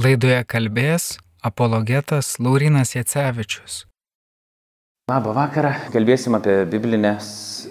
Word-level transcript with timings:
Laidoje 0.00 0.38
kalbės 0.48 1.18
apologetas 1.44 2.38
Laurinas 2.40 2.94
Jacevičius. 2.94 3.82
Labą 5.10 5.34
vakarą. 5.36 5.74
Kalbėsim 5.92 6.38
apie 6.38 6.54
biblinės 6.72 7.26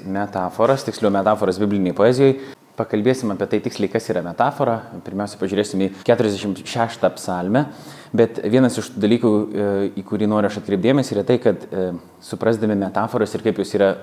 metaforas, 0.05 0.83
tiksliau 0.85 1.09
metaforas 1.15 1.57
bibliniai 1.57 1.95
poezijai. 1.97 2.35
Pakalbėsim 2.77 3.33
apie 3.33 3.47
tai 3.49 3.61
tiksliai, 3.65 3.89
kas 3.89 4.11
yra 4.13 4.21
metafora. 4.21 4.75
Pirmiausia, 5.07 5.39
pažiūrėsim 5.41 5.81
į 5.87 5.89
46 6.05 7.09
psalmę. 7.17 7.65
Bet 8.13 8.37
vienas 8.45 8.77
iš 8.77 8.91
tų 8.93 9.03
dalykų, 9.07 9.33
e, 9.33 9.65
į 9.97 10.05
kurį 10.11 10.29
noriu 10.29 10.51
aš 10.51 10.59
atkreipdėmės, 10.61 11.09
yra 11.15 11.25
tai, 11.25 11.39
kad 11.41 11.65
e, 11.65 11.87
suprasdami 12.29 12.77
metaforas 12.77 13.33
ir 13.33 13.47
kaip 13.47 13.63
jos 13.63 13.73
yra 13.79 13.95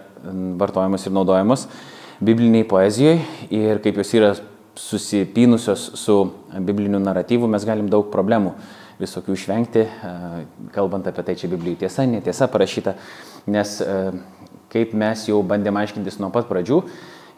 vartojamos 0.65 1.07
ir 1.07 1.15
naudojamos 1.15 1.69
bibliniai 2.19 2.67
poezijoje 2.67 3.23
ir 3.55 3.85
kaip 3.87 4.03
jos 4.03 4.15
yra 4.19 4.35
susipynusios 4.77 5.91
su 5.97 6.17
bibliniu 6.61 7.01
naratyvu, 7.01 7.49
mes 7.49 7.65
galim 7.67 7.89
daug 7.93 8.11
problemų 8.13 8.55
visokių 9.01 9.35
išvengti, 9.37 9.85
kalbant 10.73 11.09
apie 11.09 11.25
tai 11.27 11.35
čia 11.37 11.51
Biblijų 11.53 11.83
tiesa, 11.83 12.07
netiesa 12.09 12.49
parašyta, 12.53 12.97
nes 13.53 13.77
kaip 14.73 14.95
mes 14.97 15.27
jau 15.29 15.43
bandėme 15.47 15.83
aiškintis 15.83 16.19
nuo 16.21 16.31
pat 16.35 16.49
pradžių, 16.49 16.81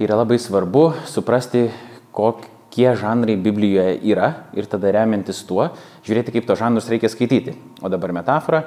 yra 0.03 0.21
labai 0.21 0.39
svarbu 0.43 0.85
suprasti, 1.11 1.67
kokie 2.15 2.93
žanrai 2.99 3.37
Biblijoje 3.39 3.99
yra 4.11 4.31
ir 4.55 4.71
tada 4.71 4.93
remiantis 4.95 5.43
tuo, 5.47 5.71
žiūrėti, 6.07 6.35
kaip 6.37 6.47
to 6.47 6.59
žanrus 6.59 6.91
reikia 6.91 7.11
skaityti. 7.11 7.57
O 7.83 7.91
dabar 7.91 8.15
metafora. 8.15 8.65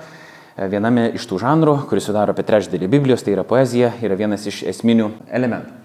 Viename 0.51 1.07
iš 1.15 1.23
tų 1.29 1.40
žanrų, 1.41 1.77
kuris 1.88 2.09
sudaro 2.09 2.35
apie 2.35 2.43
trečdalį 2.45 2.90
Biblijos, 2.91 3.23
tai 3.23 3.38
yra 3.38 3.45
poezija, 3.48 3.93
yra 4.03 4.17
vienas 4.20 4.43
iš 4.51 4.65
esminių 4.67 5.07
elementų. 5.31 5.79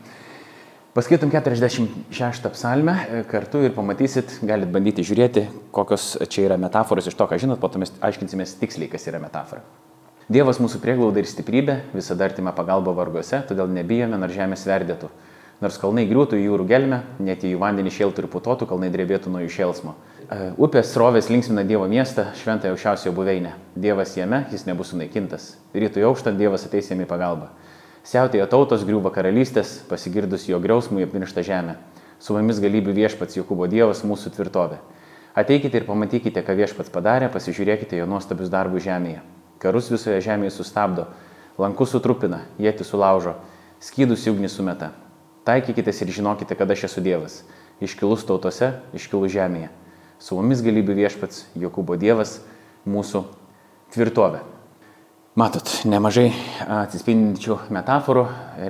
Paskaitom 0.97 1.31
46 1.31 2.49
psalmę 2.53 2.93
e, 3.13 3.25
kartu 3.29 3.61
ir 3.61 3.75
pamatysit, 3.77 4.39
galit 4.49 4.71
bandyti 4.73 5.03
žiūrėti, 5.05 5.43
kokios 5.69 6.15
čia 6.33 6.47
yra 6.47 6.57
metaforos 6.57 7.11
iš 7.11 7.19
to, 7.19 7.27
ką 7.29 7.37
žinot, 7.43 7.61
po 7.61 7.69
to 7.69 7.83
mes 7.83 7.93
aiškinsimės 8.01 8.55
tiksliai, 8.57 8.89
kas 8.89 9.05
yra 9.11 9.21
metafora. 9.21 9.61
Dievas 10.33 10.57
mūsų 10.57 10.81
prieglauda 10.81 11.21
ir 11.21 11.29
stiprybė, 11.29 11.75
visada 11.93 12.25
artima 12.25 12.55
pagalba 12.57 12.97
varguose, 12.97 13.43
todėl 13.45 13.69
nebijome, 13.77 14.17
nors 14.17 14.33
žemė 14.39 14.57
sverdėtų. 14.57 15.13
Nors 15.61 15.77
kalnai 15.85 16.07
griūtų 16.09 16.41
į 16.41 16.49
jūrų 16.49 16.69
gelmę, 16.73 17.03
net 17.29 17.45
į 17.45 17.53
jų 17.53 17.61
vandenį 17.61 17.93
šėltų 17.93 18.25
ir 18.25 18.31
putotų, 18.33 18.71
kalnai 18.73 18.89
drebėtų 18.97 19.37
nuo 19.37 19.45
jų 19.45 19.53
šėlsmo. 19.53 19.95
E, 20.33 20.51
upės 20.57 20.97
rovės 20.97 21.29
linksmina 21.29 21.69
Dievo 21.69 21.85
miestą, 21.93 22.31
šventąją 22.41 22.73
aukščiausiojo 22.73 23.13
buveinę. 23.21 23.53
Dievas 23.77 24.17
jame, 24.17 24.47
jis 24.49 24.65
nebus 24.65 24.97
sunaikintas. 24.97 25.59
Rytoj 25.77 26.09
aukštant 26.09 26.41
Dievas 26.41 26.65
ateis 26.65 26.89
jam 26.89 27.05
į 27.05 27.13
pagalbą. 27.13 27.53
Siautėjo 28.07 28.45
tautos, 28.47 28.85
griūva 28.87 29.11
karalystės, 29.11 29.81
pasigirdus 29.91 30.45
jo 30.47 30.61
griausmui 30.63 31.03
apmiršta 31.03 31.43
žemė. 31.43 31.73
Su 32.23 32.37
mumis 32.37 32.61
galybių 32.63 32.93
viešpats 32.95 33.35
Jokūbo 33.35 33.67
Dievas 33.67 34.05
mūsų 34.07 34.31
tvirtovė. 34.37 34.79
Ateikite 35.35 35.81
ir 35.81 35.89
pamatykite, 35.89 36.45
ką 36.47 36.55
viešpats 36.55 36.95
padarė, 36.95 37.27
pasižiūrėkite 37.35 37.99
jo 37.99 38.07
nuostabius 38.07 38.53
darbus 38.53 38.87
žemėje. 38.87 39.25
Karus 39.59 39.91
visoje 39.91 40.23
žemėje 40.23 40.55
sustabdo, 40.55 41.09
lankus 41.59 41.97
sutrupina, 41.97 42.45
jėti 42.63 42.87
sulaužo, 42.87 43.35
skydus 43.83 44.31
į 44.31 44.37
ugnį 44.37 44.55
sumeta. 44.55 44.93
Taikykitės 45.43 46.07
ir 46.07 46.15
žinokite, 46.15 46.55
kada 46.55 46.79
aš 46.79 46.87
esu 46.93 47.03
Dievas. 47.03 47.41
Iškilus 47.83 48.23
tautose, 48.29 48.77
iškilus 48.95 49.35
žemėje. 49.35 49.73
Su 50.23 50.39
mumis 50.39 50.63
galybių 50.63 51.03
viešpats 51.03 51.49
Jokūbo 51.59 51.99
Dievas 51.99 52.39
mūsų 52.87 53.27
tvirtovė. 53.91 54.47
Matot, 55.37 55.69
nemažai 55.85 56.31
atsispindinčių 56.65 57.59
metaforų, 57.77 58.23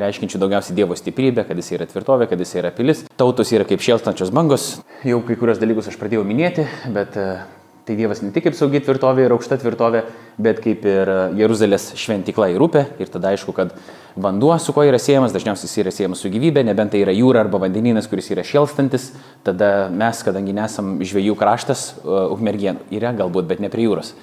reiškinčių 0.02 0.40
daugiausiai 0.42 0.74
Dievo 0.74 0.96
stiprybę, 0.98 1.44
kad 1.46 1.60
jis 1.60 1.68
yra 1.76 1.84
tvirtovė, 1.86 2.26
kad 2.26 2.40
jis 2.42 2.56
yra 2.58 2.72
pilis. 2.74 3.04
Tautos 3.14 3.52
yra 3.54 3.62
kaip 3.68 3.84
šėlstančios 3.86 4.32
bangos. 4.34 4.64
Jau 5.06 5.20
kai 5.22 5.36
kurios 5.38 5.60
dalykus 5.62 5.86
aš 5.92 5.98
pradėjau 6.00 6.24
minėti, 6.26 6.64
bet 6.90 7.14
tai 7.14 7.94
Dievas 7.94 8.18
ne 8.24 8.32
tik 8.34 8.48
kaip 8.48 8.58
saugi 8.58 8.80
tvirtovė 8.82 9.28
ir 9.28 9.34
aukšta 9.36 9.60
tvirtovė, 9.62 10.00
bet 10.42 10.58
kaip 10.64 10.82
ir 10.90 11.12
Jeruzalės 11.38 11.92
šventikla 12.02 12.48
ir 12.50 12.64
upė. 12.66 12.82
Ir 12.98 13.12
tada 13.14 13.30
aišku, 13.30 13.54
kad 13.54 13.70
vanduo 14.18 14.56
su 14.58 14.74
kuo 14.74 14.82
yra 14.88 14.98
siejamas, 14.98 15.30
dažniausiai 15.36 15.70
jis 15.70 15.82
yra 15.84 15.92
siejamas 15.94 16.24
su 16.24 16.32
gyvybė, 16.34 16.64
nebent 16.66 16.90
tai 16.96 17.04
yra 17.04 17.14
jūra 17.14 17.44
arba 17.44 17.60
vandenynas, 17.62 18.10
kuris 18.10 18.32
yra 18.34 18.42
šėlstantis. 18.42 19.12
Tada 19.46 19.86
mes, 19.94 20.24
kadangi 20.26 20.56
nesam 20.58 20.96
žvėjų 20.98 21.38
kraštas, 21.38 21.92
ukmergien 22.34 22.82
yra 22.90 23.14
galbūt, 23.14 23.46
bet 23.54 23.62
ne 23.62 23.70
prie 23.70 23.86
jūros. 23.86 24.16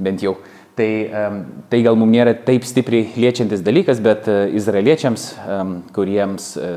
Bent 0.00 0.24
jau. 0.24 0.38
Tai, 0.76 0.90
tai 1.68 1.80
gal 1.82 1.96
mums 1.98 2.14
nėra 2.14 2.32
taip 2.46 2.64
stipriai 2.64 3.10
liečiantis 3.18 3.62
dalykas, 3.66 3.98
bet 4.00 4.28
e, 4.30 4.36
izraeliečiams, 4.56 5.24
kuriems 5.96 6.46
e, 6.56 6.68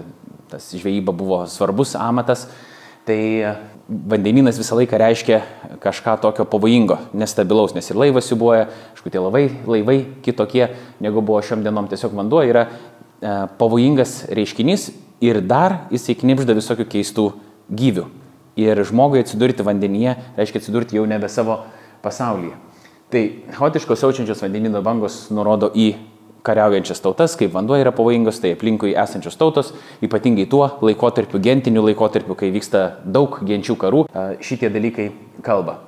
tas 0.52 0.66
žvejyba 0.74 1.14
buvo 1.16 1.44
svarbus 1.48 1.94
amatas, 1.96 2.48
tai 3.08 3.20
e, 3.46 3.54
vandeninas 3.88 4.58
visą 4.60 4.80
laiką 4.80 4.98
reiškia 5.00 5.40
kažką 5.84 6.18
tokio 6.26 6.48
pavojingo, 6.50 6.98
nestabilaus, 7.14 7.76
nes 7.78 7.88
ir 7.92 8.02
laivas 8.02 8.28
siubuoja, 8.32 8.66
aišku, 8.96 9.14
tie 9.14 9.22
laivai, 9.22 9.46
laivai 9.70 9.98
kitokie 10.26 10.66
negu 11.04 11.22
buvo 11.22 11.40
šiom 11.46 11.64
dienom, 11.64 11.88
tiesiog 11.92 12.18
vanduo 12.18 12.42
yra 12.48 12.68
pavojingas 13.60 14.26
reiškinys 14.36 14.90
ir 15.24 15.40
dar 15.48 15.86
jisai 15.94 16.18
knipžda 16.20 16.58
visokių 16.58 16.90
keistų 16.98 17.30
gyvių. 17.72 18.10
Ir 18.60 18.84
žmogui 18.86 19.24
atsidurti 19.24 19.64
vandenyje 19.66 20.18
reiškia 20.36 20.60
atsidurti 20.60 21.00
jau 21.00 21.08
nebe 21.10 21.30
savo 21.32 21.62
pasaulyje. 22.04 22.58
Tai 23.14 23.22
chaotiškos 23.54 24.00
siaučiančios 24.02 24.42
vandenino 24.42 24.82
bangos 24.82 25.28
nurodo 25.30 25.70
į 25.78 25.92
kariaujančias 26.44 27.02
tautas, 27.04 27.36
kaip 27.38 27.52
vanduo 27.54 27.78
yra 27.78 27.92
pavojingas, 27.96 28.40
tai 28.42 28.56
aplinkui 28.56 28.96
esančios 29.00 29.38
tautos, 29.40 29.70
ypatingai 30.04 30.48
tuo 30.50 30.66
laikotarpiu, 30.82 31.40
gentiniu 31.44 31.86
laikotarpiu, 31.86 32.36
kai 32.40 32.50
vyksta 32.56 32.82
daug 33.06 33.38
genčių 33.46 33.76
karų, 33.80 34.02
šitie 34.44 34.72
dalykai 34.74 35.12
kalba. 35.46 35.84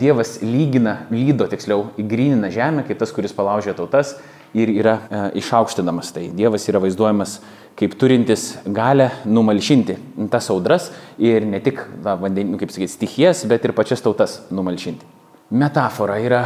Dievas 0.00 0.38
lygina, 0.40 1.02
lydo 1.12 1.44
tiksliau, 1.52 1.90
įgrynina 2.00 2.48
žemę, 2.54 2.86
kaip 2.88 3.02
tas, 3.02 3.12
kuris 3.12 3.36
palaužė 3.36 3.74
tautas 3.76 4.14
ir 4.56 4.72
yra 4.72 4.94
e, 4.96 5.18
išaukštinamas. 5.42 6.14
Tai 6.16 6.22
Dievas 6.38 6.64
yra 6.72 6.80
vaizduojamas 6.80 7.34
kaip 7.76 7.98
turintis 8.00 8.54
galę 8.64 9.10
numalšinti 9.28 9.98
tas 10.32 10.48
audras 10.54 10.88
ir 11.20 11.44
ne 11.44 11.60
tik, 11.60 11.84
na, 12.00 12.16
vandenį, 12.16 12.56
kaip 12.64 12.72
sakyti, 12.72 12.94
stichijas, 12.94 13.44
bet 13.52 13.68
ir 13.68 13.76
pačias 13.76 14.00
tautas 14.00 14.40
numalšinti. 14.48 15.15
Metafora 15.50 16.16
yra 16.18 16.40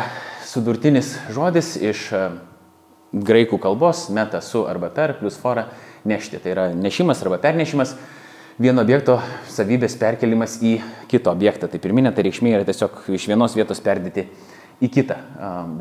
sudurtinis 0.45 1.15
žodis 1.33 1.71
iš 1.81 2.03
e, 2.13 2.19
graikų 3.17 3.57
kalbos 3.57 4.11
meta 4.13 4.43
su 4.45 4.67
arba 4.69 4.91
per 4.93 5.15
plus 5.17 5.39
fora 5.41 5.71
nešti. 6.05 6.37
Tai 6.37 6.51
yra 6.53 6.67
nešimas 6.77 7.23
arba 7.25 7.39
pernešimas 7.41 7.95
vieno 8.61 8.85
objekto 8.85 9.17
savybės 9.49 9.97
perkelimas 9.97 10.59
į 10.61 10.75
kito 11.09 11.33
objektą. 11.33 11.71
Tai 11.73 11.81
pirminė 11.81 12.13
tai 12.13 12.27
reikšmė 12.27 12.53
yra 12.59 12.69
tiesiog 12.69 13.07
iš 13.17 13.25
vienos 13.33 13.57
vietos 13.57 13.81
perdėti 13.81 14.27
į 14.81 14.89
kitą. 14.89 15.17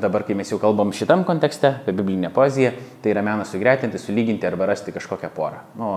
Dabar, 0.03 0.25
kai 0.27 0.35
mes 0.35 0.49
jau 0.51 0.59
kalbam 0.59 0.91
šitam 0.95 1.23
kontekste 1.27 1.71
apie 1.77 1.93
biblinę 1.95 2.31
poeziją, 2.35 2.73
tai 3.03 3.13
yra 3.13 3.23
menas 3.23 3.51
sugretinti, 3.53 3.99
sulyginti 4.01 4.47
arba 4.47 4.67
rasti 4.69 4.91
kažkokią 4.95 5.31
porą. 5.35 5.61
Nu, 5.79 5.91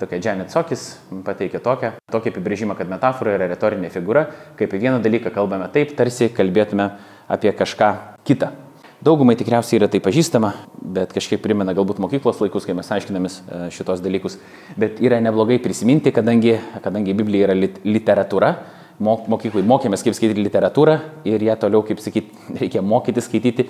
tokia 0.00 0.18
Janet 0.24 0.54
Sokis 0.54 0.88
pateikė 1.26 1.62
tokią, 1.62 1.92
tokį 2.10 2.34
apibrėžimą, 2.34 2.74
kad 2.78 2.90
metafora 2.90 3.36
yra 3.38 3.50
retorinė 3.52 3.92
figūra, 3.94 4.26
kaip 4.58 4.72
apie 4.72 4.82
vieną 4.82 4.98
dalyką 5.04 5.32
kalbame 5.34 5.70
taip, 5.74 5.94
tarsi 5.98 6.32
kalbėtume 6.34 6.90
apie 7.30 7.54
kažką 7.54 7.92
kitą. 8.26 8.50
Daugumai 8.98 9.36
tikriausiai 9.38 9.78
yra 9.78 9.86
tai 9.86 10.00
pažįstama, 10.02 10.48
bet 10.82 11.12
kažkiek 11.14 11.38
primena 11.38 11.70
galbūt 11.76 12.00
mokyklos 12.02 12.40
laikus, 12.42 12.64
kai 12.66 12.74
mes 12.74 12.88
aiškinamės 12.90 13.36
e, 13.38 13.58
šitos 13.70 14.02
dalykus. 14.02 14.40
Bet 14.74 14.98
yra 14.98 15.20
neblogai 15.22 15.60
prisiminti, 15.62 16.10
kadangi, 16.10 16.56
kadangi 16.82 17.14
Biblija 17.14 17.46
yra 17.46 17.54
lit 17.54 17.78
literatūra, 17.86 18.50
mokyklai 18.98 19.62
mokėmės, 19.66 20.02
kaip 20.04 20.16
skaityti 20.16 20.42
literatūrą 20.42 20.96
ir 21.28 21.44
ją 21.46 21.54
toliau, 21.60 21.84
kaip 21.86 22.02
sakyti, 22.02 22.34
reikia 22.60 22.82
mokyti 22.82 23.22
skaityti, 23.24 23.68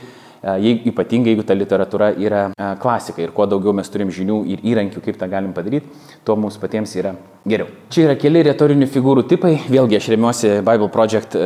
jei, 0.62 0.78
ypatingai 0.90 1.34
jeigu 1.34 1.44
ta 1.46 1.56
literatūra 1.56 2.12
yra 2.16 2.46
klasika 2.80 3.22
ir 3.24 3.34
kuo 3.36 3.46
daugiau 3.50 3.74
mes 3.76 3.90
turim 3.92 4.12
žinių 4.14 4.38
ir 4.54 4.64
įrankių, 4.72 5.02
kaip 5.04 5.20
tą 5.20 5.28
galim 5.30 5.52
padaryti, 5.56 5.90
tuo 6.24 6.38
mums 6.40 6.58
patiems 6.60 6.94
yra 6.96 7.14
geriau. 7.48 7.68
Čia 7.92 8.08
yra 8.08 8.16
keli 8.20 8.46
retorinių 8.48 8.88
figūrų 8.92 9.26
tipai, 9.28 9.56
vėlgi 9.68 10.00
aš 10.00 10.10
remiuosi 10.14 10.58
Bible 10.62 10.90
Project 10.94 11.36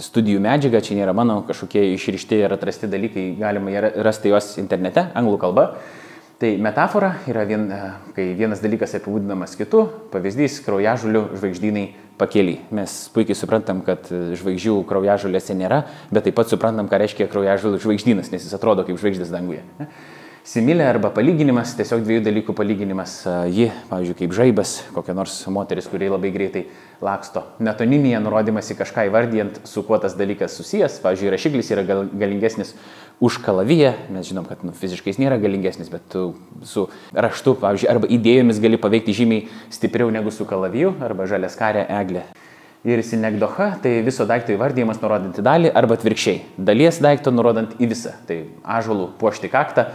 studijų 0.00 0.40
medžiaga, 0.42 0.80
čia 0.84 0.96
nėra 0.96 1.14
mano 1.16 1.42
kažkokie 1.48 1.82
išrišti 1.94 2.38
ir 2.44 2.54
atrasti 2.54 2.88
dalykai, 2.90 3.32
galima 3.40 3.90
rasti 4.04 4.32
juos 4.32 4.54
internete, 4.62 5.08
anglų 5.18 5.40
kalba. 5.42 5.66
Tai 6.42 6.48
metafora 6.58 7.12
yra, 7.30 7.44
vien, 7.46 7.68
kai 8.16 8.32
vienas 8.34 8.58
dalykas 8.64 8.96
apibūdinamas 8.98 9.52
kitu, 9.54 9.84
pavyzdys 10.10 10.56
kraujažulių 10.64 11.28
žvaigždynai 11.36 11.84
pakely. 12.20 12.58
Mes 12.74 12.96
puikiai 13.14 13.38
suprantam, 13.38 13.82
kad 13.86 14.08
žvaigždžių 14.10 14.80
kraujažulėse 14.88 15.56
nėra, 15.58 15.84
bet 16.12 16.28
taip 16.28 16.36
pat 16.38 16.52
suprantam, 16.52 16.90
ką 16.90 17.00
reiškia 17.02 17.30
kraujažulių 17.32 17.80
žvaigždynas, 17.82 18.32
nes 18.34 18.44
jis 18.44 18.58
atrodo 18.58 18.86
kaip 18.88 19.00
žvaigždės 19.00 19.32
danguje. 19.32 19.62
Similė 20.42 20.88
arba 20.90 21.12
palyginimas, 21.14 21.76
tiesiog 21.78 22.00
dviejų 22.02 22.24
dalykų 22.26 22.54
palyginimas. 22.58 23.12
Ji, 23.46 23.68
pavyzdžiui, 23.86 24.16
kaip 24.18 24.32
žaibas, 24.34 24.72
kokia 24.90 25.14
nors 25.14 25.36
moteris, 25.54 25.86
kuri 25.86 26.08
labai 26.10 26.32
greitai 26.34 26.64
laksto. 26.98 27.44
Metoninėje 27.62 28.18
nurodymas 28.24 28.72
į 28.74 28.76
kažką 28.80 29.04
įvardyjant, 29.06 29.60
su 29.70 29.84
kuo 29.86 30.00
tas 30.02 30.16
dalykas 30.18 30.56
susijęs. 30.58 30.98
Pavyzdžiui, 31.04 31.30
rašiklis 31.36 31.70
yra 31.76 31.86
gal, 31.86 32.10
galingesnis 32.10 32.74
už 33.22 33.38
kalaviją, 33.38 33.92
mes 34.10 34.26
žinom, 34.26 34.46
kad 34.48 34.64
nu, 34.66 34.74
fiziškai 34.74 35.12
jis 35.12 35.20
nėra 35.22 35.38
galingesnis, 35.38 35.90
bet 35.92 36.02
tu 36.10 36.32
su 36.66 36.88
raštu, 37.14 37.54
pavyzdžiui, 37.62 37.90
arba 37.92 38.08
idėjomis 38.10 38.58
gali 38.62 38.80
paveikti 38.82 39.14
žymiai 39.14 39.44
stipriau 39.70 40.10
negu 40.10 40.32
su 40.34 40.46
kalaviju 40.48 40.96
arba 41.06 41.28
žaliaskarė 41.30 41.86
eglė. 42.00 42.24
Ir 42.82 42.98
sinegdocha, 43.06 43.76
tai 43.78 44.00
viso 44.02 44.26
daikto 44.26 44.50
įvardymas 44.56 44.98
nurodant 44.98 45.38
į 45.38 45.44
dalį 45.46 45.70
arba 45.78 45.94
atvirkščiai. 45.94 46.40
Dalies 46.58 46.98
daikto 46.98 47.30
nurodant 47.30 47.76
į 47.78 47.92
visą. 47.92 48.16
Tai 48.26 48.40
ažulų 48.66 49.12
puošti 49.20 49.52
kaktą, 49.52 49.92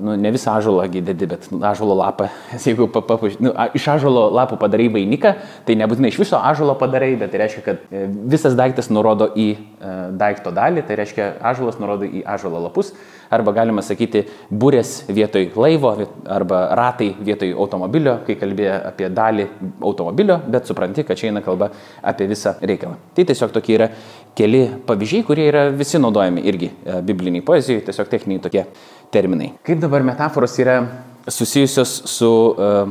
nu, 0.00 0.16
ne 0.16 0.30
visą 0.32 0.54
ažulą 0.56 0.86
gydedi, 0.88 1.26
bet 1.28 1.48
ažulo 1.68 1.94
lapą. 1.98 2.30
Jeigu 2.64 2.88
papuš, 2.88 3.36
nu, 3.44 3.52
iš 3.76 3.88
ažulo 3.96 4.26
lapų 4.32 4.56
padarai 4.60 4.88
vainiką, 4.92 5.34
tai 5.68 5.76
nebūtinai 5.76 6.12
iš 6.12 6.20
viso 6.22 6.40
ažulo 6.40 6.76
padarai, 6.80 7.12
bet 7.20 7.34
tai 7.34 7.42
reiškia, 7.44 7.64
kad 7.66 7.84
e, 7.90 8.06
visas 8.32 8.56
daiktas 8.56 8.88
nurodo 8.88 9.28
į 9.36 9.48
e, 9.52 9.92
daikto 10.16 10.54
dalį, 10.56 10.86
tai 10.88 10.96
reiškia 11.02 11.28
ažulas 11.52 11.76
nurodo 11.82 12.08
į 12.08 12.24
ažulo 12.24 12.62
lapus, 12.64 12.94
arba 13.30 13.52
galima 13.52 13.82
sakyti 13.84 14.24
burės 14.50 15.02
vietoj 15.10 15.50
laivo, 15.58 15.92
arba 16.24 16.62
ratai 16.78 17.10
vietoj 17.20 17.52
automobilio, 17.58 18.20
kai 18.26 18.38
kalbėjo 18.40 18.78
apie 18.92 19.10
dalį 19.12 19.48
automobilio, 19.84 20.38
bet 20.48 20.70
supranti, 20.70 21.04
kad 21.04 21.20
čia 21.20 21.28
eina 21.30 21.44
kalba 21.44 21.68
apie 22.00 22.30
visą 22.30 22.56
reikalą. 22.62 22.96
Tai 23.16 23.28
tiesiog 23.28 23.52
tokie 23.52 23.76
yra 23.76 23.90
keli 24.36 24.66
pavyzdžiai, 24.88 25.24
kurie 25.26 25.46
yra 25.50 25.68
visi 25.74 26.00
naudojami 26.00 26.44
irgi 26.48 26.70
e, 26.72 27.00
bibliniai 27.06 27.44
poezijai, 27.44 27.84
tiesiog 27.86 28.08
techniniai 28.12 28.44
tokie 28.44 28.66
terminai. 29.12 29.52
Kaip 29.66 29.80
dabar 29.82 30.04
metaforos 30.06 30.56
yra 30.62 30.80
susijusios 31.28 32.02
su 32.10 32.30
uh, 32.54 32.90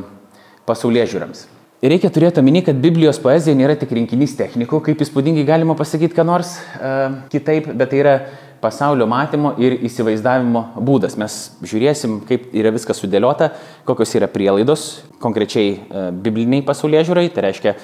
pasaulyje 0.68 1.06
žiūrams? 1.14 1.44
Reikia 1.86 2.08
turėti 2.10 2.40
omeny, 2.40 2.62
kad 2.64 2.78
Biblijos 2.80 3.20
poezija 3.22 3.54
nėra 3.56 3.76
tik 3.78 3.92
rinkinys 3.94 4.32
technikų, 4.38 4.80
kaip 4.88 5.02
įspūdingai 5.04 5.44
galima 5.46 5.76
pasakyti, 5.78 6.16
ką 6.16 6.24
nors 6.26 6.56
uh, 6.78 7.20
kitaip, 7.32 7.68
bet 7.76 7.92
tai 7.92 8.00
yra 8.00 8.16
pasaulio 8.62 9.04
matymo 9.06 9.52
ir 9.60 9.76
įsivaizdavimo 9.84 10.62
būdas. 10.82 11.18
Mes 11.20 11.36
žiūrėsim, 11.60 12.22
kaip 12.26 12.48
yra 12.56 12.72
viskas 12.74 13.02
sudėliota, 13.02 13.52
kokios 13.86 14.16
yra 14.16 14.30
prielaidos 14.32 14.88
konkrečiai 15.22 15.76
uh, 15.76 16.08
bibliniai 16.10 16.64
pasaulyje 16.66 17.06
žiūrai, 17.10 17.28
tai 17.34 17.46
reiškia 17.50 17.76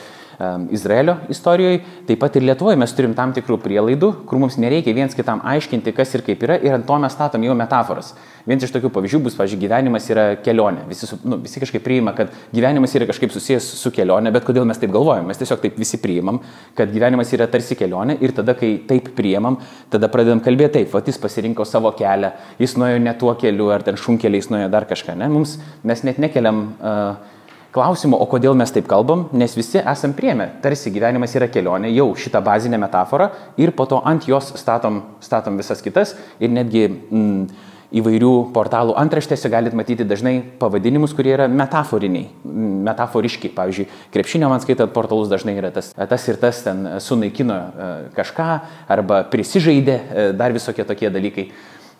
Izraelio 0.72 1.16
istorijoje, 1.30 1.82
taip 2.08 2.20
pat 2.22 2.36
ir 2.36 2.46
Lietuvoje 2.46 2.78
mes 2.80 2.94
turim 2.96 3.14
tam 3.14 3.34
tikrų 3.36 3.58
prielaidų, 3.62 4.12
kur 4.26 4.40
mums 4.42 4.58
nereikia 4.60 4.94
viens 4.96 5.14
kitam 5.14 5.42
aiškinti, 5.44 5.92
kas 5.96 6.14
ir 6.16 6.24
kaip 6.26 6.42
yra, 6.46 6.56
ir 6.62 6.74
ant 6.76 6.86
to 6.88 6.98
mes 7.02 7.12
statom 7.12 7.44
jau 7.46 7.56
metaforas. 7.58 8.14
Vienas 8.42 8.64
iš 8.66 8.72
tokių 8.74 8.90
pavyzdžių 8.90 9.20
bus, 9.22 9.36
pavyzdžiui, 9.38 9.60
gyvenimas 9.62 10.08
yra 10.10 10.24
kelionė. 10.42 10.82
Visi, 10.88 11.06
nu, 11.22 11.36
visi 11.44 11.60
kažkaip 11.62 11.84
priima, 11.84 12.10
kad 12.16 12.32
gyvenimas 12.50 12.94
yra 12.98 13.06
kažkaip 13.06 13.30
susijęs 13.30 13.68
su 13.78 13.92
kelionė, 13.94 14.32
bet 14.34 14.46
kodėl 14.48 14.66
mes 14.66 14.80
taip 14.82 14.90
galvojam? 14.94 15.28
Mes 15.30 15.38
tiesiog 15.38 15.60
taip 15.62 15.78
visi 15.78 16.00
priimam, 16.02 16.40
kad 16.78 16.90
gyvenimas 16.90 17.30
yra 17.36 17.46
tarsi 17.52 17.78
kelionė 17.78 18.16
ir 18.18 18.34
tada, 18.34 18.56
kai 18.58 18.72
taip 18.88 19.12
priimam, 19.14 19.60
tada 19.92 20.10
pradedam 20.10 20.42
kalbėti 20.42 20.80
taip, 20.80 20.90
va, 20.90 21.04
jis 21.06 21.20
pasirinko 21.22 21.66
savo 21.68 21.92
kelią, 21.94 22.32
jis 22.58 22.74
nuėjo 22.80 22.98
ne 23.04 23.14
tuo 23.20 23.36
keliu, 23.38 23.70
ar 23.74 23.86
ten 23.86 24.00
šunkeliais 24.00 24.50
nuėjo 24.50 24.72
dar 24.74 24.88
kažką. 24.90 25.14
Ne? 25.22 25.30
Mums, 25.30 25.54
mes 25.86 26.02
net 26.08 26.18
nekeliam 26.22 26.64
uh, 26.80 27.38
klausimo, 27.72 28.20
o 28.20 28.28
kodėl 28.28 28.54
mes 28.58 28.72
taip 28.72 28.86
kalbam, 28.90 29.26
nes 29.32 29.56
visi 29.56 29.80
esam 29.80 30.12
priemę, 30.16 30.48
tarsi 30.64 30.92
gyvenimas 30.92 31.34
yra 31.38 31.48
kelionė, 31.52 31.90
jau 31.96 32.10
šitą 32.18 32.42
bazinę 32.44 32.80
metaforą 32.80 33.30
ir 33.60 33.72
po 33.76 33.88
to 33.88 34.02
ant 34.04 34.28
jos 34.28 34.52
statom, 34.60 35.02
statom 35.24 35.56
visas 35.60 35.80
kitas 35.84 36.14
ir 36.40 36.52
netgi 36.52 36.84
mm, 36.88 37.68
įvairių 37.92 38.32
portalų 38.54 38.94
antraštėse 39.00 39.50
galite 39.52 39.76
matyti 39.76 40.04
dažnai 40.08 40.38
pavadinimus, 40.60 41.12
kurie 41.16 41.34
yra 41.34 41.48
metaforiniai, 41.52 42.28
mm, 42.44 42.78
metaforiški. 42.88 43.52
Pavyzdžiui, 43.56 43.88
krepšinio 44.14 44.48
man 44.52 44.64
skaitant 44.64 44.92
portalus 44.94 45.30
dažnai 45.32 45.56
yra 45.58 45.72
tas, 45.74 45.92
tas 45.96 46.26
ir 46.28 46.40
tas 46.40 46.62
ten 46.64 46.86
sunaikino 47.04 47.56
e, 47.56 47.92
kažką 48.16 48.48
arba 48.92 49.22
prisižaidė, 49.32 49.96
e, 49.96 50.26
dar 50.36 50.56
visokie 50.56 50.88
tokie 50.88 51.12
dalykai. 51.12 51.48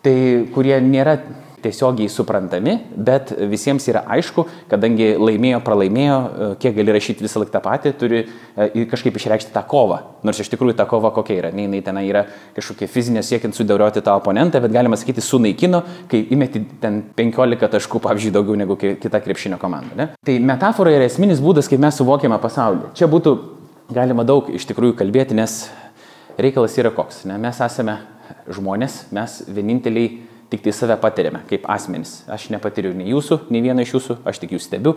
Tai 0.03 0.17
kurie 0.55 0.81
nėra 0.83 1.19
tiesiogiai 1.63 2.11
suprantami, 2.11 2.77
bet 2.97 3.33
visiems 3.51 3.87
yra 3.91 4.03
aišku, 4.17 4.45
kadangi 4.71 5.13
laimėjo, 5.21 5.61
pralaimėjo, 5.65 6.19
e, 6.19 6.49
kiek 6.63 6.75
gali 6.77 6.95
rašyti 6.97 7.25
visą 7.25 7.43
laiką 7.43 7.55
tą 7.55 7.63
patį, 7.65 7.93
turi 8.01 8.21
e, 8.23 8.85
kažkaip 8.91 9.17
išreikšti 9.19 9.55
tą 9.55 9.63
kovą. 9.69 10.01
Nors 10.27 10.43
iš 10.43 10.51
tikrųjų 10.53 10.77
ta 10.79 10.87
kova 10.91 11.13
kokia 11.15 11.39
yra. 11.41 11.53
Ne, 11.55 11.67
jinai 11.69 11.83
ten 11.87 12.01
yra 12.03 12.25
kažkokia 12.57 12.91
fizinė 12.91 13.25
siekiant 13.27 13.57
sudėlioti 13.57 14.03
tą 14.05 14.17
oponentą, 14.19 14.63
bet 14.63 14.75
galima 14.75 14.99
sakyti 15.01 15.25
sunaikino, 15.25 15.83
kai 16.11 16.25
įmeti 16.35 16.65
ten 16.83 17.03
15 17.19 17.73
taškų, 17.77 18.03
pavyzdžiui, 18.07 18.35
daugiau 18.35 18.59
negu 18.59 18.77
kita 18.77 19.23
krepšinio 19.23 19.61
komanda. 19.63 19.97
Ne? 19.99 20.09
Tai 20.27 20.39
metafora 20.45 20.95
yra 20.95 21.09
esminis 21.09 21.43
būdas, 21.43 21.71
kaip 21.71 21.83
mes 21.83 21.99
suvokiame 22.01 22.39
pasaulį. 22.43 22.93
Čia 22.99 23.11
būtų 23.11 23.37
galima 23.93 24.27
daug 24.27 24.51
iš 24.53 24.67
tikrųjų 24.71 24.97
kalbėti, 24.99 25.37
nes 25.39 25.65
reikalas 26.41 26.77
yra 26.81 26.93
koks. 26.95 27.25
Ne? 27.29 27.39
Mes 27.41 27.61
esame 27.63 27.99
žmonės, 28.51 29.07
mes 29.15 29.41
vieninteliai 29.49 30.23
tik 30.53 30.63
tai 30.65 30.75
save 30.77 30.97
patiriame 31.01 31.43
kaip 31.49 31.65
asmenys. 31.71 32.21
Aš 32.31 32.51
nepatiriu 32.53 32.93
nei 32.97 33.11
jūsų, 33.11 33.47
nei 33.53 33.63
vieno 33.65 33.85
iš 33.85 33.95
jūsų, 33.97 34.19
aš 34.29 34.43
tik 34.43 34.55
jūs 34.57 34.69
stebiu. 34.69 34.95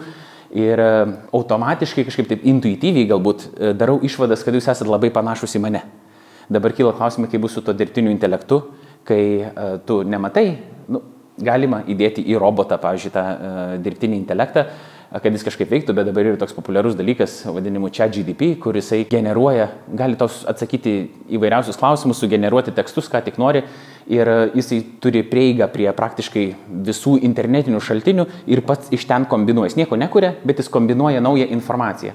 Ir 0.55 0.79
e, 0.79 0.89
automatiškai 1.35 2.05
kažkaip 2.07 2.29
taip 2.29 2.45
intuityviai 2.47 3.07
galbūt 3.09 3.47
e, 3.47 3.73
darau 3.77 3.97
išvadas, 4.05 4.43
kad 4.45 4.55
jūs 4.55 4.67
esate 4.67 4.89
labai 4.91 5.11
panašus 5.15 5.57
į 5.57 5.63
mane. 5.63 5.81
Dabar 6.51 6.75
kyla 6.77 6.93
klausimai, 6.97 7.31
kaip 7.31 7.41
bus 7.41 7.55
su 7.57 7.63
to 7.65 7.73
dirbtiniu 7.73 8.11
intelektu, 8.13 8.59
kai 9.05 9.21
uh, 9.41 9.77
tu 9.85 10.03
nematai, 10.05 10.43
nu, 10.93 11.01
galima 11.41 11.79
įdėti 11.89 12.21
į 12.29 12.37
robotą, 12.41 12.77
pavyzdžiui, 12.81 13.13
tą 13.15 13.23
dirbtinį 13.81 14.19
intelektą, 14.21 14.67
kad 15.21 15.33
jis 15.33 15.45
kažkaip 15.45 15.71
veiktų, 15.71 15.95
bet 15.95 16.07
dabar 16.09 16.27
yra 16.27 16.39
toks 16.39 16.55
populiarus 16.55 16.95
dalykas, 16.97 17.37
vadinimu 17.47 17.89
čia 17.93 18.07
GDP, 18.11 18.55
kur 18.61 18.75
jisai 18.75 19.03
generuoja, 19.09 19.69
gali 19.95 20.17
tos 20.19 20.43
atsakyti 20.49 20.95
įvairiausius 21.37 21.79
klausimus, 21.79 22.19
sugeneruoti 22.23 22.73
tekstus, 22.75 23.09
ką 23.11 23.21
tik 23.25 23.39
nori, 23.41 23.63
ir 24.07 24.29
jisai 24.53 24.81
turi 25.01 25.23
prieigą 25.25 25.67
prie 25.73 25.87
praktiškai 25.95 26.45
visų 26.87 27.17
internetinių 27.25 27.81
šaltinių 27.81 28.25
ir 28.51 28.61
pats 28.67 28.91
iš 28.93 29.07
ten 29.09 29.25
kombinuoja. 29.29 29.71
Jis 29.71 29.79
nieko 29.81 29.97
nekuria, 29.97 30.35
bet 30.45 30.61
jis 30.61 30.69
kombinuoja 30.69 31.23
naują 31.23 31.47
informaciją. 31.57 32.13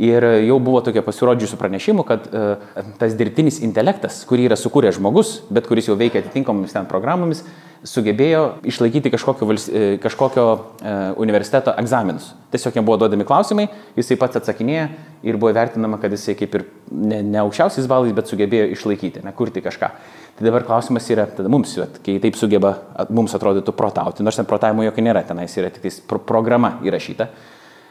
Ir 0.00 0.24
jau 0.46 0.56
buvo 0.64 0.80
tokia 0.80 1.02
pasirodžiusių 1.04 1.58
pranešimų, 1.60 2.04
kad 2.08 2.28
uh, 2.32 2.68
tas 3.00 3.12
dirbtinis 3.18 3.58
intelektas, 3.60 4.22
kurį 4.28 4.46
yra 4.48 4.56
sukūręs 4.56 4.96
žmogus, 4.96 5.34
bet 5.52 5.66
kuris 5.68 5.90
jau 5.90 5.96
veikia 6.00 6.22
atitinkamomis 6.22 6.72
ten 6.72 6.88
programomis, 6.88 7.42
sugebėjo 7.84 8.60
išlaikyti 8.68 9.08
kažkokio, 9.12 9.46
e, 9.56 9.82
kažkokio 10.00 10.44
uh, 10.52 10.96
universiteto 11.20 11.72
egzaminus. 11.80 12.30
Tiesiog 12.52 12.76
jam 12.76 12.84
buvo 12.84 12.98
duodami 13.00 13.24
klausimai, 13.28 13.68
jisai 13.96 14.18
pats 14.20 14.40
atsakinėja 14.40 14.88
ir 15.24 15.38
buvo 15.40 15.52
vertinama, 15.56 16.00
kad 16.00 16.12
jisai 16.12 16.34
kaip 16.36 16.56
ir 16.58 16.66
ne, 16.90 17.22
ne 17.24 17.40
aukščiausiais 17.40 17.88
balais, 17.88 18.12
bet 18.16 18.28
sugebėjo 18.28 18.68
išlaikyti, 18.74 19.24
ne 19.24 19.32
kurti 19.36 19.64
kažką. 19.64 19.92
Tai 20.36 20.48
dabar 20.48 20.64
klausimas 20.68 21.08
yra, 21.12 21.26
tada 21.28 21.52
mums, 21.52 21.72
vat, 21.80 22.00
kai 22.04 22.18
taip 22.20 22.36
sugeba, 22.40 22.74
mums 23.12 23.36
atrodytų 23.36 23.76
protauti, 23.76 24.24
nors 24.24 24.40
ten 24.40 24.48
protavimo 24.48 24.84
jokio 24.86 25.04
nėra, 25.04 25.24
tenais 25.28 25.56
yra 25.60 25.72
tik 25.72 25.88
pro 26.08 26.20
programa 26.24 26.78
įrašyta. 26.84 27.28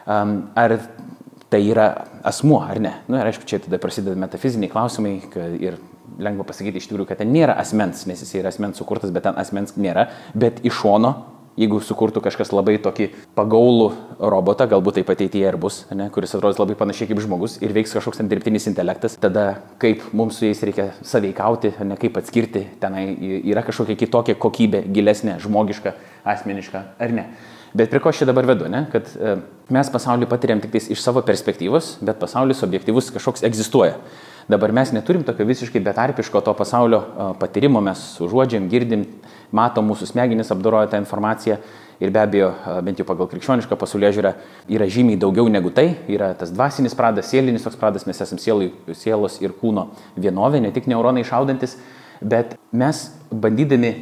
Um, 0.09 0.39
ar 0.57 0.73
tai 1.49 1.63
yra 1.65 1.89
asmuo 2.23 2.61
ar 2.61 2.79
ne. 2.81 2.93
Na 3.07 3.15
nu, 3.15 3.21
ir 3.21 3.31
aišku, 3.31 3.47
čia 3.49 3.61
tada 3.63 3.79
prasideda 3.81 4.17
metafiziniai 4.19 4.71
klausimai 4.71 5.15
ir 5.59 5.79
lengva 6.19 6.45
pasakyti 6.49 6.81
iš 6.81 6.89
tikrųjų, 6.89 7.09
kad 7.09 7.21
ten 7.21 7.33
nėra 7.33 7.57
asmens, 7.61 8.05
nes 8.09 8.21
jis 8.23 8.37
yra 8.41 8.53
asmens 8.53 8.79
sukurtas, 8.81 9.13
bet 9.13 9.25
ten 9.27 9.37
asmens 9.39 9.75
nėra, 9.77 10.09
bet 10.37 10.61
iš 10.65 10.81
šono 10.83 11.13
jeigu 11.59 11.79
sukurtų 11.83 12.21
kažkas 12.23 12.53
labai 12.55 12.77
tokį 12.83 13.09
pagaulų 13.37 13.89
robotą, 14.31 14.67
galbūt 14.71 14.99
taip 14.99 15.11
ateityje 15.11 15.51
ir 15.51 15.57
bus, 15.59 15.81
ne, 15.95 16.07
kuris 16.13 16.35
atrodys 16.37 16.59
labai 16.61 16.77
panašiai 16.79 17.09
kaip 17.09 17.21
žmogus 17.23 17.57
ir 17.63 17.73
veiks 17.75 17.95
kažkoks 17.97 18.21
ten 18.21 18.31
dirbtinis 18.31 18.69
intelektas, 18.71 19.17
tada 19.19 19.59
kaip 19.81 20.05
mums 20.15 20.39
su 20.39 20.47
jais 20.47 20.63
reikia 20.63 20.89
saveikauti, 21.03 21.73
ne 21.87 21.99
kaip 21.99 22.19
atskirti, 22.21 22.65
tenai 22.81 23.05
yra 23.41 23.65
kažkokia 23.67 23.99
kitokia 23.99 24.37
kokybė, 24.39 24.85
gilesnė, 24.95 25.39
žmogiška, 25.43 25.95
asmeniška 26.35 26.85
ar 26.99 27.15
ne. 27.15 27.29
Bet 27.73 27.91
prie 27.91 28.01
ko 28.01 28.09
aš 28.09 28.23
čia 28.23 28.29
dabar 28.29 28.47
vedu, 28.49 28.65
ne? 28.71 28.85
kad 28.89 29.05
e, 29.13 29.35
mes 29.69 29.91
pasaulį 29.93 30.25
patiriam 30.29 30.61
tik 30.61 30.73
iš 30.79 31.03
savo 31.03 31.21
perspektyvos, 31.25 31.99
bet 32.01 32.17
pasaulis 32.21 32.63
objektyvus 32.65 33.11
kažkoks 33.13 33.45
egzistuoja. 33.45 33.99
Dabar 34.49 34.73
mes 34.73 34.89
neturim 34.95 35.21
tokio 35.21 35.45
visiškai 35.45 35.81
betarpiško 35.85 36.41
to 36.41 36.55
pasaulio 36.57 37.03
e, 37.03 37.27
patyrimo, 37.41 37.81
mes 37.85 38.01
užuodžiam, 38.25 38.65
girdim, 38.71 39.05
matom 39.53 39.85
mūsų 39.91 40.09
smegenys 40.09 40.49
apdoroja 40.55 40.89
tą 40.89 41.03
informaciją. 41.03 41.59
Ir 42.01 42.13
be 42.15 42.23
abejo, 42.23 42.49
e, 42.57 42.79
bent 42.87 42.97
jau 42.97 43.05
pagal 43.05 43.29
krikščionišką 43.29 43.77
pasaulyje 43.77 44.15
žiūrą, 44.17 44.33
yra 44.73 44.89
žymiai 44.89 45.19
daugiau 45.21 45.45
negu 45.51 45.69
tai, 45.69 45.91
yra 46.09 46.31
tas 46.39 46.49
dvasinis 46.55 46.97
pradas, 46.97 47.29
sielinis 47.29 47.67
toks 47.67 47.77
pradas, 47.77 48.09
mes 48.09 48.25
esame 48.25 48.41
sielai, 48.41 48.71
sielos 48.97 49.37
ir 49.43 49.53
kūno 49.61 49.91
vienovė, 50.17 50.63
ne 50.65 50.73
tik 50.73 50.89
neuronai 50.89 51.27
šaudantis, 51.27 51.77
bet 52.23 52.57
mes 52.73 53.09
bandydami 53.29 53.93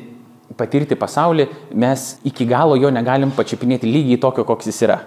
patirti 0.56 0.96
pasaulį, 0.96 1.48
mes 1.76 2.08
iki 2.28 2.48
galo 2.48 2.78
jo 2.80 2.92
negalim 2.94 3.34
pačiupinėti 3.36 3.90
lygiai 3.90 4.22
tokio, 4.22 4.46
koks 4.48 4.70
jis 4.72 4.82
yra. 4.88 5.02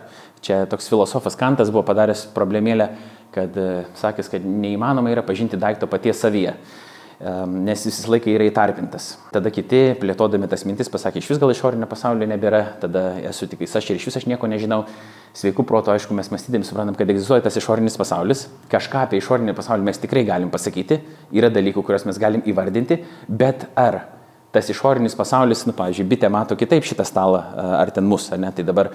Čia 0.45 0.65
toks 0.69 0.89
filosofas 0.89 1.37
Kantas 1.37 1.73
buvo 1.73 1.83
padaręs 1.89 2.27
problemėlę, 2.35 2.89
kad 3.35 3.57
e, 3.57 3.71
sakęs, 4.01 4.31
kad 4.33 4.45
neįmanoma 4.45 5.13
yra 5.13 5.25
pažinti 5.27 5.59
daikto 5.61 5.89
paties 5.91 6.21
savyje, 6.23 6.55
nes 7.21 7.83
jis 7.85 7.99
visą 7.99 8.13
laiką 8.15 8.33
yra 8.33 8.47
įtarpintas. 8.49 9.11
Tada 9.35 9.51
kiti, 9.53 9.93
plėtodami 10.01 10.49
tas 10.49 10.65
mintis, 10.65 10.89
pasakė, 10.89 11.21
iš 11.21 11.29
vis 11.35 11.41
gal 11.43 11.53
išorinio 11.53 11.85
pasaulio 11.91 12.25
nebėra, 12.31 12.63
tada 12.81 13.03
esu 13.29 13.49
tik 13.51 13.67
aš 13.67 13.91
ir 13.91 14.01
iš 14.01 14.07
vis 14.09 14.17
aš 14.23 14.25
nieko 14.31 14.49
nežinau. 14.49 14.87
Sveikų 15.37 15.67
proto, 15.69 15.93
aišku, 15.93 16.17
mes 16.17 16.33
mąstydami 16.33 16.65
suprantam, 16.67 16.97
kad 16.97 17.13
egzistuoja 17.13 17.45
tas 17.45 17.59
išorinis 17.61 18.01
pasaulis, 18.01 18.47
kažką 18.73 19.05
apie 19.05 19.21
išorinį 19.21 19.53
pasaulį 19.55 19.85
mes 19.91 20.01
tikrai 20.01 20.25
galim 20.27 20.49
pasakyti, 20.51 21.03
yra 21.37 21.53
dalykų, 21.53 21.85
kuriuos 21.85 22.09
mes 22.09 22.19
galim 22.19 22.43
įvardinti, 22.49 23.03
bet 23.29 23.69
ar 23.79 24.01
tas 24.55 24.69
išorinis 24.73 25.15
pasaulis, 25.15 25.63
nu, 25.69 25.75
pavyzdžiui, 25.79 26.07
bitė 26.11 26.31
mato 26.33 26.57
kitaip 26.59 26.87
šitą 26.87 27.05
stalą 27.07 27.41
ar 27.79 27.93
ten 27.95 28.07
mus, 28.09 28.27
ar 28.35 28.41
ne, 28.43 28.51
tai 28.55 28.65
dabar 28.67 28.91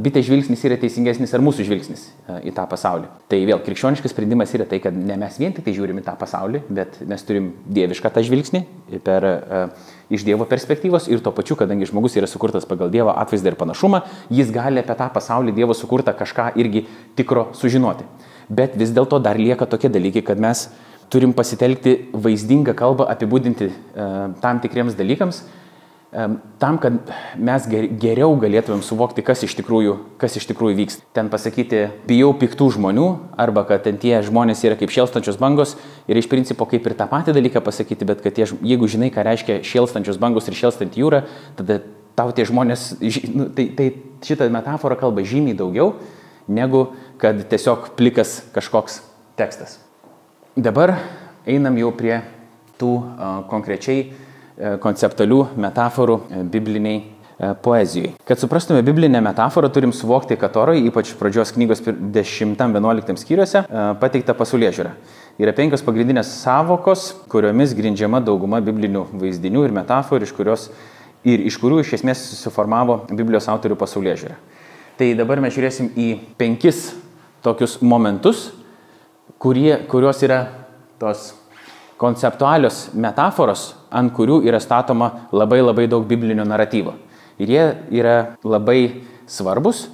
bitė 0.00 0.22
žvilgsnis 0.24 0.62
yra 0.64 0.78
teisingesnis 0.80 1.34
ar 1.36 1.44
mūsų 1.44 1.66
žvilgsnis 1.68 2.06
į 2.48 2.54
tą 2.56 2.64
pasaulį. 2.70 3.10
Tai 3.28 3.40
vėl 3.50 3.60
krikščioniškas 3.66 4.14
sprendimas 4.14 4.54
yra 4.56 4.64
tai, 4.68 4.80
kad 4.84 4.96
ne 4.96 5.18
mes 5.20 5.36
vien 5.40 5.52
tik 5.52 5.66
tai 5.66 5.74
žiūrime 5.76 6.04
tą 6.06 6.16
pasaulį, 6.16 6.62
bet 6.78 6.96
mes 7.08 7.26
turim 7.28 7.50
dievišką 7.68 8.12
tą 8.14 8.24
žvilgsnį 8.24 8.62
per, 9.04 9.28
iš 10.08 10.24
Dievo 10.24 10.46
perspektyvos 10.48 11.10
ir 11.10 11.20
tuo 11.20 11.34
pačiu, 11.36 11.58
kadangi 11.60 11.88
žmogus 11.90 12.16
yra 12.16 12.30
sukurtas 12.30 12.64
pagal 12.68 12.90
Dievo 12.94 13.12
atvaizdą 13.12 13.52
ir 13.52 13.58
panašumą, 13.60 14.02
jis 14.30 14.52
gali 14.54 14.80
apie 14.80 14.96
tą 14.96 15.10
pasaulį 15.12 15.54
Dievo 15.56 15.76
sukurtą 15.76 16.14
kažką 16.16 16.52
irgi 16.62 16.86
tikro 17.18 17.50
sužinoti. 17.58 18.06
Bet 18.48 18.76
vis 18.78 18.92
dėlto 18.94 19.18
dar 19.18 19.38
lieka 19.38 19.66
tokie 19.66 19.90
dalykai, 19.90 20.22
kad 20.22 20.38
mes 20.38 20.68
turim 21.12 21.34
pasitelkti 21.36 21.98
vaizdingą 22.14 22.74
kalbą 22.76 23.06
apibūdinti 23.12 23.68
e, 23.68 24.08
tam 24.42 24.60
tikriems 24.62 24.96
dalykams, 24.98 25.42
e, 26.10 26.26
tam, 26.62 26.78
kad 26.82 27.12
mes 27.38 27.68
geriau 27.70 28.34
galėtumėm 28.42 28.82
suvokti, 28.84 29.24
kas 29.26 29.44
iš 29.46 29.54
tikrųjų, 29.60 29.96
kas 30.20 30.38
iš 30.40 30.48
tikrųjų 30.50 30.78
vyksta. 30.80 31.06
Ten 31.16 31.30
pasakyti, 31.32 31.84
bijau 32.08 32.32
piktų 32.40 32.72
žmonių, 32.78 33.06
arba 33.38 33.66
kad 33.68 33.86
ten 33.86 34.00
tie 34.02 34.18
žmonės 34.26 34.64
yra 34.66 34.78
kaip 34.80 34.94
šėlstančios 34.94 35.38
bangos 35.42 35.76
ir 36.10 36.18
iš 36.18 36.30
principo 36.32 36.66
kaip 36.70 36.86
ir 36.88 36.96
tą 36.98 37.08
patį 37.12 37.36
dalyką 37.38 37.62
pasakyti, 37.64 38.08
bet 38.08 38.24
kad 38.24 38.36
tie, 38.38 38.48
jeigu 38.48 38.90
žinai, 38.90 39.12
ką 39.14 39.26
reiškia 39.26 39.62
šėlstančios 39.66 40.20
bangos 40.22 40.50
ir 40.50 40.58
šėlstant 40.58 40.98
jūra, 40.98 41.24
tada 41.58 41.80
tau 42.16 42.32
tie 42.34 42.48
žmonės, 42.48 42.94
nu, 43.36 43.50
tai, 43.54 43.70
tai 43.76 43.90
šitą 44.24 44.48
metaforą 44.50 44.98
kalba 44.98 45.22
žymiai 45.26 45.58
daugiau, 45.58 45.94
negu 46.48 46.88
kad 47.20 47.42
tiesiog 47.50 47.92
plikas 47.98 48.40
kažkoks 48.54 49.02
tekstas. 49.38 49.85
Dabar 50.56 50.94
einam 51.44 51.74
jau 51.76 51.90
prie 51.92 52.14
tų 52.80 52.90
konkrečiai 53.50 54.06
konceptualių 54.80 55.42
metaforų 55.60 56.16
bibliniai 56.48 57.02
poezijai. 57.60 58.14
Kad 58.24 58.40
suprastume 58.40 58.80
biblinę 58.80 59.20
metaforą, 59.20 59.68
turim 59.68 59.92
suvokti, 59.92 60.38
kad 60.40 60.56
orai, 60.56 60.78
ypač 60.88 61.12
pradžios 61.20 61.52
knygos 61.52 61.84
10-11 61.84 63.20
skyriuose, 63.20 63.66
pateikta 64.00 64.32
pasaulyje 64.32 64.72
žiūra. 64.78 64.96
Yra 65.44 65.52
penkios 65.52 65.84
pagrindinės 65.84 66.32
savokos, 66.40 67.10
kuriomis 67.28 67.76
grindžiama 67.76 68.24
dauguma 68.24 68.64
biblinių 68.64 69.10
vaizdinių 69.12 69.68
ir 69.68 69.76
metaforų, 69.76 70.24
iš, 70.24 70.36
kurios, 70.40 70.68
ir 71.28 71.44
iš 71.44 71.60
kurių 71.60 71.84
iš 71.84 71.98
esmės 72.00 72.30
susiformavo 72.30 73.02
Biblijos 73.12 73.52
autorių 73.52 73.76
pasaulyje 73.76 74.22
žiūra. 74.24 74.44
Tai 74.96 75.14
dabar 75.20 75.44
mes 75.44 75.52
žiūrėsim 75.52 75.92
į 76.00 76.14
penkis 76.40 76.94
tokius 77.44 77.82
momentus, 77.84 78.54
kurie, 79.38 79.74
kurios 79.90 80.22
yra 80.26 80.44
tos 81.00 81.32
konceptualios 82.00 82.90
metaforos, 82.96 83.74
ant 83.90 84.12
kurių 84.12 84.42
yra 84.46 84.60
statoma 84.60 85.28
labai 85.32 85.62
labai 85.62 85.86
daug 85.88 86.04
biblinio 86.08 86.44
naratyvo. 86.44 86.96
Ir 87.40 87.52
jie 87.52 87.64
yra 88.00 88.16
labai 88.44 89.02
svarbus 89.28 89.86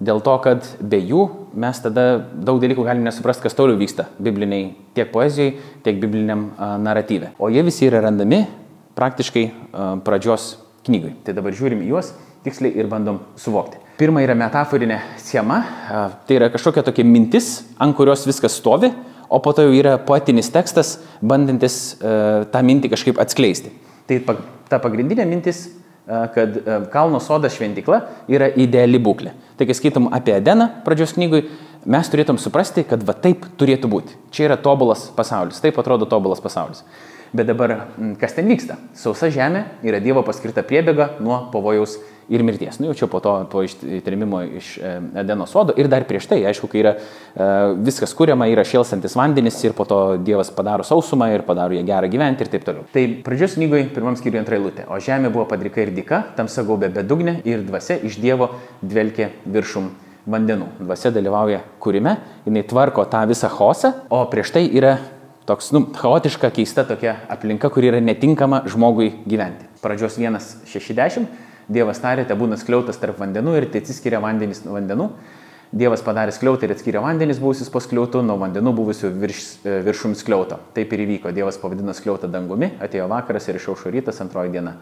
dėl 0.00 0.20
to, 0.24 0.34
kad 0.44 0.68
be 0.80 1.00
jų 1.00 1.22
mes 1.56 1.80
tada 1.80 2.18
daug 2.20 2.60
dalykų 2.60 2.84
galim 2.84 3.06
nesuprasti, 3.06 3.46
kas 3.46 3.56
toliau 3.56 3.78
vyksta 3.80 4.10
bibliniai 4.20 4.74
tiek 4.96 5.08
poezijai, 5.12 5.56
tiek 5.84 6.00
bibliniam 6.00 6.50
naratyve. 6.84 7.32
O 7.40 7.48
jie 7.52 7.64
visi 7.64 7.88
yra 7.88 8.02
randami 8.04 8.44
praktiškai 8.96 9.46
pradžios 10.04 10.56
knygai. 10.86 11.16
Tai 11.24 11.36
dabar 11.36 11.56
žiūrim 11.56 11.82
juos 11.88 12.12
tiksliai 12.44 12.76
ir 12.76 12.88
bandom 12.92 13.22
suvokti. 13.40 13.80
Pirma 13.96 14.20
yra 14.20 14.34
metaforinė 14.36 14.98
schema, 15.24 15.62
tai 16.28 16.36
yra 16.36 16.50
kažkokia 16.52 16.82
tokia 16.84 17.04
mintis, 17.08 17.62
ant 17.80 17.96
kurios 17.96 18.26
viskas 18.28 18.58
stovi, 18.60 18.90
o 19.32 19.38
po 19.40 19.54
to 19.56 19.64
jau 19.64 19.72
yra 19.72 19.94
poetinis 19.96 20.50
tekstas, 20.52 20.98
bandantis 21.24 21.96
tą 21.96 22.60
mintį 22.60 22.90
kažkaip 22.92 23.16
atskleisti. 23.22 23.72
Tai 24.04 24.18
ta 24.68 24.76
pagrindinė 24.84 25.24
mintis, 25.24 25.62
kad 26.04 26.58
Kalno 26.92 27.22
sodas 27.24 27.56
šventikla 27.56 28.02
yra 28.28 28.50
ideali 28.52 29.00
būklė. 29.00 29.32
Tai 29.56 29.64
kai 29.64 29.76
skaitom 29.78 30.10
apie 30.14 30.34
Edeną 30.36 30.68
pradžios 30.84 31.16
knygui, 31.16 31.46
mes 31.88 32.10
turėtum 32.12 32.36
suprasti, 32.36 32.84
kad 32.84 33.00
va 33.00 33.14
taip 33.16 33.48
turėtų 33.56 33.88
būti. 33.90 34.18
Čia 34.28 34.50
yra 34.50 34.58
tobulas 34.60 35.06
pasaulis, 35.16 35.62
taip 35.64 35.80
atrodo 35.80 36.04
tobulas 36.04 36.44
pasaulis. 36.44 36.84
Bet 37.32 37.48
dabar 37.48 37.88
kas 38.20 38.36
ten 38.36 38.46
vyksta? 38.52 38.76
Sausa 38.94 39.32
žemė 39.32 39.64
yra 39.88 39.98
Dievo 40.04 40.20
paskirta 40.26 40.62
priebėga 40.68 41.16
nuo 41.24 41.46
pavojaus 41.50 41.96
ir 42.28 42.42
mirties. 42.42 42.78
Nu, 42.80 42.88
jau 42.90 42.96
čia 42.98 43.08
po 43.10 43.20
to, 43.22 43.32
po 43.50 43.62
įtrimimo 43.62 44.40
iš 44.58 44.72
e, 44.78 44.92
Edeno 45.22 45.46
sodo 45.50 45.74
ir 45.78 45.88
dar 45.90 46.06
prieš 46.08 46.28
tai, 46.30 46.40
aišku, 46.50 46.68
kai 46.70 46.82
yra 46.82 46.94
e, 46.96 47.48
viskas 47.86 48.14
kuriama, 48.18 48.48
yra 48.50 48.64
šėlstantis 48.66 49.14
vandenis 49.18 49.58
ir 49.64 49.76
po 49.76 49.86
to 49.88 50.00
Dievas 50.26 50.50
padaro 50.54 50.86
sausumą 50.86 51.30
ir 51.34 51.46
padaro 51.46 51.76
ją 51.76 51.84
gerą 51.86 52.10
gyventi 52.10 52.46
ir 52.46 52.50
taip 52.52 52.66
toliau. 52.66 52.86
Tai 52.94 53.04
pradžios 53.26 53.56
knygoje 53.58 53.88
pirmam 53.94 54.18
skyriui 54.18 54.42
antra 54.42 54.58
eilutė. 54.58 54.88
O 54.90 54.98
žemė 55.02 55.30
buvo 55.34 55.46
padrika 55.50 55.84
ir 55.84 55.94
dika, 55.94 56.24
tamsa 56.38 56.66
gaubė 56.66 56.90
bedugnė 56.98 57.38
ir 57.46 57.62
dvasia 57.66 58.00
iš 58.06 58.18
Dievo 58.22 58.50
dvelkė 58.82 59.30
viršum 59.46 59.92
vandenų. 60.26 60.72
Dvasia 60.82 61.12
dalyvauja 61.14 61.62
kūrime, 61.82 62.16
jinai 62.46 62.66
tvarko 62.66 63.06
tą 63.10 63.22
visą 63.30 63.50
chaosą, 63.52 63.92
o 64.10 64.24
prieš 64.30 64.56
tai 64.56 64.66
yra 64.66 64.96
toks, 65.46 65.70
nu, 65.70 65.84
chaotiška, 65.94 66.50
keista 66.50 66.82
tokia 66.88 67.20
aplinka, 67.30 67.70
kuri 67.70 67.92
yra 67.92 68.02
netinkama 68.02 68.64
žmogui 68.66 69.12
gyventi. 69.30 69.68
Pradžios 69.78 70.18
1.60 70.18 71.45
Dievas 71.66 71.98
tarė, 71.98 72.22
te 72.26 72.34
būna 72.38 72.58
skliautas 72.60 73.00
tarp 73.02 73.18
vandenų 73.18 73.56
ir 73.58 73.66
te 73.72 73.80
atsiskiria 73.82 74.20
vandenys 74.22 74.62
nuo 74.64 74.76
vandenų. 74.76 75.08
Dievas 75.74 76.02
padarė 76.06 76.30
skliautą 76.30 76.68
ir 76.68 76.76
atskyrė 76.76 77.00
vandenys 77.02 77.40
buvusius 77.42 77.72
po 77.74 77.80
skliautų 77.82 78.20
nuo 78.22 78.36
vandenų 78.38 78.70
buvusių 78.76 79.10
virš, 79.18 79.40
e, 79.66 79.80
viršum 79.82 80.14
skliauto. 80.14 80.60
Taip 80.76 80.92
ir 80.94 81.02
įvyko. 81.02 81.32
Dievas 81.34 81.58
pavadino 81.58 81.90
skliautą 81.90 82.30
dangumi, 82.30 82.70
atėjo 82.78 83.08
vakaras 83.10 83.48
ir 83.50 83.58
išaušo 83.58 83.90
rytas 83.90 84.22
antroji 84.22 84.54
diena. 84.54 84.76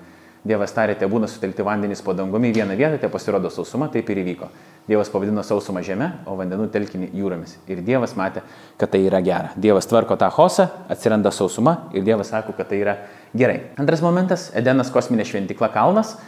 Dievas 0.45 0.75
tarė, 0.77 0.93
te 1.01 1.09
būna 1.09 1.25
sutelkti 1.25 1.65
vandenys 1.65 2.03
po 2.05 2.13
dangumi 2.13 2.51
į 2.51 2.59
vieną 2.59 2.77
vietą, 2.77 2.99
te 3.01 3.09
pasirodo 3.09 3.49
sausuma, 3.49 3.89
taip 3.89 4.11
ir 4.13 4.21
įvyko. 4.21 4.51
Dievas 4.85 5.09
pavadino 5.09 5.41
sausumą 5.41 5.81
žemę, 5.81 6.11
o 6.29 6.37
vandenų 6.37 6.69
telkinį 6.69 7.09
jūromis. 7.17 7.57
Ir 7.73 7.81
Dievas 7.81 8.13
matė, 8.13 8.43
kad 8.77 8.93
tai 8.93 9.01
yra 9.07 9.23
gera. 9.25 9.55
Dievas 9.57 9.89
tvarko 9.89 10.19
tą 10.21 10.29
hosą, 10.37 10.69
atsiranda 10.93 11.33
sausuma 11.33 11.89
ir 11.97 12.05
Dievas 12.05 12.29
sako, 12.29 12.53
kad 12.53 12.69
tai 12.69 12.83
yra 12.85 12.99
gerai. 13.33 13.71
Antras 13.81 14.05
momentas- 14.05 14.51
Edenas 14.61 14.93
kosminė 14.93 15.25
šventikla 15.25 15.73
kalnas 15.73 16.19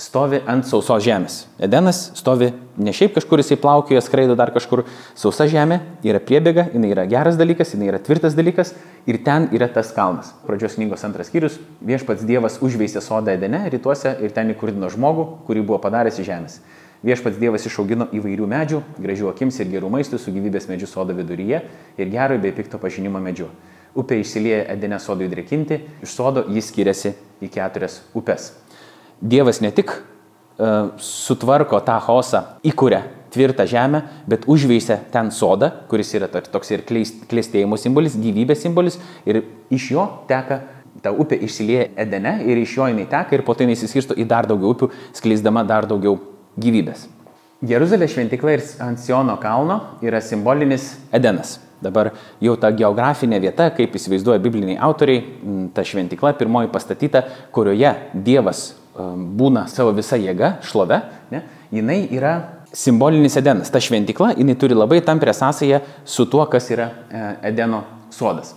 stovi 0.00 0.40
ant 0.50 0.66
sausos 0.66 1.02
žemės. 1.04 1.44
Edenas 1.62 2.10
stovi 2.18 2.50
ne 2.80 2.92
šiaip 2.94 3.14
kažkur 3.14 3.40
jisai 3.40 3.58
plaukioja, 3.60 4.02
skraido 4.02 4.34
dar 4.38 4.50
kažkur. 4.54 4.84
Sausa 5.18 5.46
žemė 5.50 5.80
yra 6.06 6.20
priebėga, 6.22 6.66
jinai 6.74 6.90
yra 6.94 7.04
geras 7.10 7.38
dalykas, 7.38 7.74
jinai 7.76 7.92
yra 7.92 8.00
tvirtas 8.02 8.34
dalykas 8.34 8.74
ir 9.06 9.20
ten 9.26 9.48
yra 9.54 9.68
tas 9.70 9.92
kalnas. 9.94 10.32
Pradžios 10.48 10.78
knygos 10.78 11.04
antras 11.06 11.30
skyrius. 11.30 11.60
Viešpats 11.84 12.26
Dievas 12.26 12.58
užveisė 12.64 13.02
sodą 13.04 13.36
Edene 13.38 13.64
rytuose 13.70 14.16
ir 14.24 14.34
ten 14.34 14.50
įkurdino 14.54 14.90
žmogų, 14.90 15.28
kurį 15.46 15.62
buvo 15.68 15.78
padaręs 15.84 16.18
į 16.18 16.26
žemės. 16.30 16.58
Viešpats 17.04 17.38
Dievas 17.38 17.66
išaugino 17.68 18.08
įvairių 18.16 18.48
medžių, 18.48 18.80
gražių 18.96 19.28
akims 19.30 19.60
ir 19.60 19.70
gerų 19.76 19.92
maistų 19.92 20.18
su 20.18 20.32
gyvybės 20.32 20.70
medžiu 20.70 20.88
sodo 20.88 21.14
viduryje 21.14 21.60
ir 22.00 22.10
gero 22.10 22.40
bei 22.40 22.54
pikto 22.56 22.80
pažinimo 22.80 23.20
medžiu. 23.20 23.50
Upė 23.94 24.18
išsilieja 24.18 24.64
Edene 24.72 24.98
sodui 24.98 25.28
drekinti, 25.30 25.84
iš 26.02 26.16
sodo 26.16 26.48
jis 26.50 26.72
skiriasi 26.72 27.14
į 27.44 27.52
keturias 27.52 28.00
upes. 28.16 28.54
Dievas 29.20 29.60
ne 29.64 29.70
tik 29.74 29.92
uh, 29.94 30.94
sutvarko 30.98 31.80
tą 31.84 31.98
chaosą, 32.06 32.42
įkuria 32.66 33.02
tvirtą 33.34 33.66
žemę, 33.66 34.02
bet 34.30 34.46
užveisia 34.46 34.98
ten 35.10 35.30
sodą, 35.34 35.70
kuris 35.90 36.12
yra 36.14 36.28
toks 36.28 36.70
ir 36.70 36.84
klėstėjimo 36.86 37.78
simbolis, 37.80 38.14
gyvybės 38.20 38.62
simbolis 38.62 39.00
ir 39.26 39.42
iš 39.74 39.90
jo 39.96 40.06
teka 40.30 40.60
ta 41.02 41.10
upė 41.10 41.40
išsilieja 41.44 41.88
Edene 42.04 42.36
ir 42.46 42.60
iš 42.62 42.76
jo 42.78 42.86
jinai 42.88 43.08
teka 43.10 43.34
ir 43.34 43.42
po 43.46 43.56
jinai 43.58 43.74
įsiskirsto 43.74 44.14
į 44.14 44.28
dar 44.30 44.46
daugiau 44.46 44.74
upių, 44.74 44.90
skleisdama 45.16 45.64
dar 45.66 45.88
daugiau 45.90 46.20
gyvybės. 46.60 47.08
Jeruzalės 47.64 48.12
šventikla 48.12 48.54
ir 48.54 48.62
ant 48.84 49.00
Siono 49.00 49.36
kalno 49.40 49.80
yra 50.04 50.20
simbolinis 50.22 50.92
Edenas. 51.14 51.58
Dabar 51.82 52.12
jau 52.40 52.54
ta 52.60 52.70
geografinė 52.72 53.40
vieta, 53.42 53.66
kaip 53.74 53.96
įsivaizduoja 53.98 54.40
bibliniai 54.40 54.78
autoriai, 54.80 55.24
ta 55.74 55.84
šventikla 55.84 56.32
pirmoji 56.38 56.70
pastatyta, 56.72 57.24
kurioje 57.52 57.92
Dievas 58.14 58.70
būna 58.94 59.66
savo 59.70 59.92
visa 59.96 60.18
jėga, 60.20 60.58
šlove, 60.62 61.00
ne, 61.32 61.42
jinai 61.74 62.04
yra 62.14 62.34
simbolinis 62.74 63.36
Edenas. 63.38 63.70
Ta 63.70 63.80
šventikla, 63.82 64.34
jinai 64.38 64.56
turi 64.58 64.74
labai 64.74 65.00
tamprę 65.04 65.34
sąsąją 65.34 65.80
su 66.04 66.26
tuo, 66.26 66.46
kas 66.46 66.70
yra 66.70 66.90
e, 67.10 67.24
Edeno 67.50 67.84
sodas. 68.10 68.54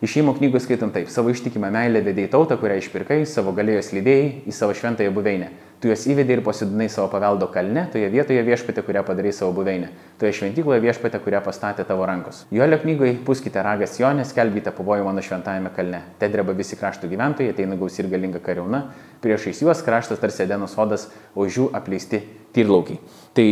Išėjimo 0.00 0.32
knygos 0.38 0.64
skaitom 0.64 0.92
taip, 0.94 1.10
savo 1.12 1.32
ištikimą 1.32 1.68
meilę 1.72 2.00
vedėjai 2.04 2.30
tautą, 2.32 2.56
kurią 2.60 2.78
išpirkai, 2.80 3.18
savo 3.28 3.52
galėjos 3.56 3.92
lydėjai 3.92 4.30
į 4.48 4.54
savo 4.56 4.72
šventąją 4.76 5.12
buveinę. 5.12 5.50
Tu 5.80 5.88
juos 5.88 6.02
įvedai 6.12 6.34
ir 6.36 6.42
pasidinai 6.44 6.90
savo 6.92 7.06
paveldo 7.08 7.46
kalne, 7.48 7.86
toje 7.88 8.10
vietoje 8.12 8.42
viešpatė, 8.44 8.82
kurią 8.84 9.00
padarai 9.06 9.30
savo 9.32 9.54
buveinę, 9.56 9.86
toje 10.20 10.34
šventykloje 10.36 10.82
viešpatė, 10.84 11.22
kurią 11.24 11.40
pastatė 11.46 11.86
tavo 11.88 12.04
rankos. 12.04 12.42
Jolio 12.52 12.76
knygoje 12.82 13.14
puskite 13.24 13.62
ragas 13.64 13.96
Jonė, 13.96 14.26
skelbite 14.28 14.74
pavojų 14.76 15.06
mano 15.08 15.24
šventajame 15.24 15.72
kalne. 15.72 16.02
Te 16.20 16.28
dreba 16.28 16.52
visi 16.58 16.76
kraštų 16.76 17.08
gyventojai, 17.08 17.54
ateina 17.54 17.80
gausi 17.80 18.02
ir 18.04 18.10
galinga 18.12 18.44
kariauna, 18.44 18.82
priešais 19.24 19.64
juos 19.64 19.80
kraštas 19.86 20.20
tarsi 20.20 20.44
Edeno 20.44 20.68
sodas, 20.68 21.08
o 21.32 21.48
žiū 21.48 21.70
apleisti 21.72 22.26
tyrlaukiai. 22.52 23.00
Tai 23.32 23.46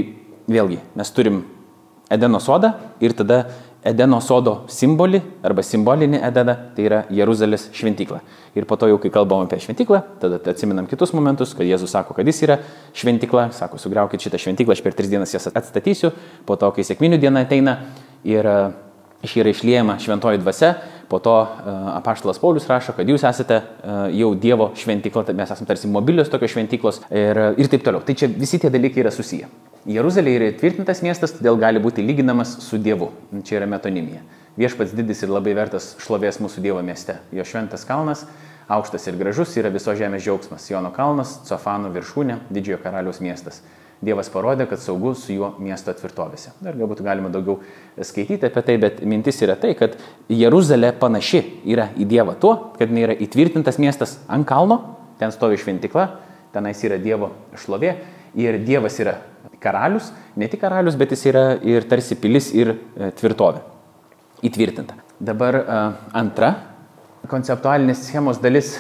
vėlgi, 0.53 0.83
mes 1.01 1.17
turim 1.17 1.47
Edeno 2.13 2.43
sodą 2.45 2.75
ir 3.01 3.17
tada 3.17 3.47
Edeno 3.87 4.19
sodo 4.19 4.65
simbolį 4.73 5.21
arba 5.47 5.63
simbolinį 5.63 6.19
Edeną, 6.27 6.55
tai 6.75 6.87
yra 6.89 7.05
Jeruzalės 7.15 7.69
šventyklą. 7.77 8.19
Ir 8.59 8.67
po 8.67 8.75
to 8.81 8.89
jau, 8.91 8.99
kai 8.99 9.13
kalbam 9.15 9.45
apie 9.47 9.61
šventyklą, 9.63 10.01
tada 10.19 10.41
atsiminam 10.51 10.89
kitus 10.91 11.15
momentus, 11.15 11.55
kad 11.55 11.69
Jėzus 11.69 11.95
sako, 11.95 12.17
kad 12.17 12.27
jis 12.27 12.43
yra 12.43 12.59
šventykla, 12.99 13.53
sako, 13.55 13.79
sugriaukit 13.79 14.27
šitą 14.27 14.41
šventyklą, 14.43 14.75
aš 14.75 14.83
per 14.83 14.99
tris 14.99 15.13
dienas 15.13 15.35
jas 15.35 15.47
atstatysiu, 15.53 16.11
po 16.49 16.59
to, 16.59 16.73
kai 16.75 16.87
sėkminių 16.87 17.21
diena 17.23 17.45
ateina 17.47 17.79
ir 18.27 18.51
iš 19.23 19.37
yra 19.39 19.55
išliejama 19.55 19.99
šventoji 20.03 20.43
dvasia, 20.43 20.75
po 21.09 21.19
to 21.23 21.35
apaštalas 21.95 22.39
Paulius 22.43 22.69
rašo, 22.69 22.93
kad 22.99 23.09
jūs 23.09 23.25
esate 23.31 23.63
jau 24.15 24.35
Dievo 24.39 24.73
šventykla, 24.79 25.25
mes 25.39 25.55
esame 25.55 25.71
tarsi 25.71 25.91
mobilios 25.91 26.31
tokios 26.31 26.53
šventyklos 26.55 27.01
ir, 27.11 27.41
ir 27.59 27.71
taip 27.71 27.87
toliau. 27.87 28.03
Tai 28.03 28.15
čia 28.19 28.29
visi 28.31 28.59
tie 28.59 28.71
dalykai 28.75 29.07
yra 29.07 29.15
susiję. 29.15 29.49
Jeruzalė 29.89 30.35
yra 30.37 30.49
įtvirtintas 30.53 30.99
miestas, 31.01 31.33
todėl 31.33 31.57
gali 31.57 31.81
būti 31.81 32.03
lyginamas 32.05 32.59
su 32.61 32.77
Dievu. 32.77 33.09
Čia 33.41 33.63
yra 33.63 33.69
metonimija. 33.73 34.21
Viešpats 34.61 34.93
didis 34.93 35.23
ir 35.25 35.31
labai 35.33 35.55
vertas 35.57 35.95
šlovės 36.05 36.43
mūsų 36.45 36.61
Dievo 36.61 36.83
mieste. 36.85 37.15
Jo 37.33 37.47
šventas 37.49 37.87
kalnas, 37.89 38.27
aukštas 38.69 39.09
ir 39.09 39.17
gražus, 39.17 39.55
yra 39.57 39.71
viso 39.73 39.95
žemės 39.97 40.27
džiaugsmas. 40.27 40.67
Jono 40.69 40.91
kalnas, 40.93 41.39
Cofano 41.49 41.89
viršūnė, 41.95 42.37
didžiojo 42.53 42.83
karaliaus 42.83 43.23
miestas. 43.25 43.63
Dievas 44.05 44.29
parodė, 44.31 44.67
kad 44.69 44.83
saugu 44.83 45.15
su 45.17 45.33
juo 45.33 45.55
miesto 45.57 45.95
tvirtovėse. 45.97 46.53
Dar 46.61 46.77
galbūt 46.77 47.01
galima 47.07 47.33
daugiau 47.33 47.57
skaityti 47.97 48.47
apie 48.47 48.63
tai, 48.69 48.77
bet 48.85 49.01
mintis 49.09 49.41
yra 49.43 49.57
tai, 49.59 49.73
kad 49.79 49.97
Jeruzalė 50.29 50.93
panaši 51.01 51.41
yra 51.65 51.89
į 51.97 52.07
Dievą 52.13 52.37
tuo, 52.39 52.53
kad 52.77 52.93
jinai 52.93 53.09
yra 53.09 53.17
įtvirtintas 53.25 53.81
miestas 53.81 54.19
ant 54.29 54.47
kalno, 54.47 54.83
ten 55.19 55.33
stovi 55.35 55.57
šventikla, 55.59 56.11
tenais 56.53 56.85
yra 56.85 57.01
Dievo 57.01 57.33
šlovė 57.59 57.97
ir 58.39 58.61
Dievas 58.63 59.01
yra 59.03 59.17
karalius, 59.61 60.13
ne 60.37 60.49
tik 60.49 60.61
karalius, 60.61 60.97
bet 60.99 61.15
jis 61.17 61.25
yra 61.33 61.45
ir 61.65 61.89
tarsi 61.89 62.19
pilis 62.21 62.53
ir 62.55 62.75
tvirtovė. 63.19 63.65
Įtvirtinta. 64.47 64.95
Dabar 65.19 65.57
antra 66.15 66.53
konceptualinės 67.29 68.05
schemos 68.07 68.39
dalis, 68.41 68.77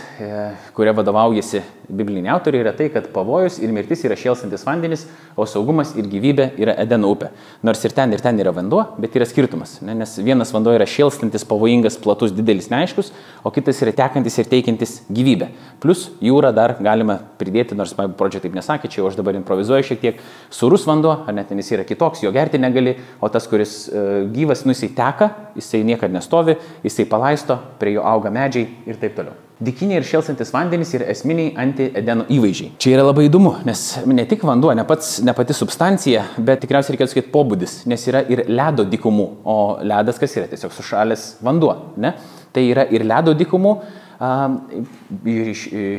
kuria 0.76 0.94
vadovaujasi 0.94 1.64
bibliniai 1.88 2.34
autoriai, 2.34 2.62
yra 2.62 2.72
tai, 2.76 2.88
kad 2.92 3.08
pavojus 3.14 3.58
ir 3.62 3.72
mirtis 3.72 4.02
yra 4.04 4.16
šėlsantis 4.18 4.64
vandenis, 4.66 5.06
o 5.38 5.46
saugumas 5.48 5.94
ir 5.98 6.08
gyvybė 6.10 6.50
yra 6.60 6.74
Edeno 6.82 7.10
upė. 7.14 7.30
Nors 7.64 7.80
ir 7.86 7.94
ten, 7.96 8.12
ir 8.12 8.22
ten 8.24 8.38
yra 8.40 8.52
vanduo, 8.54 8.82
bet 9.00 9.16
yra 9.16 9.26
skirtumas. 9.28 9.78
Ne? 9.86 9.94
Nes 9.98 10.12
vienas 10.20 10.52
vanduo 10.54 10.74
yra 10.76 10.86
šėlstantis, 10.88 11.46
pavojingas, 11.48 11.96
platus, 12.04 12.34
didelis, 12.36 12.68
neaiškus, 12.72 13.10
o 13.40 13.52
kitas 13.54 13.80
yra 13.84 13.94
tekantis 14.02 14.36
ir 14.38 14.50
teikiantis 14.52 14.98
gyvybę. 15.08 15.50
Plus 15.82 16.08
jūrą 16.24 16.52
dar 16.56 16.76
galima 16.84 17.18
pridėti, 17.40 17.78
nors 17.78 17.96
pradžioje 17.96 18.44
taip 18.46 18.56
nesakė, 18.58 18.92
čia 18.92 19.06
aš 19.08 19.18
dabar 19.18 19.38
improvizuoju 19.40 19.88
šiek 19.90 20.04
tiek, 20.04 20.22
surus 20.52 20.86
vanduo, 20.88 21.16
ar 21.24 21.36
net 21.36 21.52
jis 21.56 21.74
yra 21.78 21.88
kitoks, 21.88 22.22
jo 22.26 22.34
gerti 22.34 22.60
negali, 22.60 22.98
o 23.24 23.32
tas, 23.32 23.48
kuris 23.48 23.80
uh, 23.88 24.22
gyvas, 24.34 24.66
nu 24.68 24.76
jisai 24.76 24.92
teka, 24.98 25.32
jisai 25.58 25.84
niekada 25.88 26.20
nestovi, 26.20 26.58
jisai 26.84 27.08
palaisto, 27.08 27.58
prie 27.80 27.96
jo 27.96 28.06
auga 28.06 28.32
medžiai 28.34 28.68
ir 28.86 29.00
taip 29.00 29.16
toliau. 29.16 29.47
Dikiniai 29.58 29.98
ir 29.98 30.04
šėlsantis 30.06 30.52
vandenys 30.54 30.92
yra 30.94 31.08
esminiai 31.10 31.50
anti-edeno 31.58 32.28
įvaizdžiai. 32.30 32.76
Čia 32.78 32.92
yra 32.94 33.06
labai 33.08 33.24
įdomu, 33.26 33.56
nes 33.66 33.80
ne 34.06 34.22
tik 34.30 34.44
vanduo, 34.46 34.70
ne, 34.78 34.84
pats, 34.86 35.16
ne 35.26 35.34
pati 35.34 35.56
substancija, 35.56 36.22
bet 36.46 36.62
tikriausiai 36.62 36.94
reikėtų 36.94 37.10
sakyti 37.10 37.32
pobūdis, 37.34 37.74
nes 37.90 38.04
yra 38.06 38.22
ir 38.30 38.44
ledo 38.46 38.86
dikumų, 38.86 39.26
o 39.42 39.56
ledas 39.82 40.22
kas 40.22 40.36
yra? 40.38 40.46
Tiesiog 40.52 40.76
sušalęs 40.76 41.24
vanduo. 41.42 41.74
Ne? 41.98 42.14
Tai 42.54 42.62
yra 42.68 42.86
ir 42.94 43.02
ledo 43.08 43.34
dikumų, 43.38 43.74
ir 44.18 45.50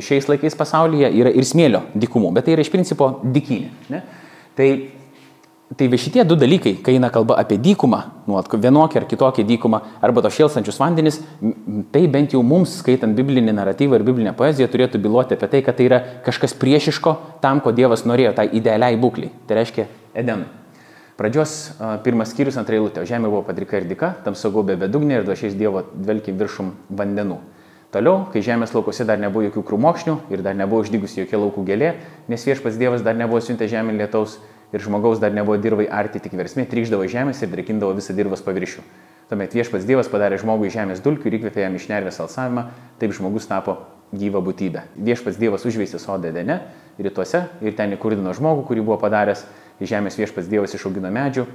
šiais 0.04 0.28
laikais 0.28 0.56
pasaulyje 0.56 1.12
yra 1.20 1.32
ir 1.32 1.44
smėlio 1.48 1.84
dikumų, 1.92 2.32
bet 2.36 2.48
tai 2.48 2.56
yra 2.56 2.64
iš 2.64 2.72
principo 2.72 3.12
dikinė. 3.24 3.70
Ne? 3.92 4.02
Tai 4.56 4.70
Tai 5.78 5.86
va 5.86 5.98
šitie 6.02 6.24
du 6.26 6.34
dalykai, 6.34 6.72
kai 6.82 6.96
eina 6.96 7.12
kalba 7.14 7.36
apie 7.38 7.54
dykumą, 7.62 8.00
nu, 8.26 8.40
vienokią 8.42 8.98
ar 8.98 9.04
kitokią 9.06 9.44
dykumą, 9.46 9.78
arba 10.02 10.22
to 10.24 10.32
šėlsančius 10.34 10.80
vandenis, 10.82 11.20
tai 11.94 12.08
bent 12.10 12.34
jau 12.34 12.42
mums, 12.42 12.80
skaitant 12.80 13.14
biblinį 13.14 13.54
naratyvą 13.54 14.00
ir 14.00 14.04
biblinę 14.08 14.32
poeziją, 14.34 14.66
turėtų 14.66 14.98
byloti 14.98 15.38
apie 15.38 15.46
tai, 15.52 15.60
kad 15.62 15.78
tai 15.78 15.86
yra 15.86 16.00
kažkas 16.26 16.56
priešiško 16.58 17.14
tam, 17.44 17.62
ko 17.62 17.70
Dievas 17.70 18.02
norėjo, 18.02 18.34
tai 18.34 18.48
idealiai 18.50 18.98
būkliai. 18.98 19.30
Tai 19.46 19.60
reiškia 19.60 19.86
Edenui. 20.18 20.50
Pradžios 21.20 21.54
pirmas 22.02 22.34
skyrius 22.34 22.58
ant 22.58 22.70
eilutė. 22.72 23.06
Žemė 23.06 23.30
buvo 23.30 23.46
padrika 23.46 23.78
ir 23.78 23.86
dika, 23.86 24.14
tam 24.24 24.34
saugobė 24.34 24.74
bedugnė 24.80 25.20
ir 25.20 25.26
duošiais 25.26 25.54
Dievo 25.54 25.84
dvelkiai 25.94 26.34
viršum 26.34 26.74
vandenų. 26.90 27.38
Toliau, 27.94 28.24
kai 28.32 28.42
žemės 28.42 28.72
laukose 28.74 29.04
dar 29.06 29.18
nebuvo 29.22 29.44
jokių 29.48 29.62
krūmokšnių 29.66 30.14
ir 30.32 30.42
dar 30.46 30.54
nebuvo 30.56 30.82
uždygusi 30.82 31.24
jokia 31.24 31.38
laukų 31.42 31.66
gėlė, 31.66 31.90
nes 32.30 32.46
viešpats 32.46 32.78
Dievas 32.80 33.04
dar 33.06 33.18
nebuvo 33.18 33.42
siuntę 33.42 33.68
žemė 33.68 33.98
lietaus, 33.98 34.38
ir 34.72 34.82
žmogaus 34.84 35.20
dar 35.22 35.32
nebuvo 35.34 35.58
dirbai 35.60 35.86
arti 35.90 36.20
tik 36.22 36.34
versmė, 36.38 36.66
trykždavo 36.70 37.06
žemės 37.10 37.42
ir 37.42 37.50
drekindavo 37.52 37.94
visą 37.98 38.14
dirbos 38.16 38.44
paviršių. 38.46 38.84
Tuomet 39.30 39.54
viešpats 39.54 39.86
Dievas 39.86 40.08
padarė 40.10 40.40
žmogui 40.42 40.72
žemės 40.74 41.02
dulkių 41.04 41.28
ir 41.30 41.36
įkvėpė 41.38 41.62
jam 41.62 41.76
iš 41.78 41.86
nervės 41.86 42.18
alsavimą, 42.22 42.64
taip 42.98 43.14
žmogus 43.14 43.46
tapo 43.46 43.76
gyva 44.10 44.42
būtybė. 44.42 44.88
Viešpats 44.98 45.38
Dievas 45.38 45.66
užveisė 45.70 46.00
sodą 46.02 46.32
Dene 46.34 46.56
rytuose 46.98 47.44
ir 47.62 47.76
ten 47.78 47.94
įkurdino 47.94 48.32
žmogų, 48.34 48.64
kurį 48.66 48.82
buvo 48.88 48.98
padaręs, 48.98 49.44
iš 49.78 49.92
žemės 49.92 50.18
viešpats 50.18 50.50
Dievas 50.50 50.74
išaugino 50.74 51.12
medžių, 51.14 51.46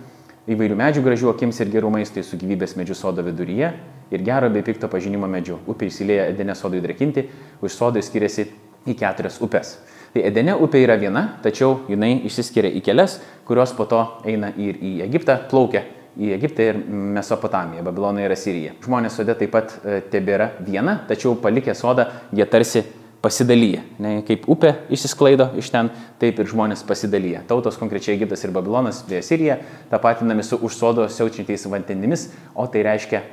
įvairių 0.47 0.77
medžių 0.79 1.03
gražių 1.03 1.33
akims 1.33 1.59
ir 1.59 1.73
gerų 1.73 1.91
maistui 1.97 2.23
su 2.23 2.39
gyvybės 2.39 2.77
medžių 2.79 2.95
sodo 2.95 3.25
viduryje 3.25 3.73
ir 4.13 4.23
gero 4.23 4.49
bei 4.53 4.63
pikto 4.63 4.87
pažinimo 4.87 5.27
medžių. 5.27 5.59
Upė 5.67 5.89
įsilėja 5.89 6.29
Edene 6.31 6.55
sodui 6.55 6.79
drekinti, 6.83 7.27
už 7.59 7.75
sodą 7.75 8.03
skiriasi 8.05 8.47
į 8.85 8.95
keturias 8.99 9.41
upes. 9.43 9.75
Tai 10.15 10.21
Edene 10.23 10.53
upė 10.55 10.79
yra 10.79 10.95
viena, 10.95 11.25
tačiau 11.43 11.81
jinai 11.91 12.21
išsiskiria 12.23 12.69
į 12.77 12.79
kelias, 12.85 13.17
kurios 13.43 13.73
po 13.75 13.83
to 13.91 13.99
eina 14.23 14.47
ir 14.55 14.77
į 14.79 14.91
Egiptą, 15.03 15.35
plaukia 15.51 15.81
į 16.15 16.29
Egiptą 16.37 16.69
ir 16.69 16.77
Mesopotamiją, 17.17 17.83
Babiloną 17.83 18.23
ir 18.23 18.31
Asiriją. 18.31 18.77
Žmonės 18.85 19.17
sode 19.19 19.35
taip 19.35 19.51
pat 19.51 19.73
e, 19.83 19.97
tebėra 20.13 20.53
viena, 20.63 21.01
tačiau 21.09 21.35
palikę 21.43 21.75
sodą 21.75 22.05
jie 22.31 22.47
tarsi 22.47 22.85
pasidalyja. 23.25 23.81
Ne, 23.99 24.13
kaip 24.23 24.47
upė 24.55 24.71
išsisklaido 24.95 25.49
iš 25.59 25.73
ten, 25.73 25.91
taip 26.21 26.39
ir 26.39 26.47
žmonės 26.47 26.85
pasidalyja. 26.87 27.43
Tautos 27.49 27.75
konkrečiai 27.81 28.15
Egiptas 28.15 28.47
ir 28.47 28.55
Babilonas 28.55 29.03
bei 29.09 29.19
Asirija 29.19 29.59
tapatinami 29.91 30.47
su 30.47 30.61
už 30.63 30.79
sodo 30.79 31.09
siaučiančiais 31.11 31.67
vandenimis, 31.67 32.29
o 32.55 32.69
tai 32.71 32.87
reiškia 32.87 33.25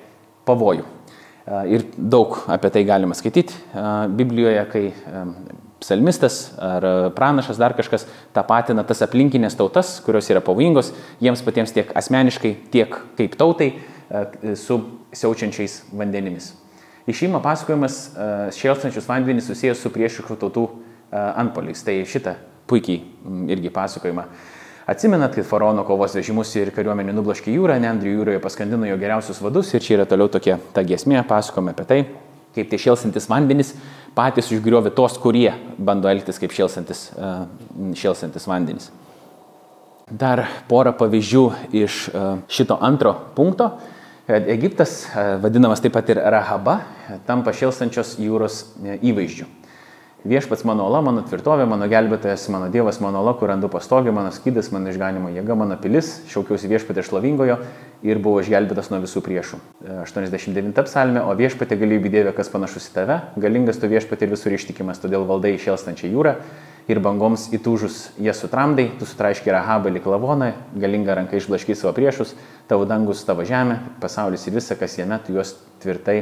pavojų. 0.50 0.88
E, 1.46 1.60
ir 1.74 1.86
daug 1.96 2.38
apie 2.52 2.70
tai 2.74 2.84
galima 2.88 3.16
skaityti 3.18 3.54
e, 3.54 3.84
Biblijoje, 4.18 4.64
kai 4.72 4.86
psalmistas 5.82 6.52
ar 6.62 6.86
pranašas, 7.16 7.58
dar 7.58 7.74
kažkas 7.74 8.06
tapatina 8.34 8.84
tas 8.86 9.02
aplinkinės 9.02 9.58
tautas, 9.58 9.96
kurios 10.04 10.30
yra 10.30 10.42
pavojingos 10.44 10.92
jiems 11.22 11.42
patiems 11.42 11.74
tiek 11.74 11.90
asmeniškai, 11.98 12.54
tiek 12.74 12.94
kaip 13.18 13.36
tautai 13.38 13.72
e, 13.74 14.54
su 14.58 14.78
siaučiančiais 15.12 15.82
vandenimis. 15.90 16.52
Išėjimo 17.10 17.42
pasakojimas 17.42 17.98
e, 18.14 18.30
šėlstančius 18.54 19.08
vandenys 19.10 19.50
susijęs 19.50 19.82
su 19.82 19.90
priešiškų 19.90 20.38
tautų 20.38 20.68
e, 20.70 20.72
antpoliais. 21.18 21.82
Tai 21.82 21.98
šitą 22.06 22.36
puikiai 22.70 23.02
irgi 23.50 23.72
pasakojimą. 23.74 24.28
Atsimenat, 24.86 25.36
kad 25.36 25.46
faraono 25.46 25.84
kovos 25.86 26.16
vežimus 26.18 26.50
ir 26.58 26.72
kariuomenį 26.74 27.14
nublaškė 27.14 27.54
jūrą, 27.54 27.78
Nendrių 27.82 28.16
jūroje 28.16 28.42
paskandino 28.42 28.88
jo 28.88 28.96
geriausius 28.98 29.38
vadus 29.44 29.70
ir 29.76 29.84
čia 29.84 30.00
yra 30.00 30.06
toliau 30.10 30.26
tokia 30.32 30.58
ta 30.74 30.82
gesmė, 30.82 31.20
pasakome 31.28 31.70
apie 31.70 31.86
tai, 31.86 32.00
kaip 32.56 32.72
tie 32.72 32.80
šėlsantis 32.82 33.30
vandenys 33.30 33.76
patys 34.16 34.50
užgriovė 34.52 34.92
tos, 34.96 35.16
kurie 35.20 35.50
bando 35.78 36.10
elgtis 36.10 36.40
kaip 36.40 36.52
šėlsantis, 36.54 37.06
e, 37.14 37.32
šėlsantis 37.98 38.48
vandenys. 38.48 38.90
Dar 40.10 40.44
porą 40.68 40.92
pavyzdžių 40.98 41.44
iš 41.84 42.04
e, 42.10 42.26
šito 42.52 42.76
antro 42.82 43.14
punkto. 43.36 43.72
Egiptas, 44.28 45.06
e, 45.08 45.24
vadinamas 45.42 45.82
taip 45.82 45.94
pat 45.96 46.10
ir 46.12 46.20
Rahaba, 46.34 46.80
tampa 47.26 47.54
šėlstančios 47.56 48.16
jūros 48.22 48.64
įvaizdžiu. 49.00 49.48
Viešpats 50.22 50.62
mano 50.62 50.84
ola, 50.86 51.00
mano 51.02 51.24
tvirtovė, 51.26 51.64
mano 51.66 51.88
gelbėtojas, 51.90 52.44
mano 52.54 52.68
Dievas, 52.70 53.00
mano 53.02 53.18
ola, 53.24 53.32
kur 53.34 53.50
randu 53.50 53.66
pastogį, 53.66 54.12
mano 54.14 54.30
skydas, 54.30 54.68
mano 54.70 54.92
išganimo 54.92 55.32
jėga, 55.34 55.56
mano 55.58 55.74
pilis, 55.82 56.12
šaukiausi 56.30 56.68
viešpatė 56.70 57.02
šlovingojo 57.08 57.56
ir 58.06 58.20
buvo 58.22 58.38
išgelbėtas 58.38 58.92
nuo 58.92 59.00
visų 59.02 59.18
priešų. 59.26 59.58
89 60.04 60.78
psalmė, 60.86 61.24
o 61.26 61.34
viešpatė 61.34 61.74
galybė 61.80 62.12
Dieve, 62.14 62.34
kas 62.36 62.52
panašus 62.54 62.86
į 62.86 62.92
tave, 63.00 63.16
galingas 63.42 63.82
tu 63.82 63.90
viešpatė 63.90 64.28
ir 64.28 64.36
visur 64.36 64.54
ištikimas, 64.54 65.02
todėl 65.02 65.26
valdai 65.26 65.56
išėlstančią 65.56 66.12
jūrą 66.14 66.36
ir 66.86 67.02
bangoms 67.02 67.48
įtūžus 67.58 68.12
jie 68.22 68.30
sutramdai, 68.34 68.92
tu 69.02 69.10
sutraiški 69.10 69.50
rahabą 69.50 69.90
lik 69.90 70.06
lavoną, 70.06 70.52
galinga 70.78 71.18
ranka 71.18 71.38
išblašky 71.38 71.74
savo 71.74 71.96
priešus, 71.98 72.36
tavo 72.70 72.86
dangus, 72.86 73.26
tavo 73.26 73.42
žemė, 73.42 73.80
pasaulis 74.02 74.46
ir 74.46 74.54
visa, 74.54 74.78
kas 74.78 74.98
jame, 75.02 75.18
tu 75.26 75.34
juos 75.34 75.56
tvirtai 75.82 76.20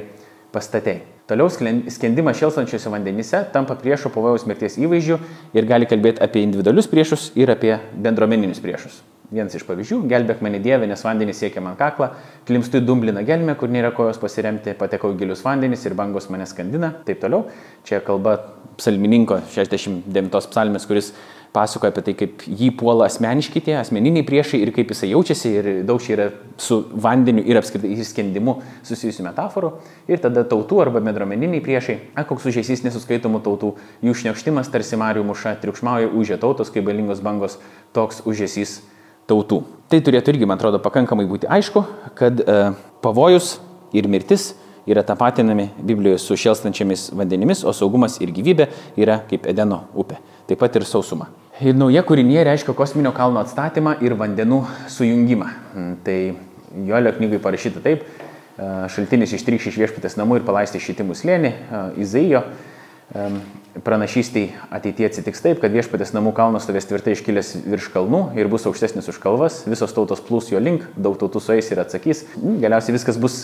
pastatei. 0.52 1.02
Toliau 1.30 1.46
skendimas 1.50 2.40
šėlstančiuose 2.40 2.90
vandenyse 2.90 3.44
tampa 3.54 3.76
priešo 3.78 4.10
pavojaus 4.10 4.48
mirties 4.50 4.80
įvaizdžiu 4.82 5.20
ir 5.54 5.68
gali 5.68 5.86
kalbėti 5.86 6.22
apie 6.24 6.42
individualius 6.42 6.90
priešus 6.90 7.30
ir 7.38 7.52
apie 7.54 7.76
bendruomeninius 7.94 8.62
priešus. 8.64 9.00
Vienas 9.30 9.54
iš 9.54 9.62
pavyzdžių- 9.62 10.00
gelbėk 10.10 10.40
mane 10.42 10.58
Dieve, 10.58 10.88
nes 10.90 11.02
vandenys 11.06 11.38
siekia 11.38 11.62
man 11.62 11.76
kaklą, 11.76 12.10
klimstu 12.46 12.80
į 12.80 12.86
dumbliną 12.86 13.22
gelmę, 13.24 13.54
kur 13.56 13.68
nėra 13.68 13.92
kojos 13.94 14.18
pasiremti, 14.18 14.74
patekau 14.74 15.14
į 15.14 15.18
gilius 15.18 15.44
vandenys 15.44 15.86
ir 15.86 15.94
bangos 15.94 16.28
mane 16.30 16.46
skandina, 16.46 16.94
taip 17.04 17.20
toliau. 17.20 17.44
Čia 17.84 18.00
kalba 18.00 18.40
psalmininko 18.76 19.40
69 19.46 20.50
psalmės, 20.50 20.86
kuris 20.86 21.12
pasakoja 21.52 21.90
apie 21.90 22.04
tai, 22.06 22.14
kaip 22.18 22.44
jį 22.46 22.70
puola 22.78 23.08
asmeniški 23.10 23.62
tie 23.66 23.74
asmeniniai 23.80 24.26
priešai 24.26 24.60
ir 24.62 24.70
kaip 24.74 24.92
jisai 24.94 25.10
jaučiasi 25.10 25.50
ir 25.50 25.68
daug 25.86 26.02
čia 26.02 26.12
yra 26.14 26.26
su 26.60 26.80
vandeniu 26.94 27.42
ir 27.42 27.58
apskritai 27.58 27.90
įskendimu 27.96 28.56
susijusių 28.86 29.26
metaforų. 29.26 29.72
Ir 30.10 30.22
tada 30.22 30.44
tautų 30.46 30.78
arba 30.84 31.02
bendruomeniniai 31.02 31.62
priešai, 31.64 31.98
a, 32.14 32.24
koks 32.28 32.46
užėsys 32.52 32.84
nesuskaitomų 32.86 33.42
tautų, 33.46 33.74
jų 34.06 34.16
šnekštimas 34.22 34.70
tarsi 34.70 35.00
Marijų 35.00 35.26
muša, 35.32 35.56
triukšmauja 35.64 36.12
užė 36.14 36.38
tautos, 36.42 36.70
kaip 36.70 36.86
balingos 36.86 37.22
bangos, 37.24 37.58
toks 37.96 38.22
užėsys 38.30 38.78
tautų. 39.30 39.64
Tai 39.90 39.98
turėtų 40.06 40.36
irgi, 40.36 40.46
man 40.46 40.60
atrodo, 40.60 40.78
pakankamai 40.82 41.26
būti 41.26 41.50
aišku, 41.50 41.82
kad 42.18 42.42
e, 42.44 42.58
pavojus 43.02 43.56
ir 43.96 44.06
mirtis 44.10 44.52
yra 44.88 45.02
tapatinami 45.06 45.68
Biblijoje 45.76 46.20
su 46.22 46.38
šėlstančiamis 46.40 47.10
vandenimis, 47.16 47.64
o 47.64 47.74
saugumas 47.76 48.18
ir 48.22 48.32
gyvybė 48.36 48.68
yra 49.00 49.20
kaip 49.30 49.48
Edeno 49.50 49.84
upė, 49.98 50.20
taip 50.48 50.60
pat 50.62 50.80
ir 50.80 50.86
sausuma. 50.88 51.28
Ir 51.60 51.76
nauja 51.76 52.00
kūrinė 52.06 52.44
reiškia 52.48 52.72
kosminio 52.76 53.12
kalno 53.12 53.42
atstatymą 53.44 53.98
ir 54.00 54.16
vandenų 54.16 54.62
sujungimą. 54.88 55.50
Mm, 55.74 55.92
tai 56.06 56.18
Jolio 56.86 57.12
knygai 57.16 57.40
parašyta 57.42 57.82
taip, 57.84 58.04
šaltinis 58.94 59.32
ištrykš 59.34 59.70
iš 59.70 59.78
viešpatės 59.80 60.16
namų 60.20 60.40
ir 60.40 60.44
palaisti 60.46 60.80
šitimų 60.82 61.16
slėnį, 61.18 61.52
Izaijo 62.00 62.44
pranašystai 63.84 64.50
ateityje 64.70 65.08
atsitiks 65.10 65.42
taip, 65.42 65.60
kad 65.62 65.72
viešpatės 65.74 66.12
namų 66.14 66.32
kalnas 66.34 66.64
stovės 66.66 66.88
tvirtai 66.90 67.14
iškilęs 67.14 67.52
virš 67.70 67.88
kalnų 67.94 68.22
ir 68.38 68.50
bus 68.50 68.66
aukštesnis 68.66 69.08
už 69.10 69.18
kalvas, 69.22 69.60
visos 69.70 69.94
tautos 69.94 70.22
plūs 70.26 70.50
jo 70.50 70.60
link, 70.62 70.86
daug 70.98 71.16
tautų 71.18 71.42
sueis 71.42 71.70
ir 71.70 71.82
atsakys, 71.82 72.24
mm, 72.36 72.60
galiausiai 72.64 72.94
viskas 72.96 73.18
bus 73.20 73.42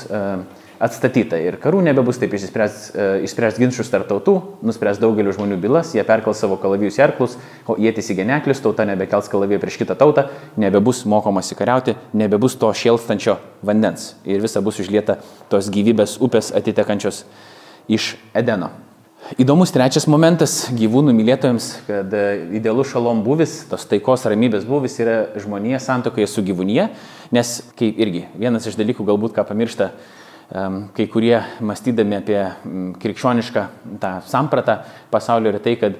atstatyta 0.82 1.38
ir 1.40 1.56
karų 1.62 1.80
nebebus 1.86 2.18
taip 2.20 2.34
išspręs, 2.36 2.80
išspręs 3.24 3.60
ginčius 3.62 3.90
tarp 3.92 4.10
tautų, 4.10 4.34
nuspręs 4.66 5.00
daugeliu 5.00 5.32
žmonių 5.34 5.58
bylas, 5.62 5.94
jie 5.96 6.04
perkels 6.06 6.42
savo 6.42 6.58
kalavijus 6.60 6.98
į 7.00 7.04
arklus, 7.06 7.36
o 7.66 7.78
jie 7.80 7.94
tisi 7.96 8.16
geneklius, 8.18 8.60
tauta 8.64 8.84
nebekels 8.88 9.30
kalaviją 9.32 9.62
prieš 9.62 9.78
kitą 9.80 9.96
tautą, 9.98 10.26
nebebus 10.60 11.04
mokomasi 11.08 11.56
kariauti, 11.56 11.96
nebebus 12.12 12.58
to 12.60 12.72
šėlstančio 12.76 13.38
vandens 13.64 14.14
ir 14.28 14.42
visa 14.44 14.60
bus 14.60 14.82
užlieta 14.84 15.20
tos 15.52 15.70
gyvybės 15.72 16.18
upės 16.20 16.52
atitekančios 16.56 17.24
iš 17.88 18.16
Edeno. 18.36 18.74
Įdomus 19.34 19.72
trečias 19.74 20.04
momentas 20.06 20.68
gyvūnų 20.70 21.10
mylėtojams, 21.18 21.64
kad 21.88 22.12
e, 22.14 22.26
idealus 22.54 22.92
šalom 22.92 23.24
buvis, 23.26 23.56
tos 23.66 23.82
taikos 23.90 24.22
ramybės 24.30 24.62
buvis 24.68 24.94
yra 25.02 25.16
žmonija 25.42 25.80
santokoje 25.82 26.28
su 26.30 26.44
gyvūnyje, 26.46 26.84
nes 27.34 27.50
kaip 27.74 27.98
irgi 27.98 28.22
vienas 28.38 28.68
iš 28.70 28.78
dalykų 28.78 29.08
galbūt 29.08 29.34
ką 29.34 29.42
pamiršta 29.48 29.90
kai 30.94 31.08
kurie 31.10 31.40
mąstydami 31.58 32.20
apie 32.20 32.38
krikščionišką 33.02 33.64
tą 33.98 34.12
sampratą 34.30 34.76
pasaulio 35.10 35.50
yra 35.50 35.58
tai, 35.58 35.74
kad 35.80 35.96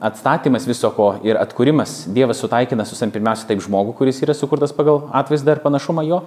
atstatymas 0.00 0.64
viso 0.64 0.88
ko 0.96 1.10
ir 1.26 1.36
atkūrimas 1.36 2.06
Dievas 2.14 2.40
sutaikina 2.40 2.86
su 2.88 2.96
sam 2.96 3.12
pirmiausia 3.12 3.50
taip 3.50 3.60
žmogų, 3.60 3.92
kuris 3.98 4.22
yra 4.24 4.32
sukurtas 4.32 4.72
pagal 4.72 5.10
atvaizdą 5.12 5.58
ir 5.58 5.64
panašumą 5.64 6.06
jo, 6.08 6.22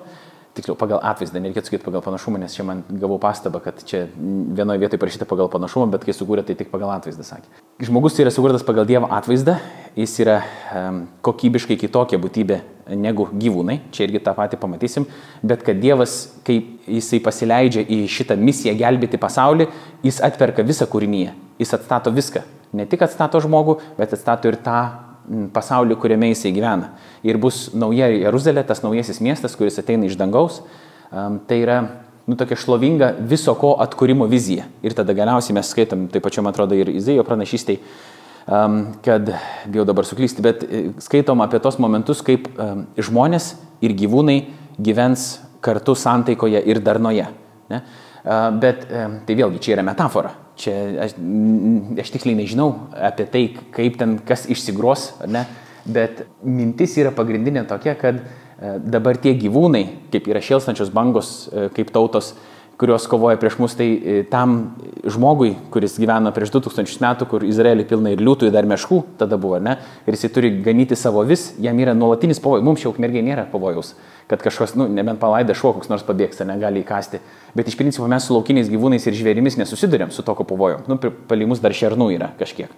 tiksliau 0.57 0.75
pagal 0.79 0.99
atvaizdą, 1.05 1.39
nereikėtų 1.43 1.69
sakyti 1.69 1.85
pagal 1.85 2.03
panašumą, 2.05 2.39
nes 2.41 2.55
čia 2.55 2.65
man 2.67 2.81
gavau 2.89 3.19
pastabą, 3.21 3.61
kad 3.63 3.81
čia 3.87 4.05
vienoje 4.15 4.81
vietoje 4.81 5.01
parašyta 5.01 5.27
pagal 5.29 5.49
panašumą, 5.53 5.89
bet 5.93 6.05
kai 6.07 6.15
sukūrė, 6.15 6.43
tai 6.47 6.55
tik 6.59 6.71
pagal 6.73 6.91
atvaizdą 6.95 7.25
sakė. 7.27 7.51
Žmogus 7.85 8.17
yra 8.19 8.33
sukurtas 8.33 8.65
pagal 8.67 8.87
Dievo 8.89 9.09
atvaizdą, 9.13 9.59
jis 9.99 10.15
yra 10.23 10.39
um, 10.41 11.01
kokybiškai 11.25 11.77
kitokia 11.79 12.19
būtybė 12.21 12.59
negu 12.99 13.27
gyvūnai, 13.29 13.79
čia 13.93 14.07
irgi 14.07 14.21
tą 14.25 14.33
patį 14.37 14.59
pamatysim, 14.61 15.05
bet 15.45 15.63
kad 15.65 15.79
Dievas, 15.81 16.21
kai 16.47 16.59
jisai 16.89 17.21
pasileidžia 17.23 17.85
į 17.85 18.01
šitą 18.09 18.37
misiją 18.39 18.73
gelbėti 18.79 19.21
pasaulį, 19.21 19.69
jis 20.05 20.21
atperka 20.25 20.65
visą 20.65 20.89
kūrinyje, 20.89 21.35
jis 21.61 21.77
atstato 21.77 22.13
viską. 22.15 22.43
Ne 22.73 22.85
tik 22.89 23.01
atstato 23.05 23.41
žmogų, 23.41 23.79
bet 23.97 24.13
atstato 24.17 24.49
ir 24.49 24.57
tą 24.65 24.81
pasaulį, 25.53 25.97
kuriame 25.99 26.31
jisai 26.31 26.51
gyvena. 26.55 26.93
Ir 27.25 27.39
bus 27.41 27.69
nauja 27.77 28.09
Jeruzalė, 28.11 28.63
tas 28.67 28.83
naujasis 28.83 29.21
miestas, 29.23 29.55
kuris 29.59 29.79
ateina 29.81 30.07
iš 30.09 30.17
dangaus. 30.19 30.61
Tai 31.09 31.57
yra 31.57 31.79
nu, 32.29 32.37
tokia 32.37 32.57
šlovinga 32.59 33.13
viso 33.29 33.53
ko 33.57 33.75
atkūrimo 33.81 34.27
vizija. 34.29 34.67
Ir 34.85 34.95
tada 34.97 35.15
galiausiai 35.17 35.57
mes 35.57 35.69
skaitom, 35.73 36.07
taip 36.13 36.25
pačiu, 36.25 36.43
man 36.45 36.53
atrodo, 36.53 36.77
ir 36.77 36.91
Izaijo 36.93 37.25
pranašystai, 37.27 37.79
kad, 39.05 39.31
bijau 39.69 39.85
dabar 39.85 40.07
suklysti, 40.09 40.45
bet 40.45 40.65
e, 40.65 40.83
skaitom 41.01 41.41
apie 41.45 41.61
tos 41.61 41.77
momentus, 41.81 42.23
kaip 42.25 42.49
žmonės 42.97 43.53
ir 43.85 43.93
gyvūnai 43.97 44.39
gyvens 44.81 45.31
kartu 45.65 45.93
santaikoje 45.97 46.61
ir 46.71 46.81
darnoje. 46.81 47.27
Ne? 47.69 47.83
Bet 48.61 48.85
tai 48.89 49.35
vėlgi 49.37 49.61
čia 49.63 49.77
yra 49.77 49.85
metafora. 49.85 50.33
Čia 50.59 50.75
aš, 51.05 51.15
aš 52.03 52.11
tiksliai 52.11 52.35
nežinau 52.41 52.73
apie 52.91 53.25
tai, 53.31 53.43
kaip 53.75 53.97
ten 53.99 54.17
kas 54.27 54.45
išsigros, 54.51 55.13
ne? 55.31 55.45
bet 55.89 56.25
mintis 56.43 56.97
yra 56.99 57.13
pagrindinė 57.15 57.63
tokia, 57.69 57.95
kad 57.97 58.19
dabar 58.83 59.17
tie 59.17 59.31
gyvūnai, 59.39 59.85
kaip 60.13 60.27
yra 60.29 60.41
šėlstančios 60.43 60.91
bangos, 60.93 61.31
kaip 61.75 61.93
tautos, 61.95 62.33
kurios 62.79 63.07
kovoja 63.11 63.35
prieš 63.37 63.57
mus, 63.59 63.73
tai 63.75 63.87
e, 63.91 64.19
tam 64.31 64.53
žmogui, 65.03 65.51
kuris 65.73 65.97
gyveno 65.99 66.31
prieš 66.31 66.53
2000 66.53 67.01
metų, 67.03 67.25
kur 67.27 67.43
Izraelį 67.43 67.83
pilna 67.89 68.13
ir 68.13 68.23
liūtų, 68.23 68.47
ir 68.47 68.55
dar 68.55 68.67
meškų 68.71 69.01
tada 69.19 69.35
buvo, 69.41 69.59
ne, 69.63 69.75
ir 70.07 70.15
jisai 70.15 70.29
turi 70.31 70.53
ganyti 70.63 70.95
savo 70.95 71.25
vis, 71.27 71.49
jam 71.59 71.79
yra 71.83 71.95
nuolatinis 71.97 72.39
pavojus, 72.39 72.63
mums 72.63 72.79
šiaip 72.79 73.01
mergiai 73.03 73.25
nėra 73.27 73.43
pavojaus, 73.51 73.91
kad 74.31 74.39
kažkas, 74.45 74.77
nu, 74.79 74.87
nebent 74.95 75.19
palaida 75.19 75.57
šuo, 75.57 75.73
koks 75.75 75.91
nors 75.91 76.07
pabėgsta, 76.07 76.47
negali 76.47 76.85
įkasti, 76.85 77.19
bet 77.59 77.67
iš 77.67 77.75
principo 77.79 78.07
mes 78.07 78.23
su 78.23 78.37
laukiniais 78.37 78.71
gyvūnais 78.71 79.11
ir 79.11 79.19
žvėrimis 79.19 79.59
nesusidurėm 79.59 80.15
su 80.15 80.23
tokio 80.23 80.47
pavojom, 80.47 80.87
nu, 80.87 80.99
palimus 81.27 81.59
dar 81.59 81.75
šernų 81.75 82.13
yra 82.15 82.31
kažkiek, 82.39 82.71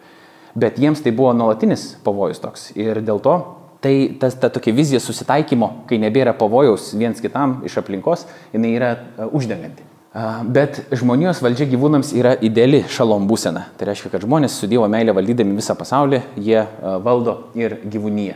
bet 0.57 0.81
jiems 0.81 1.05
tai 1.05 1.13
buvo 1.13 1.35
nuolatinis 1.37 1.91
pavojus 2.01 2.41
toks. 2.41 2.71
Ir 2.73 3.05
dėl 3.05 3.21
to 3.21 3.37
Tai 3.81 3.93
tas, 4.21 4.35
ta 4.37 4.51
tokia 4.53 4.75
vizija 4.77 4.99
susitaikymo, 5.01 5.71
kai 5.89 5.97
nebėra 5.97 6.35
pavojaus 6.37 6.91
viens 6.93 7.17
kitam 7.17 7.63
iš 7.65 7.79
aplinkos, 7.81 8.27
jinai 8.53 8.75
yra 8.77 8.91
uh, 8.93 9.31
uždenganti. 9.33 9.90
Bet 10.12 10.82
žmonijos 10.91 11.39
valdžia 11.39 11.69
gyvūnams 11.71 12.10
yra 12.19 12.34
ideali 12.43 12.82
šalom 12.91 13.30
būsena. 13.30 13.69
Tai 13.80 13.86
reiškia, 13.88 14.10
kad 14.12 14.26
žmonės 14.26 14.58
su 14.60 14.67
Dievo 14.67 14.89
meilė 14.91 15.15
valdydami 15.15 15.56
visą 15.56 15.71
pasaulį, 15.80 16.19
jie 16.36 16.65
valdo 17.06 17.38
ir 17.56 17.78
gyvūnyje. 17.88 18.36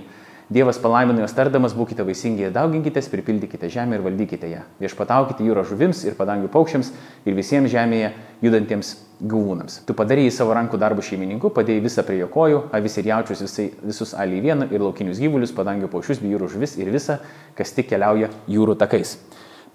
Dievas 0.56 0.78
palaimino 0.80 1.20
juos 1.24 1.34
tardamas, 1.34 1.74
būkite 1.76 2.06
vaisingi 2.06 2.46
ir 2.46 2.54
dauginkitės, 2.54 3.10
pripildykite 3.12 3.68
žemę 3.74 3.98
ir 3.98 4.06
valdykite 4.06 4.48
ją. 4.54 4.62
Viešpataukite 4.80 5.44
jūro 5.44 5.66
žuvims 5.68 6.04
ir 6.06 6.16
padangių 6.16 6.52
paukščiams 6.54 6.92
ir 7.26 7.36
visiems 7.36 7.74
žemėje 7.74 8.12
judantiems 8.46 8.92
gyvūnams. 9.20 9.82
Tu 9.90 9.96
padarėjai 9.98 10.36
savo 10.38 10.54
rankų 10.56 10.80
darbų 10.80 11.04
šeimininku, 11.04 11.50
padėjai 11.50 11.84
visą 11.88 12.06
prie 12.06 12.22
jo 12.22 12.30
kojų, 12.32 12.62
avis 12.78 13.00
ir 13.02 13.10
jaučius 13.10 13.42
visai, 13.42 13.72
visus 13.82 14.14
alį 14.14 14.44
vieną 14.46 14.70
ir 14.70 14.86
laukinius 14.86 15.20
gyvulius, 15.24 15.56
padangių 15.58 15.90
paukščius 15.92 16.22
bei 16.22 16.36
jūrų 16.36 16.54
žuvis 16.54 16.78
ir 16.78 16.94
visą, 16.94 17.18
kas 17.58 17.74
tik 17.74 17.90
keliauja 17.90 18.30
jūrų 18.46 18.78
takais. 18.86 19.18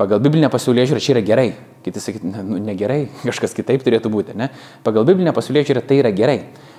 Pagal 0.01 0.21
biblinę 0.25 0.49
pasaulyje 0.49 0.87
žiūrą 0.89 1.01
čia 1.05 1.13
yra 1.13 1.23
gerai. 1.25 1.49
Kiti 1.85 2.01
sakyt, 2.01 2.25
nu, 2.25 2.57
negerai, 2.65 3.03
kažkas 3.29 3.53
kitaip 3.57 3.85
turėtų 3.85 4.13
būti. 4.13 4.37
Ne? 4.39 4.49
Pagal 4.87 5.05
biblinę 5.09 5.35
pasaulyje 5.37 5.71
žiūrą 5.71 5.85
tai 5.85 6.01
yra 6.01 6.13
gerai. 6.17 6.39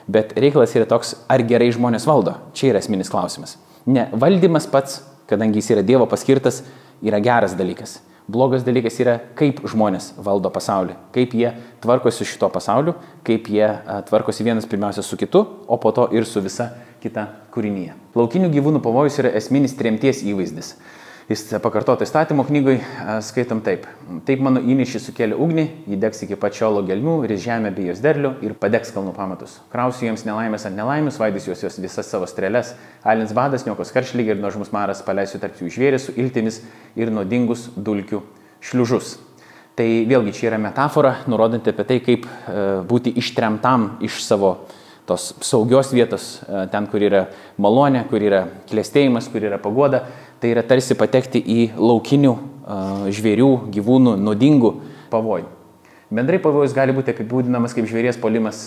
Bet 0.10 0.34
reikalas 0.34 0.74
yra 0.74 0.88
toks, 0.90 1.14
ar 1.30 1.44
gerai 1.46 1.70
žmonės 1.76 2.08
valdo. 2.10 2.40
Čia 2.58 2.72
yra 2.72 2.82
esminis 2.82 3.12
klausimas. 3.14 3.60
Ne, 3.86 4.08
valdymas 4.18 4.66
pats, 4.70 5.04
kadangi 5.30 5.62
jis 5.62 5.76
yra 5.76 5.84
Dievo 5.86 6.08
paskirtas, 6.10 6.64
yra 7.06 7.22
geras 7.22 7.54
dalykas. 7.58 8.00
Blogas 8.32 8.64
dalykas 8.66 8.98
yra, 9.02 9.18
kaip 9.38 9.60
žmonės 9.68 10.12
valdo 10.22 10.50
pasaulį, 10.54 10.96
kaip 11.14 11.34
jie 11.36 11.52
tvarkosi 11.84 12.26
šito 12.26 12.50
pasauliu, 12.54 12.94
kaip 13.28 13.50
jie 13.52 13.66
tvarkosi 14.08 14.46
vienas 14.46 14.70
pirmiausia 14.70 15.04
su 15.06 15.18
kitu, 15.20 15.42
o 15.68 15.78
po 15.82 15.92
to 15.94 16.08
ir 16.16 16.26
su 16.30 16.42
visa 16.42 16.72
kita 17.02 17.26
kūrinyje. 17.54 17.98
Laukinių 18.18 18.50
gyvūnų 18.54 18.82
pavojus 18.86 19.18
yra 19.24 19.34
esminis 19.38 19.74
tremties 19.78 20.22
įvaizdis. 20.26 20.76
Jis 21.30 21.44
pakartota 21.62 22.02
įstatymo 22.02 22.44
knygui, 22.48 22.80
skaitom 23.22 23.60
taip. 23.62 23.86
Taip 24.26 24.42
mano 24.42 24.60
įnešį 24.66 25.00
sukėlė 25.04 25.38
ugnį, 25.38 25.66
jį 25.92 26.00
degs 26.02 26.24
iki 26.26 26.38
pačiolo 26.40 26.82
gelmių, 26.88 27.20
ris 27.30 27.44
žemę 27.44 27.70
bei 27.76 27.92
jos 27.92 28.02
derlių 28.02 28.34
ir 28.42 28.56
padegs 28.58 28.90
kalnų 28.96 29.14
pamatus. 29.16 29.60
Krausiu 29.72 30.08
jiems 30.08 30.26
nelaimės 30.26 30.66
ant 30.68 30.76
nelaimės, 30.80 31.20
vaidys 31.22 31.46
juos, 31.48 31.62
juos 31.62 31.78
visas 31.84 32.10
savo 32.10 32.26
strėlės, 32.28 32.74
alins 33.06 33.36
badas, 33.38 33.68
niokos 33.70 33.94
karšlygiai 33.94 34.34
ir 34.36 34.42
nuožmus 34.42 34.74
maras 34.74 35.04
paleisiu 35.06 35.40
tarp 35.44 35.62
jų 35.62 35.70
žvėrį 35.78 36.02
su 36.02 36.18
iltimis 36.18 36.64
ir 36.98 37.14
nuodingus 37.14 37.70
dulkių 37.78 38.24
šliužus. 38.66 39.20
Tai 39.78 39.88
vėlgi 40.10 40.34
čia 40.36 40.50
yra 40.50 40.60
metafora, 40.60 41.20
nurodanti 41.32 41.72
apie 41.72 41.86
tai, 41.88 42.02
kaip 42.04 42.26
būti 42.90 43.14
ištremtam 43.22 44.02
iš 44.04 44.24
savo 44.26 44.56
tos 45.08 45.32
saugios 45.44 45.90
vietos, 45.96 46.42
ten, 46.72 46.86
kur 46.92 47.02
yra 47.04 47.26
malonė, 47.62 48.04
kur 48.10 48.22
yra 48.22 48.46
klėstėjimas, 48.70 49.28
kur 49.32 49.44
yra 49.44 49.58
pagoda, 49.62 50.04
tai 50.42 50.56
yra 50.56 50.66
tarsi 50.66 50.98
patekti 50.98 51.40
į 51.40 51.60
laukinių 51.78 52.36
žvėrių, 53.14 53.52
gyvūnų, 53.74 54.16
nuodingų 54.26 54.72
pavojų. 55.12 55.61
Bendrai 56.12 56.42
pavojus 56.44 56.74
gali 56.76 56.92
būti 56.92 57.14
apibūdinamas 57.14 57.72
kaip 57.72 57.86
žvėries 57.88 58.18
polimas, 58.20 58.58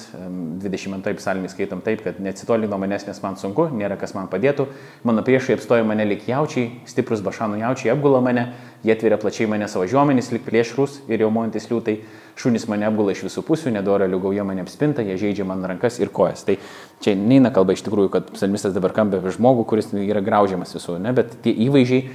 22 0.65 1.19
psalmį 1.19 1.51
skaitom 1.53 1.83
taip, 1.85 2.01
kad 2.01 2.17
neatsitoli 2.17 2.65
nuo 2.71 2.79
manęs, 2.81 3.03
nes 3.05 3.19
man 3.21 3.35
sunku, 3.37 3.67
nėra 3.69 3.99
kas 4.01 4.15
man 4.17 4.31
padėtų, 4.33 4.65
mano 5.05 5.21
priešai 5.27 5.59
apstoja 5.59 5.85
mane 5.85 6.07
lik 6.09 6.25
jaučiai, 6.25 6.71
stiprus 6.89 7.21
bašanų 7.21 7.59
jaučiai 7.61 7.91
apgula 7.93 8.23
mane, 8.25 8.47
jie 8.81 8.95
atveria 8.97 9.19
plačiai 9.21 9.49
mane 9.53 9.69
savo 9.69 9.85
žiomenys, 9.85 10.33
lik 10.33 10.47
plėšrus 10.47 11.03
ir 11.13 11.27
jaumojantis 11.27 11.69
liūtai, 11.69 11.99
šunys 12.41 12.65
mane 12.73 12.89
apgula 12.89 13.13
iš 13.13 13.27
visų 13.27 13.45
pusių, 13.45 13.75
nedora 13.77 14.09
liugauja 14.09 14.49
mane 14.49 14.65
apspinta, 14.65 15.05
jie 15.05 15.19
žaidžia 15.21 15.45
man 15.45 15.69
rankas 15.69 16.01
ir 16.01 16.09
kojas. 16.17 16.47
Tai 16.49 16.57
čia 17.05 17.13
neina 17.13 17.53
kalba 17.53 17.77
iš 17.77 17.85
tikrųjų, 17.85 18.15
kad 18.17 18.33
psalmistas 18.39 18.73
dabar 18.73 18.97
kambė 18.97 19.21
apie 19.21 19.37
žmogų, 19.37 19.69
kuris 19.69 19.93
yra 19.93 20.25
graužiamas 20.25 20.73
visų, 20.79 20.97
ne, 20.97 21.13
bet 21.13 21.37
tie 21.45 21.53
įvaizdžiai 21.69 22.09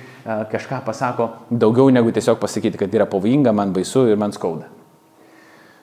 kažką 0.50 0.82
pasako 0.90 1.36
daugiau 1.54 1.94
negu 1.94 2.18
tiesiog 2.18 2.42
pasakyti, 2.42 2.82
kad 2.82 2.98
yra 2.98 3.06
pavojinga, 3.06 3.54
man 3.54 3.78
baisu 3.78 4.10
ir 4.10 4.18
man 4.18 4.34
skauda. 4.34 4.79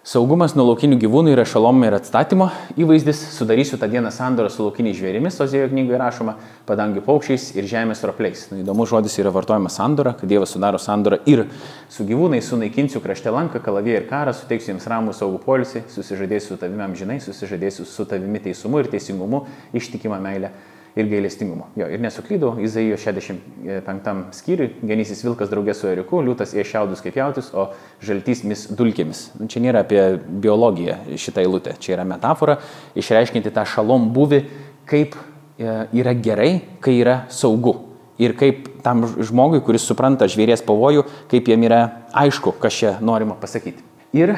Saugumas 0.07 0.53
nuo 0.55 0.69
laukinių 0.69 1.01
gyvūnų 1.03 1.33
yra 1.33 1.43
šalom 1.51 1.81
ir 1.83 1.97
atstatymo 1.97 2.47
įvaizdis. 2.79 3.25
Sudarysiu 3.35 3.75
tą 3.75 3.89
dieną 3.91 4.13
sandorą 4.15 4.53
su 4.55 4.63
laukiniais 4.63 4.95
žvėrimis, 4.95 5.41
Ozėjo 5.43 5.67
knygoje 5.73 5.99
rašoma, 5.99 6.37
padangių 6.69 7.03
paukščiais 7.09 7.49
ir 7.57 7.67
žemės 7.67 8.05
ropliais. 8.07 8.45
Nu, 8.53 8.61
įdomus 8.63 8.93
žodis 8.93 9.19
yra 9.19 9.33
vartojamas 9.35 9.81
sandora, 9.81 10.13
kad 10.15 10.31
Dievas 10.31 10.55
sudaro 10.55 10.79
sandorą 10.79 11.19
ir 11.27 11.43
su 11.91 12.07
gyvūnais 12.07 12.47
sunaikinsiu 12.47 13.03
krašte 13.03 13.35
lanką, 13.35 13.59
kalaviją 13.67 14.05
ir 14.05 14.07
karą, 14.07 14.37
suteiksiu 14.39 14.77
jiems 14.77 14.87
ramų 14.95 15.17
saugų 15.19 15.43
polisį, 15.43 15.83
susižadėsiu 15.97 16.55
su 16.55 16.61
tavimi 16.63 16.87
amžinai, 16.87 17.19
susižadėsiu 17.27 17.91
su 17.91 18.07
tavimi 18.07 18.47
teisumu 18.47 18.85
ir 18.85 18.93
teisingumu, 18.95 19.43
ištikimą 19.75 20.23
meilę 20.23 20.55
ir 20.97 21.09
gailestingumo. 21.11 21.69
Jo, 21.77 21.89
ir 21.93 22.01
nesuklydau, 22.01 22.55
Izaijo 22.65 22.97
65 23.01 24.37
skyriui, 24.37 24.71
genysis 24.89 25.21
vilkas 25.27 25.51
draugės 25.53 25.83
su 25.83 25.91
eriku, 25.91 26.23
liūtas 26.25 26.55
į 26.57 26.65
šiaudus 26.67 27.05
kaip 27.05 27.19
jautis, 27.21 27.51
o 27.53 27.69
žaltys 28.05 28.43
mis 28.49 28.65
dulkėmis. 28.79 29.27
Nu, 29.37 29.49
čia 29.53 29.61
nėra 29.65 29.85
apie 29.85 30.01
biologiją 30.25 30.99
šitą 31.21 31.45
eilutę, 31.45 31.77
čia 31.85 31.99
yra 31.99 32.09
metafora, 32.09 32.59
išreiškinti 32.97 33.53
tą 33.53 33.67
šalom 33.69 34.09
buvi, 34.17 34.41
kaip 34.89 35.19
e, 35.19 35.77
yra 36.01 36.17
gerai, 36.17 36.53
kai 36.81 36.97
yra 37.03 37.21
saugu. 37.29 37.77
Ir 38.17 38.33
kaip 38.33 38.71
tam 38.81 39.05
žmogui, 39.05 39.61
kuris 39.61 39.85
supranta 39.85 40.25
žvėries 40.33 40.65
pavojų, 40.65 41.05
kaip 41.29 41.53
jam 41.53 41.69
yra 41.69 41.83
aišku, 42.17 42.57
kas 42.63 42.79
čia 42.81 42.97
norima 43.05 43.37
pasakyti. 43.37 43.85
Ir 44.17 44.33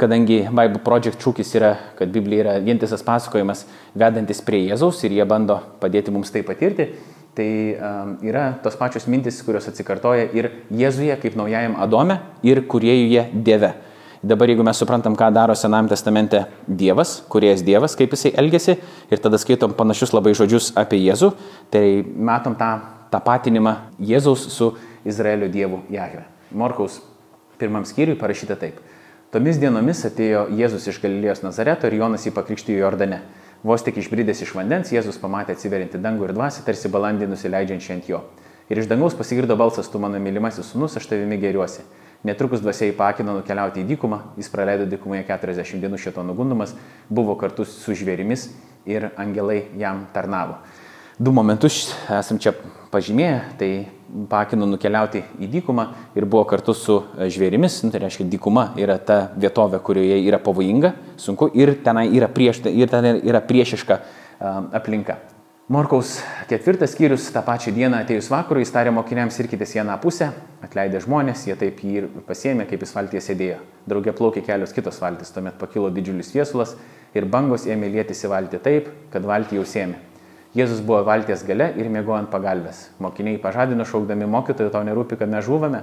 kadangi 0.00 0.44
Bible 0.48 0.80
Project 0.84 1.20
šūkis 1.22 1.52
yra, 1.58 1.74
kad 1.98 2.12
Biblija 2.12 2.44
yra 2.44 2.54
vientisas 2.64 3.04
pasakojimas 3.06 3.64
vedantis 3.96 4.42
prie 4.44 4.66
Jėzaus 4.68 5.02
ir 5.06 5.16
jie 5.16 5.26
bando 5.28 5.58
padėti 5.80 6.12
mums 6.14 6.32
tai 6.32 6.44
patirti, 6.46 6.90
tai 7.36 7.48
um, 7.76 8.14
yra 8.24 8.50
tos 8.64 8.76
pačios 8.80 9.08
mintis, 9.12 9.42
kurios 9.44 9.68
atsikartoja 9.68 10.30
ir 10.36 10.50
Jėzuje 10.72 11.16
kaip 11.20 11.36
naujajam 11.36 11.76
Adome 11.80 12.20
ir 12.46 12.62
kuriejuje 12.68 13.28
Dieve. 13.34 13.74
Dabar 14.26 14.48
jeigu 14.50 14.64
mes 14.64 14.78
suprantam, 14.80 15.14
ką 15.14 15.28
daro 15.34 15.54
Senajame 15.54 15.92
testamente 15.92 16.46
Dievas, 16.66 17.20
kuriejas 17.30 17.62
Dievas, 17.62 17.94
kaip 17.98 18.16
jisai 18.16 18.32
elgesi, 18.40 18.78
ir 19.12 19.22
tada 19.22 19.38
skaitom 19.38 19.76
panašius 19.76 20.14
labai 20.16 20.32
žodžius 20.34 20.72
apie 20.80 20.98
Jėzų, 21.04 21.30
tai 21.70 21.84
matom 22.02 22.56
tą 22.58 22.72
tapatinimą 23.12 23.76
Jėzaus 24.00 24.48
su 24.50 24.72
Izraelio 25.06 25.50
Dievu 25.52 25.84
Jahve. 25.92 26.24
Morkaus 26.50 26.98
pirmam 27.60 27.84
skyriui 27.86 28.18
parašyta 28.18 28.56
taip. 28.58 28.80
Tomis 29.34 29.56
dienomis 29.58 30.04
atėjo 30.06 30.44
Jėzus 30.54 30.84
iš 30.86 31.00
Galilėjos 31.02 31.40
Nazareto 31.42 31.88
ir 31.88 31.96
Jonas 31.98 32.22
jį 32.28 32.30
pakrikštijo 32.36 32.78
Jordane. 32.78 33.24
Vos 33.66 33.82
tik 33.82 33.96
išbridęs 33.98 34.44
iš 34.44 34.52
vandens, 34.54 34.92
Jėzus 34.94 35.18
pamatė 35.18 35.56
atsiverinti 35.56 35.98
dangų 35.98 36.28
ir 36.28 36.34
dvasį, 36.36 36.62
tarsi 36.62 36.90
balandį 36.94 37.26
nusileidžiančią 37.32 37.96
ant 37.96 38.06
jo. 38.06 38.20
Ir 38.70 38.78
iš 38.78 38.86
dangaus 38.86 39.18
pasigirdo 39.18 39.56
balsas, 39.58 39.90
tu 39.90 39.98
mano 39.98 40.20
mylimasis 40.22 40.70
sunus, 40.70 40.94
aš 41.00 41.10
tavimi 41.10 41.40
geriuosi. 41.42 41.82
Netrukus 42.22 42.62
dvasiai 42.62 42.94
pakino 42.94 43.34
nukeliauti 43.40 43.82
į 43.82 43.88
dykumą, 43.90 44.20
jis 44.38 44.52
praleido 44.54 44.86
dykumoje 44.86 45.26
40 45.26 45.82
dienų 45.82 45.98
šito 46.04 46.22
nugundumas, 46.22 46.76
buvo 47.10 47.34
kartu 47.40 47.66
su 47.66 47.98
žvėrimis 47.98 48.52
ir 48.86 49.10
angelai 49.18 49.64
jam 49.74 50.06
tarnavo. 50.14 50.60
Du 51.18 51.32
momentus 51.32 51.94
esam 52.12 52.36
čia 52.36 52.50
pažymėję, 52.92 53.36
tai 53.56 53.68
pakino 54.28 54.66
nukeliauti 54.68 55.22
į 55.40 55.46
dykumą 55.48 55.86
ir 56.12 56.26
buvo 56.28 56.42
kartu 56.48 56.74
su 56.76 56.98
e, 57.16 57.28
žvėrimis, 57.32 57.78
nu, 57.86 57.88
tai 57.92 58.02
reiškia, 58.02 58.26
dykuma 58.34 58.66
yra 58.76 58.98
ta 59.00 59.30
vietovė, 59.32 59.78
kurioje 59.84 60.18
yra 60.26 60.36
pavojinga, 60.44 60.90
sunku 61.16 61.48
ir 61.56 61.72
tenai 61.86 62.10
yra, 62.12 62.28
prieš, 62.28 62.60
ir 62.68 62.92
ten 62.92 63.08
yra 63.16 63.40
priešiška 63.40 63.96
um, 63.96 64.66
aplinka. 64.76 65.16
Morkaus 65.72 66.18
ketvirtas 66.50 66.92
skyrius 66.92 67.30
tą 67.32 67.40
pačią 67.46 67.72
dieną 67.74 68.02
atėjus 68.04 68.28
vakarui 68.30 68.66
jis 68.66 68.74
tarė 68.74 68.92
mokiniams 68.94 69.40
irkitės 69.40 69.72
vieną 69.78 69.96
pusę, 70.02 70.28
atleidė 70.68 71.00
žmonės, 71.02 71.46
jie 71.48 71.56
taip 71.56 71.80
jį 71.80 71.94
ir 72.02 72.10
pasėmė, 72.28 72.68
kaip 72.68 72.84
jis 72.84 72.92
valtyje 72.94 73.22
sėdėjo. 73.24 73.62
Draugė 73.88 74.12
plaukė 74.20 74.44
kelios 74.44 74.76
kitos 74.76 75.00
valtis, 75.00 75.32
tuomet 75.32 75.56
pakilo 75.56 75.88
didžiulis 75.96 76.34
viesulas 76.36 76.76
ir 77.16 77.24
bangos 77.24 77.64
ėmė 77.64 77.88
lėtis 77.96 78.20
į 78.28 78.30
valtį 78.34 78.62
taip, 78.68 78.92
kad 79.16 79.24
valtį 79.24 79.58
jau 79.62 79.66
sėmė. 79.72 80.04
Jėzus 80.56 80.80
buvo 80.80 81.02
valties 81.04 81.42
gale 81.44 81.68
ir 81.76 81.90
mėgojo 81.92 82.16
ant 82.22 82.30
pagalbės. 82.32 82.86
Mokiniai 83.02 83.36
pažadino 83.42 83.84
šaukdami 83.84 84.28
mokytojų, 84.32 84.70
tau 84.72 84.80
nerūpi, 84.88 85.18
kad 85.20 85.28
mes 85.28 85.44
žuvame. 85.44 85.82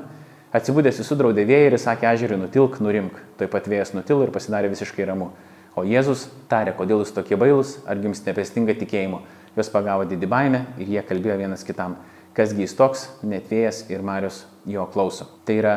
Atsibūdęs 0.53 0.97
jis 1.01 1.09
sudraudė 1.09 1.45
vėją 1.45 1.67
ir 1.69 1.77
sakė 1.81 2.09
ežerį, 2.12 2.39
nutilk, 2.41 2.79
nurimk. 2.81 3.19
Taip 3.38 3.53
pat 3.53 3.69
vėjas 3.69 3.93
nutilo 3.93 4.25
ir 4.25 4.33
pasidarė 4.33 4.71
visiškai 4.73 5.05
ramu. 5.09 5.29
O 5.77 5.86
Jėzus 5.86 6.27
tarė, 6.49 6.73
kodėl 6.77 7.03
jūs 7.03 7.13
tokie 7.13 7.38
bailūs, 7.38 7.79
argi 7.89 8.09
jums 8.09 8.21
nepestinga 8.25 8.73
tikėjimo. 8.81 9.23
Jos 9.57 9.69
pagavo 9.73 10.05
didį 10.09 10.29
baimę 10.29 10.65
ir 10.81 10.89
jie 10.95 11.05
kalbėjo 11.05 11.38
vienas 11.41 11.65
kitam. 11.65 11.99
Kasgi 12.33 12.65
jis 12.65 12.77
toks, 12.77 13.07
net 13.21 13.49
vėjas 13.53 13.83
ir 13.93 14.01
Marius 14.05 14.43
jo 14.65 14.86
klauso. 14.93 15.29
Tai 15.45 15.57
yra 15.62 15.75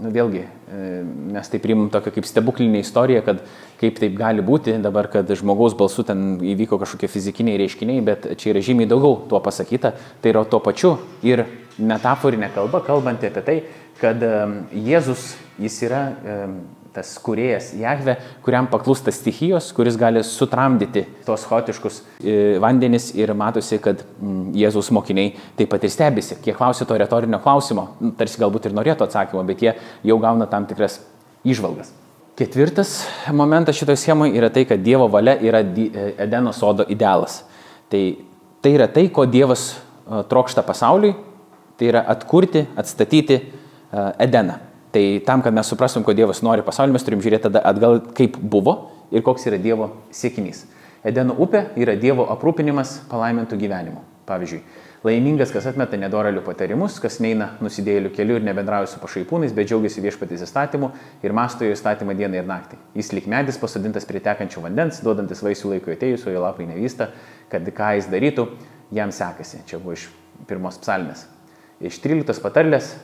nu, 0.00 0.12
vėlgi, 0.12 0.42
e, 0.44 1.02
mes 1.32 1.48
tai 1.52 1.60
priimam 1.64 1.88
tokią 1.92 2.12
kaip 2.16 2.28
stebuklinę 2.28 2.80
istoriją, 2.84 3.24
kad 3.24 3.40
kaip 3.82 3.98
taip 3.98 4.14
gali 4.18 4.44
būti 4.46 4.76
dabar, 4.82 5.08
kad 5.10 5.30
žmogaus 5.38 5.74
balsu 5.78 6.04
ten 6.06 6.36
įvyko 6.52 6.78
kažkokie 6.82 7.10
fizikiniai 7.10 7.58
reiškiniai, 7.64 8.04
bet 8.06 8.28
čia 8.38 8.52
yra 8.54 8.62
žymiai 8.62 8.90
daugiau 8.90 9.18
tuo 9.30 9.40
pasakyta. 9.42 9.96
Tai 10.22 10.34
yra 10.34 10.44
tuo 10.46 10.62
pačiu 10.62 10.94
ir 11.26 11.44
metaforinė 11.78 12.52
kalba, 12.54 12.82
kalbanti 12.86 13.30
apie 13.30 13.42
tai, 13.46 13.56
kad 13.98 14.22
Jėzus, 14.72 15.32
jis 15.62 15.80
yra 15.88 16.04
tas 16.92 17.14
kuriejas 17.24 17.70
Jahve, 17.80 18.18
kuriam 18.44 18.66
paklūsta 18.68 19.12
stichijos, 19.14 19.70
kuris 19.72 19.96
gali 19.96 20.20
sutramdyti 20.26 21.06
tos 21.24 21.46
chaotiškus 21.48 22.02
e, 22.20 22.34
vandenis 22.60 23.10
ir 23.16 23.32
matosi, 23.38 23.80
kad 23.82 24.04
Jėzaus 24.52 24.92
mokiniai 24.92 25.32
taip 25.56 25.72
pat 25.72 25.88
ir 25.88 25.94
stebisi. 25.94 26.36
Kiek 26.44 26.58
klausė 26.58 26.84
to 26.88 27.00
retorinio 27.00 27.40
klausimo, 27.40 27.88
tarsi 28.20 28.44
galbūt 28.44 28.68
ir 28.68 28.76
norėtų 28.76 29.08
atsakymo, 29.08 29.46
bet 29.48 29.64
jie 29.64 29.74
jau 30.12 30.20
gauna 30.20 30.50
tam 30.52 30.68
tikras 30.68 31.00
išvalgas. 31.48 32.01
Ketvirtas 32.36 33.02
momentas 33.32 33.76
šitoje 33.76 34.00
schemoje 34.00 34.36
yra 34.38 34.48
tai, 34.48 34.64
kad 34.64 34.80
Dievo 34.80 35.06
valia 35.12 35.36
yra 35.40 35.60
e, 35.60 36.14
Edeno 36.24 36.52
sodo 36.52 36.86
idealas. 36.88 37.42
Tai, 37.92 38.02
tai 38.64 38.72
yra 38.78 38.88
tai, 38.88 39.08
ko 39.12 39.26
Dievas 39.28 39.66
e, 39.72 40.22
trokšta 40.30 40.64
pasauliui, 40.64 41.12
tai 41.76 41.90
yra 41.92 42.04
atkurti, 42.08 42.66
atstatyti 42.76 43.40
Edeną. 43.92 44.54
Tai 44.92 45.02
tam, 45.26 45.42
kad 45.44 45.52
mes 45.52 45.68
suprastum, 45.68 46.04
ko 46.04 46.12
Dievas 46.16 46.40
nori 46.44 46.64
pasaulį, 46.64 46.92
mes 46.96 47.04
turim 47.04 47.20
žiūrėti 47.24 47.46
tada 47.48 47.60
atgal, 47.68 47.98
kaip 48.16 48.38
buvo 48.40 48.74
ir 49.12 49.24
koks 49.24 49.44
yra 49.48 49.60
Dievo 49.60 49.90
siekinys. 50.12 50.66
Edeno 51.04 51.36
upė 51.40 51.66
yra 51.80 51.94
Dievo 52.00 52.26
aprūpinimas 52.32 52.98
palaimintų 53.10 53.58
gyvenimu. 53.60 54.02
Pavyzdžiui, 54.28 54.60
laimingas, 55.06 55.50
kas 55.50 55.66
atmeta 55.66 55.98
nedoralių 55.98 56.42
patarimus, 56.46 56.98
kas 57.02 57.18
neina 57.22 57.52
nusidėjėlių 57.62 58.12
keliu 58.14 58.36
ir 58.38 58.44
nebendrauja 58.46 58.90
su 58.90 59.00
pašaipūnais, 59.02 59.54
bet 59.56 59.68
džiaugiasi 59.70 60.02
viešpatys 60.04 60.44
įstatymu 60.46 60.92
ir 61.26 61.34
masto 61.34 61.66
jo 61.66 61.74
įstatymą 61.74 62.14
dieną 62.18 62.38
ir 62.38 62.46
naktį. 62.46 62.78
Jis 62.98 63.10
lik 63.16 63.26
medis 63.30 63.58
pasodintas 63.58 64.06
prie 64.08 64.22
tekančių 64.22 64.62
vandens, 64.66 65.00
duodantis 65.02 65.42
vaisių 65.42 65.74
laiko 65.74 65.94
atėjus, 65.94 66.26
o 66.26 66.34
jo 66.34 66.42
lapai 66.44 66.68
nevysta, 66.70 67.10
kad 67.50 67.66
ką 67.66 67.94
jis 67.98 68.10
darytų, 68.12 68.46
jam 68.94 69.14
sekasi. 69.14 69.64
Čia 69.66 69.80
buvo 69.82 69.96
iš 69.96 70.06
pirmos 70.46 70.78
psalmės. 70.82 71.26
Iš 71.82 71.98
13 72.04 72.42
patarlės 72.44 72.94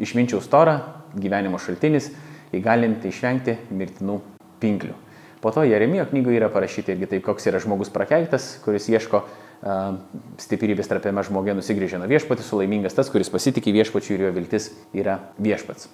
išminčiaus 0.00 0.48
torą, 0.48 0.78
gyvenimo 1.18 1.60
šaltinis, 1.60 2.08
įgalinti 2.56 3.12
išvengti 3.12 3.58
mirtinų 3.76 4.22
pinklių. 4.62 4.96
Po 5.42 5.52
to 5.54 5.62
Jeremijo 5.62 6.08
knygoje 6.08 6.40
yra 6.40 6.48
parašyta 6.50 6.94
irgi 6.94 7.12
taip, 7.12 7.22
koks 7.28 7.46
yra 7.46 7.60
žmogus 7.62 7.92
prakeiktas, 7.94 8.56
kuris 8.64 8.88
ieško 8.90 9.22
stiprybės 10.38 10.90
trapiame 10.90 11.24
žmogė 11.26 11.56
nusigrėžė 11.58 11.98
nuo 11.98 12.08
viešpatį, 12.10 12.44
sulaimingas 12.46 12.94
tas, 12.94 13.10
kuris 13.10 13.30
pasitikė 13.32 13.74
viešpačiu 13.74 14.14
ir 14.14 14.28
jo 14.28 14.34
viltis 14.36 14.70
yra 14.94 15.18
viešpats. 15.42 15.88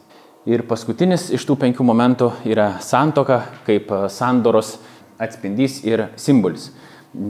Ir 0.45 0.67
paskutinis 0.69 1.31
iš 1.33 1.47
tų 1.49 1.57
penkių 1.63 1.87
momentų 1.89 2.33
yra 2.45 2.75
santoka 2.85 3.47
kaip 3.65 3.89
sandoros 4.13 4.75
atspindys 5.17 5.79
ir 5.89 6.11
simbolis. 6.21 6.69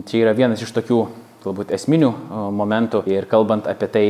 Čia 0.08 0.24
yra 0.24 0.32
vienas 0.34 0.64
iš 0.64 0.72
tokių 0.74 1.04
galbūt 1.44 1.70
esminių 1.76 2.10
momentų 2.56 3.02
ir 3.12 3.26
kalbant 3.30 3.68
apie 3.70 3.88
tai, 3.92 4.04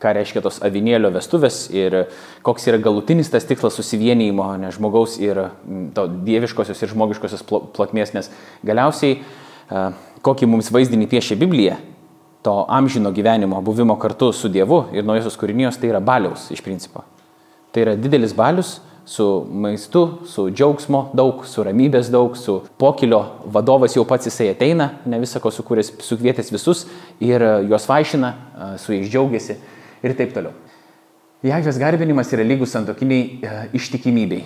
ką 0.00 0.12
reiškia 0.16 0.42
tos 0.44 0.60
avinėlio 0.64 1.10
vestuvės 1.14 1.66
ir 1.74 2.04
koks 2.46 2.68
yra 2.70 2.78
galutinis 2.82 3.30
tas 3.32 3.46
tikslas 3.48 3.76
susivienijimo 3.76 4.46
ne 4.62 4.70
žmogaus 4.74 5.18
ir 5.22 5.48
to 5.96 6.06
dieviškosios 6.26 6.80
ir 6.80 6.92
žmogiškosios 6.94 7.44
plotmės, 7.48 8.14
nes 8.14 8.30
galiausiai 8.66 9.18
kokį 10.24 10.48
mums 10.50 10.70
vaizdinį 10.72 11.08
piešia 11.10 11.36
Biblija, 11.40 11.78
to 12.44 12.54
amžino 12.68 13.12
gyvenimo, 13.12 13.60
buvimo 13.64 13.96
kartu 14.00 14.32
su 14.32 14.50
Dievu 14.52 14.84
ir 14.92 15.04
naujosios 15.04 15.38
kūrinijos, 15.40 15.78
tai 15.80 15.88
yra 15.92 16.00
baliaus 16.04 16.50
iš 16.52 16.60
principo. 16.64 17.04
Tai 17.72 17.86
yra 17.86 17.94
didelis 17.96 18.34
balius, 18.36 18.76
su 19.06 19.46
maistu, 19.50 20.08
su 20.28 20.46
džiaugsmo 20.50 21.10
daug, 21.16 21.44
su 21.48 21.64
ramybės 21.64 22.08
daug, 22.12 22.36
su 22.36 22.62
pokilio 22.80 23.20
vadovas 23.52 23.96
jau 23.96 24.04
pats 24.08 24.28
jisai 24.30 24.50
ateina, 24.54 24.90
ne 25.04 25.20
visako 25.20 25.52
sukūręs, 25.52 25.92
sukvietęs 26.04 26.52
visus 26.52 26.86
ir 27.20 27.44
juos 27.68 27.88
vaišina, 27.88 28.32
su 28.80 28.96
jais 28.96 29.10
džiaugiasi 29.10 29.58
ir 30.04 30.16
taip 30.16 30.32
toliau. 30.36 30.54
Jahvės 31.44 31.76
garbinimas 31.76 32.32
yra 32.32 32.46
lygus 32.46 32.72
santokiniai 32.72 33.72
ištikimybei. 33.76 34.44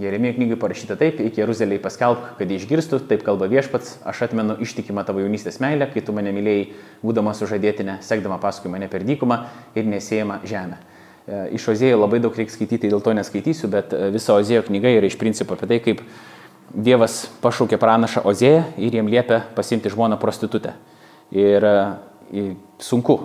Jeremijo 0.00 0.36
knygai 0.38 0.56
parašyta 0.56 0.96
taip, 0.96 1.18
iki 1.20 1.42
Jeruzalėje 1.42 1.82
paskelbk, 1.84 2.36
kad 2.38 2.52
išgirstų, 2.54 3.02
taip 3.10 3.24
kalba 3.26 3.48
viešpats, 3.50 3.98
aš 4.08 4.22
atmenu 4.28 4.56
ištikimą 4.64 5.04
tavo 5.04 5.20
jaunystės 5.20 5.58
meilę, 5.60 5.90
kai 5.92 6.00
tu 6.06 6.14
mane 6.16 6.32
mylėjai, 6.32 6.70
būdama 7.04 7.34
sužadėtinė, 7.36 7.98
sekdama 8.04 8.38
paskui 8.40 8.72
mane 8.72 8.88
per 8.88 9.04
dykumą 9.04 9.42
ir 9.76 9.90
nesėjama 9.92 10.40
žemę. 10.48 10.78
E, 11.26 11.42
iš 11.58 11.68
Ozėjo 11.74 11.98
labai 12.00 12.22
daug 12.24 12.38
reikia 12.38 12.54
skaityti, 12.54 12.88
dėl 12.88 13.04
to 13.04 13.12
neskaitysiu, 13.18 13.68
bet 13.72 13.92
e, 13.92 14.08
visa 14.14 14.32
Ozėjo 14.38 14.64
knyga 14.70 14.94
yra 14.96 15.10
iš 15.10 15.18
principo 15.20 15.58
apie 15.58 15.68
tai, 15.68 15.78
kaip 15.84 16.00
Dievas 16.72 17.26
pašaukė 17.42 17.76
pranašą 17.76 18.24
Ozėją 18.24 18.64
ir 18.80 18.96
jiem 18.96 19.10
liepia 19.12 19.42
pasimti 19.52 19.92
žmoną 19.92 20.16
prostitutę. 20.22 20.72
Ir 21.36 21.68
e, 21.68 22.46
sunku, 22.80 23.18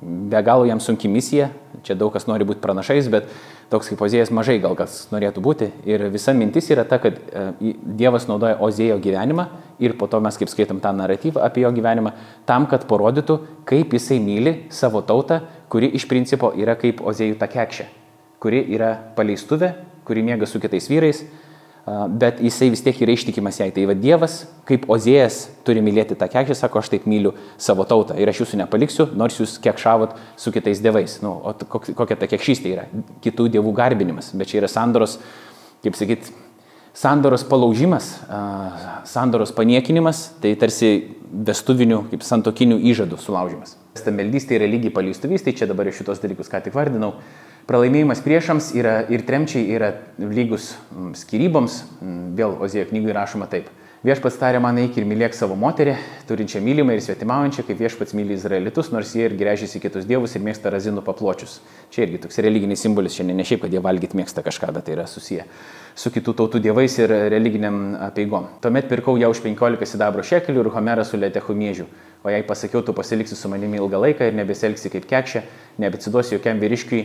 be 0.00 0.42
galo 0.42 0.66
jam 0.66 0.82
sunki 0.82 1.08
misija, 1.08 1.52
čia 1.86 1.94
daug 1.94 2.12
kas 2.12 2.26
nori 2.26 2.46
būti 2.48 2.62
pranašais, 2.64 3.08
bet 3.12 3.30
toks 3.70 3.90
kaip 3.90 4.02
Ozėjas 4.02 4.32
mažai 4.34 4.58
gal 4.62 4.74
kas 4.78 5.04
norėtų 5.12 5.42
būti. 5.44 5.68
Ir 5.88 6.08
visa 6.12 6.34
mintis 6.36 6.68
yra 6.74 6.84
ta, 6.88 6.98
kad 7.02 7.16
e, 7.16 7.74
Dievas 8.00 8.26
naudoja 8.28 8.58
Ozėjo 8.62 8.98
gyvenimą 9.02 9.46
ir 9.80 9.94
po 9.98 10.08
to 10.10 10.20
mes 10.22 10.36
kaip 10.38 10.50
skaitom 10.50 10.82
tą 10.82 10.92
naratyvą 10.96 11.44
apie 11.46 11.64
jo 11.64 11.70
gyvenimą, 11.74 12.12
tam, 12.48 12.66
kad 12.70 12.86
parodytų, 12.90 13.38
kaip 13.68 13.94
jisai 13.96 14.18
myli 14.22 14.56
savo 14.74 15.02
tautą, 15.06 15.40
kuri 15.70 15.92
iš 15.96 16.08
principo 16.10 16.52
yra 16.58 16.74
kaip 16.80 17.00
Ozėjų 17.00 17.38
takekšė, 17.40 17.86
kuri 18.42 18.64
yra 18.74 18.96
paleistuvė, 19.16 19.72
kuri 20.04 20.26
miega 20.26 20.48
su 20.50 20.60
kitais 20.60 20.90
vyrais, 20.90 21.22
bet 22.20 22.40
jisai 22.44 22.70
vis 22.72 22.82
tiek 22.84 22.98
yra 23.04 23.14
ištikimas 23.16 23.60
jai. 23.60 23.70
Tai 23.74 23.86
va 23.90 23.96
Dievas, 23.98 24.42
kaip 24.68 24.86
Ozėjas, 24.90 25.42
turi 25.66 25.82
mylėti 25.84 26.16
tą 26.18 26.28
kekšį, 26.30 26.56
sako, 26.58 26.82
aš 26.82 26.92
taip 26.92 27.06
myliu 27.10 27.32
savo 27.60 27.86
tautą 27.88 28.18
ir 28.20 28.30
aš 28.30 28.42
jūsų 28.44 28.60
nepaliksiu, 28.62 29.08
nors 29.18 29.38
jūs 29.40 29.56
kekšavot 29.64 30.14
su 30.40 30.52
kitais 30.54 30.82
dievais. 30.84 31.18
Nu, 31.24 31.36
o 31.40 31.54
kokia 31.70 32.18
ta 32.20 32.28
kekšystė 32.30 32.74
yra? 32.74 32.86
Kitų 33.24 33.48
dievų 33.56 33.74
garbinimas. 33.76 34.32
Bet 34.36 34.52
čia 34.52 34.60
yra 34.62 34.70
sandoros, 34.70 35.18
kaip 35.84 35.98
sakyt, 35.98 36.32
sandoros 36.96 37.44
palaužimas, 37.48 38.12
sandoros 39.08 39.54
paniekinimas, 39.56 40.30
tai 40.42 40.54
tarsi 40.58 40.92
vestuvinių, 41.30 42.04
kaip 42.10 42.26
santokinių 42.26 42.80
įžadų 42.90 43.20
sulaužimas. 43.22 43.76
Stambeldystė 43.98 44.58
yra 44.58 44.68
lygiai 44.70 44.92
paleistuvystė, 44.94 45.54
čia 45.56 45.70
dabar 45.70 45.90
šitos 45.94 46.22
dalykus 46.22 46.50
ką 46.50 46.62
tik 46.64 46.74
vardinau. 46.74 47.14
Pralaimėjimas 47.68 48.22
priešams 48.24 48.70
yra, 48.78 49.00
ir 49.12 49.24
tremčiai 49.26 49.66
yra 49.74 49.92
lygus 50.18 50.72
mm, 50.90 51.12
skyryboms. 51.20 51.82
Mm, 52.00 52.22
vėl 52.38 52.56
Ozėjo 52.64 52.88
knygai 52.88 53.16
rašoma 53.16 53.50
taip. 53.50 53.68
Viešpats 54.00 54.38
tarė 54.40 54.62
man 54.64 54.78
eik 54.80 54.96
ir 54.96 55.04
mylėk 55.04 55.34
savo 55.36 55.58
moterį, 55.60 55.92
turinčią 56.24 56.62
mylimą 56.64 56.94
ir 56.96 57.02
svetimaujančią, 57.04 57.66
kaip 57.68 57.82
viešpats 57.82 58.16
myli 58.16 58.32
izraelitus, 58.32 58.88
nors 58.94 59.12
jie 59.12 59.26
ir 59.28 59.36
grežiasi 59.36 59.82
kitus 59.82 60.08
dievus 60.08 60.38
ir 60.38 60.44
mėgsta 60.46 60.72
razinų 60.72 61.04
papločius. 61.04 61.58
Čia 61.92 62.06
irgi 62.06 62.22
toks 62.24 62.40
religinis 62.40 62.80
simbolis, 62.80 63.18
šiandien 63.18 63.36
ne 63.42 63.44
šiaip, 63.44 63.66
kad 63.66 63.76
jie 63.76 63.84
valgyti 63.84 64.16
mėgsta 64.16 64.40
kažką, 64.46 64.72
bet 64.72 64.88
tai 64.88 64.96
yra 64.96 65.04
susiję 65.10 65.44
su 65.94 66.12
kitų 66.12 66.34
tautų 66.38 66.60
dievais 66.62 66.98
ir 66.98 67.12
religiniam 67.32 67.80
apieigom. 68.10 68.46
Tuomet 68.62 68.88
pirkau 68.90 69.16
ją 69.20 69.30
už 69.32 69.42
15 69.44 69.88
sidabro 69.88 70.24
šekelių 70.26 70.64
ir 70.64 70.72
Homerą 70.74 71.04
su 71.04 71.20
Letechu 71.20 71.56
mėžiu. 71.56 71.88
O 72.22 72.28
jei 72.28 72.44
pasakiau, 72.44 72.82
tu 72.84 72.92
pasiliksi 72.92 73.36
su 73.36 73.48
manimi 73.48 73.78
ilgą 73.80 74.00
laiką 74.04 74.26
ir 74.28 74.34
nebeselgsi 74.36 74.90
kaip 74.92 75.06
kekšė, 75.08 75.40
nebeatsiduosi 75.80 76.34
jokiam 76.36 76.58
vyriškiui, 76.60 77.04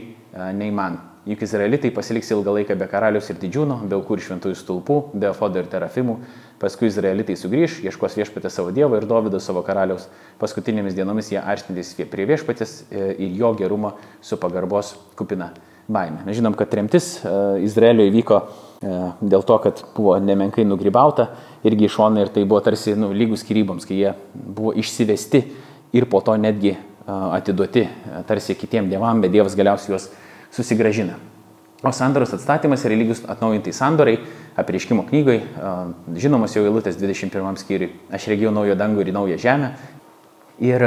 nei 0.60 0.74
man. 0.76 0.98
Juk 1.26 1.42
izraelitai 1.42 1.90
pasiliks 1.90 2.28
ilgą 2.36 2.52
laiką 2.60 2.76
be 2.78 2.86
karalius 2.92 3.32
ir 3.32 3.40
didžiūnų, 3.42 3.80
be 3.90 3.96
aukų 3.98 4.18
ir 4.18 4.26
šventųjų 4.28 4.58
stulpų, 4.60 4.98
be 5.18 5.32
fodo 5.34 5.64
ir 5.64 5.70
terafimų. 5.72 6.20
Paskui 6.62 6.92
izraelitai 6.92 7.38
sugrįž, 7.40 7.80
ieškos 7.88 8.20
viešpatę 8.20 8.52
savo 8.54 8.74
Dievo 8.76 9.00
ir 9.00 9.08
Dovydo 9.10 9.40
savo 9.42 9.64
karaliaus. 9.66 10.06
Paskutinėmis 10.40 10.94
dienomis 10.96 11.32
jie 11.32 11.40
arštintis 11.42 11.96
prie 12.12 12.28
viešpatės 12.30 12.76
e, 12.92 13.08
ir 13.26 13.40
jo 13.40 13.56
gerumo 13.58 13.96
su 14.22 14.38
pagarbos 14.38 14.94
kupina 15.18 15.50
baime. 15.88 16.22
Mes 16.28 16.38
žinom, 16.38 16.54
kad 16.60 16.70
tremtis 16.70 17.16
e, 17.24 17.34
Izraelio 17.66 18.06
įvyko 18.12 18.44
dėl 19.22 19.46
to, 19.46 19.58
kad 19.64 19.82
buvo 19.96 20.16
nemenkai 20.22 20.66
nugrybauta 20.68 21.30
irgi 21.66 21.88
iš 21.88 21.98
šono 21.98 22.22
ir 22.22 22.32
tai 22.34 22.46
buvo 22.46 22.62
tarsi 22.66 22.96
nu, 22.98 23.12
lygus 23.16 23.42
skyryboms, 23.46 23.88
kai 23.88 23.98
jie 23.98 24.12
buvo 24.34 24.74
išsivesti 24.78 25.42
ir 25.96 26.10
po 26.12 26.22
to 26.22 26.36
netgi 26.38 26.76
e, 26.76 26.78
atiduoti 27.08 27.88
tarsi 28.28 28.58
kitiem 28.60 28.90
dievam, 28.92 29.24
bet 29.24 29.34
Dievas 29.34 29.58
galiausiai 29.58 29.96
juos 29.96 30.10
susigražina. 30.54 31.18
O 31.86 31.92
sandoros 31.94 32.34
atstatymas 32.34 32.86
yra 32.88 32.96
lygus 32.98 33.20
atnaujintai 33.30 33.74
sandorai, 33.76 34.16
apriškimo 34.58 35.04
knygai, 35.10 35.36
žinomos 36.18 36.56
jau 36.56 36.64
eilutės 36.66 36.96
21 36.98 37.60
skyriui. 37.62 37.92
Aš 38.16 38.30
regėjau 38.32 38.54
naujo 38.56 38.78
dangų 38.80 39.04
ir 39.04 39.12
naują 39.14 39.38
žemę. 39.44 39.70
Ir 40.64 40.86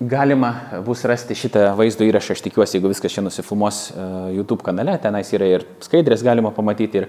Galima 0.00 0.50
bus 0.84 1.06
rasti 1.08 1.32
šitą 1.32 1.70
vaizdo 1.72 2.04
įrašą, 2.04 2.34
aš 2.36 2.42
tikiuosi, 2.44 2.74
jeigu 2.76 2.90
viskas 2.90 3.14
čia 3.14 3.22
nusifilmuos 3.24 3.78
e, 3.88 4.08
YouTube 4.34 4.60
kanale, 4.60 4.92
tenais 5.00 5.30
yra 5.32 5.48
ir 5.48 5.64
skaidrės 5.80 6.20
galima 6.20 6.50
pamatyti 6.52 7.00
ir 7.00 7.06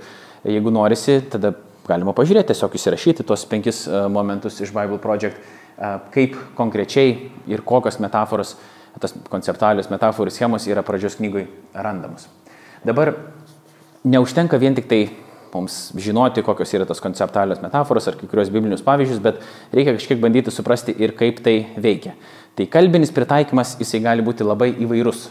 jeigu 0.47 0.71
norisi, 0.71 1.17
tada 1.27 1.51
galima 1.89 2.13
pažiūrėti, 2.15 2.53
tiesiog 2.53 2.77
įsirašyti 2.79 3.25
tuos 3.27 3.43
penkis 3.51 3.81
e, 3.91 4.05
momentus 4.07 4.61
iš 4.63 4.71
Bible 4.71 5.01
Project, 5.03 5.35
e, 5.35 5.91
kaip 6.15 6.39
konkrečiai 6.55 7.27
ir 7.51 7.65
kokios 7.67 7.99
metaforos, 7.99 8.55
tos 9.03 9.17
konceptualios 9.27 9.91
metaforų 9.91 10.31
schemos 10.31 10.71
yra 10.71 10.79
pradžios 10.79 11.19
knygui 11.19 11.43
randamos. 11.75 12.29
Dabar 12.87 13.17
neužtenka 14.07 14.63
vien 14.63 14.79
tik 14.79 14.87
tai 14.87 15.03
mums 15.51 15.91
žinoti, 15.99 16.43
kokios 16.45 16.71
yra 16.75 16.87
tos 16.87 17.03
konceptualios 17.03 17.59
metaforos 17.63 18.07
ar 18.07 18.15
kai 18.15 18.31
kurios 18.31 18.51
biblinius 18.53 18.83
pavyzdžius, 18.85 19.21
bet 19.23 19.43
reikia 19.75 19.95
kažkiek 19.97 20.23
bandyti 20.23 20.55
suprasti 20.55 20.95
ir 21.03 21.15
kaip 21.19 21.43
tai 21.43 21.59
veikia. 21.75 22.15
Tai 22.57 22.65
kalbinis 22.73 23.11
pritaikymas 23.13 23.75
jisai 23.77 23.99
gali 24.01 24.23
būti 24.25 24.45
labai 24.45 24.71
įvairus. 24.81 25.27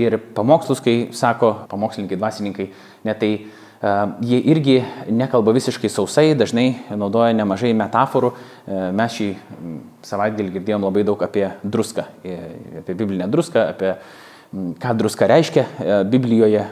Ir 0.00 0.16
pamokslus, 0.32 0.80
kai 0.80 1.10
sako 1.12 1.50
pamokslininkai, 1.68 2.16
dvasininkai, 2.16 2.66
net 3.04 3.18
tai 3.20 3.28
uh, 3.36 4.14
jie 4.24 4.38
irgi 4.54 4.78
nekalba 5.12 5.52
visiškai 5.52 5.90
sausai, 5.92 6.30
dažnai 6.32 6.70
naudoja 6.96 7.36
nemažai 7.36 7.74
metaforų. 7.76 8.32
Uh, 8.32 8.86
mes 8.96 9.18
šį 9.18 9.28
savaitgalį 10.08 10.54
girdėjom 10.56 10.88
labai 10.88 11.04
daug 11.04 11.20
apie 11.28 11.44
druską, 11.60 12.06
e, 12.24 12.38
apie 12.80 12.96
biblinę 12.96 13.28
druską, 13.28 13.66
apie 13.74 13.92
ką 14.52 14.96
druska 15.00 15.26
reiškia 15.30 15.62
Biblijoje, 16.12 16.64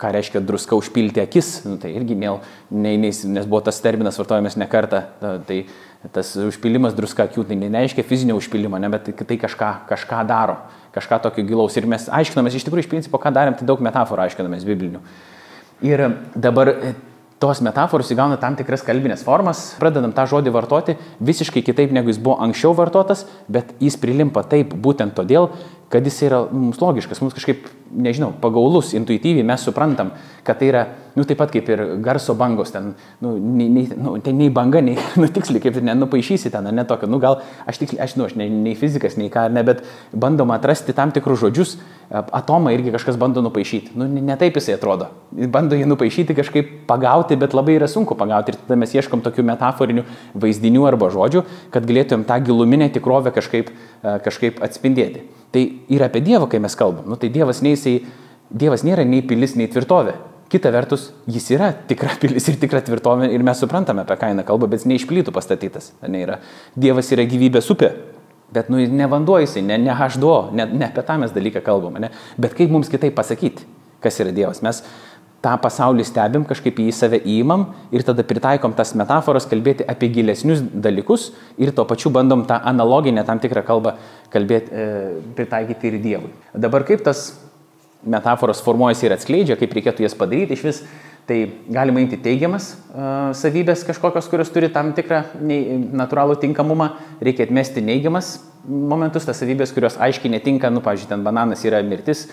ką 0.00 0.12
reiškia 0.16 0.40
druska 0.40 0.76
užpilti 0.78 1.20
akis, 1.20 1.50
nu, 1.68 1.76
tai 1.80 1.90
irgi 1.98 2.16
ne, 2.16 2.30
ne, 2.72 2.94
nes 2.96 3.44
buvo 3.44 3.60
tas 3.66 3.80
terminas 3.84 4.16
vartojamas 4.16 4.56
ne 4.56 4.68
kartą, 4.72 5.02
tai 5.44 5.58
tas 6.12 6.34
užpilimas 6.36 6.94
druska 6.96 7.24
akių, 7.28 7.46
tai 7.48 7.56
nereiškia 7.60 8.04
fizinio 8.06 8.36
užpilimo, 8.36 8.78
ne, 8.80 8.90
bet 8.92 9.08
tai 9.24 9.38
kažką, 9.40 9.70
kažką 9.88 10.20
daro, 10.28 10.58
kažką 10.94 11.20
tokio 11.24 11.46
gilaus. 11.48 11.76
Ir 11.80 11.88
mes 11.88 12.08
aiškinamės, 12.12 12.58
iš 12.58 12.66
tikrųjų, 12.66 12.84
iš 12.84 12.90
principo, 12.92 13.20
ką 13.22 13.32
darėm, 13.34 13.56
tai 13.58 13.68
daug 13.68 13.80
metaforų 13.84 14.26
aiškinamės 14.26 14.66
biblinių. 14.68 15.00
Ir 15.84 16.04
dabar 16.36 16.70
e, 16.74 16.94
tos 17.42 17.60
metaforos 17.64 18.12
įgauna 18.14 18.38
tam 18.40 18.56
tikras 18.58 18.84
kalbinės 18.86 19.24
formas, 19.26 19.72
pradedam 19.80 20.12
tą 20.16 20.26
žodį 20.30 20.52
vartoti 20.54 20.98
visiškai 21.24 21.64
kitaip, 21.66 21.92
negu 21.92 22.12
jis 22.12 22.20
buvo 22.22 22.38
anksčiau 22.44 22.76
vartotas, 22.76 23.26
bet 23.48 23.74
jis 23.82 23.98
prilimpa 24.00 24.44
taip 24.48 24.72
būtent 24.72 25.16
todėl, 25.16 25.50
kad 25.94 26.06
jis 26.06 26.16
yra 26.26 26.40
mums 26.50 26.80
logiškas, 26.82 27.20
mums 27.22 27.36
kažkaip, 27.36 27.68
nežinau, 27.94 28.32
pagaulus, 28.42 28.90
intuityviai 28.98 29.46
mes 29.46 29.62
suprantam, 29.62 30.10
kad 30.42 30.58
tai 30.58 30.72
yra, 30.72 30.80
nu 31.14 31.22
taip 31.22 31.38
pat 31.38 31.52
kaip 31.54 31.68
ir 31.70 31.82
garso 32.02 32.34
bangos, 32.34 32.72
ten, 32.74 32.88
nu, 33.22 33.36
nei, 33.38 33.68
nei, 33.70 33.84
nu, 33.94 34.16
ten 34.24 34.34
nei 34.40 34.50
banga, 34.50 34.82
nei, 34.82 34.96
nu 35.20 35.28
tiksliai, 35.30 35.62
kaip 35.62 35.78
ir 35.78 35.86
nenupaišysi 35.86 36.50
ten, 36.50 36.66
ne 36.74 36.84
tokio, 36.88 37.06
nu 37.10 37.20
gal, 37.22 37.38
aš 37.70 37.78
tiksliai, 37.84 38.02
aš, 38.08 38.16
nu, 38.18 38.26
aš 38.26 38.34
nei, 38.40 38.48
nei 38.50 38.74
fizikas, 38.78 39.14
nei 39.20 39.30
ką, 39.30 39.46
ne, 39.54 39.62
bet 39.66 39.84
bandom 40.10 40.50
atrasti 40.56 40.96
tam 40.98 41.14
tikrus 41.14 41.44
žodžius, 41.44 41.76
atomą 42.10 42.74
irgi 42.74 42.90
kažkas 42.96 43.20
bando 43.20 43.44
nupaišyti, 43.46 43.94
nu, 43.94 44.08
ne 44.10 44.36
taip 44.40 44.58
jisai 44.58 44.74
atrodo, 44.74 45.12
bando 45.54 45.78
jį 45.78 45.86
nupaišyti 45.92 46.34
kažkaip 46.34 46.74
pagauti, 46.90 47.38
bet 47.38 47.54
labai 47.54 47.78
yra 47.78 47.88
sunku 47.90 48.18
pagauti. 48.18 48.52
Ir 48.52 48.60
tada 48.64 48.78
mes 48.82 48.92
ieškom 48.98 49.22
tokių 49.24 49.46
metaforinių 49.54 50.04
vaizdinių 50.42 50.84
arba 50.90 51.12
žodžių, 51.14 51.46
kad 51.74 51.86
galėtumėm 51.86 52.26
tą 52.28 52.42
giluminę 52.50 52.90
tikrovę 52.94 53.32
kažkaip, 53.38 53.72
kažkaip 54.02 54.60
atspindėti. 54.66 55.24
Tai 55.54 55.62
yra 55.94 56.08
apie 56.10 56.22
Dievą, 56.24 56.48
kai 56.50 56.58
mes 56.62 56.74
kalbam. 56.74 57.06
Nu, 57.06 57.18
tai 57.20 57.30
Dievas, 57.30 57.60
nei 57.62 57.76
jisai, 57.76 58.00
dievas 58.50 58.82
nėra 58.86 59.04
nei 59.06 59.22
pilis, 59.22 59.54
nei 59.58 59.70
tvirtovė. 59.70 60.16
Kita 60.50 60.70
vertus, 60.74 61.08
jis 61.30 61.46
yra 61.54 61.70
tikra 61.88 62.16
pilis 62.22 62.48
ir 62.50 62.58
tikra 62.62 62.82
tvirtovė 62.84 63.30
ir 63.34 63.46
mes 63.46 63.62
suprantame, 63.62 64.02
apie 64.02 64.18
ką 64.18 64.32
eina 64.32 64.44
kalba, 64.46 64.68
bet 64.70 64.82
jis 64.82 64.90
neišplytų 64.90 65.34
pastatytas. 65.34 65.92
Ne, 66.06 66.24
yra. 66.26 66.40
Dievas 66.74 67.10
yra 67.14 67.26
gyvybės 67.30 67.70
upė. 67.74 67.92
Bet 68.54 68.68
nu, 68.70 68.78
ne 68.78 69.06
vanduo 69.10 69.40
jisai, 69.42 69.64
ne, 69.66 69.78
ne 69.82 69.94
H2, 69.94 70.34
ne, 70.54 70.66
ne 70.78 70.86
apie 70.86 71.02
tą 71.06 71.16
mes 71.22 71.32
dalyką 71.34 71.62
kalbame. 71.64 72.02
Ne? 72.04 72.10
Bet 72.38 72.54
kaip 72.58 72.70
mums 72.70 72.90
kitaip 72.92 73.16
pasakyti, 73.16 73.64
kas 74.04 74.20
yra 74.22 74.34
Dievas? 74.34 74.60
Mes 74.62 74.82
tą 75.44 75.54
pasaulį 75.60 76.06
stebim, 76.08 76.44
kažkaip 76.48 76.80
į 76.80 76.88
save 76.96 77.20
įimam 77.20 77.66
ir 77.94 78.04
tada 78.06 78.24
pritaikom 78.26 78.74
tas 78.76 78.94
metaforas 78.98 79.46
kalbėti 79.50 79.86
apie 79.88 80.08
gilesnius 80.14 80.62
dalykus 80.64 81.30
ir 81.60 81.74
tuo 81.76 81.84
pačiu 81.88 82.12
bandom 82.14 82.46
tą 82.48 82.58
analoginę 82.72 83.26
tam 83.28 83.42
tikrą 83.42 83.64
kalbą 83.66 83.94
kalbėti, 84.32 84.72
e, 84.72 84.86
pritaikyti 85.36 85.90
ir 85.90 85.98
Dievui. 86.04 86.32
Dabar 86.66 86.86
kaip 86.88 87.04
tas 87.04 87.34
metaforos 88.04 88.62
formuojasi 88.64 89.08
ir 89.08 89.16
atskleidžia, 89.16 89.58
kaip 89.60 89.74
reikėtų 89.76 90.04
jas 90.06 90.16
padaryti 90.18 90.56
iš 90.56 90.64
vis. 90.64 90.84
Tai 91.24 91.38
galima 91.72 92.02
imti 92.02 92.18
teigiamas 92.20 92.66
uh, 92.74 93.30
savybės 93.32 93.80
kažkokios, 93.88 94.26
kurios 94.28 94.50
turi 94.52 94.68
tam 94.68 94.90
tikrą 94.92 95.22
nei, 95.40 95.78
natūralų 95.96 96.34
tinkamumą, 96.42 96.90
reikia 97.24 97.46
atmesti 97.46 97.80
neigiamas 97.80 98.34
momentus, 98.68 99.24
tas 99.24 99.40
savybės, 99.40 99.72
kurios 99.72 99.96
aiškiai 100.04 100.34
netinka, 100.34 100.68
nu, 100.72 100.82
pavyzdžiui, 100.84 101.08
ten 101.14 101.24
bananas 101.24 101.64
yra 101.64 101.80
mirtis, 101.84 102.26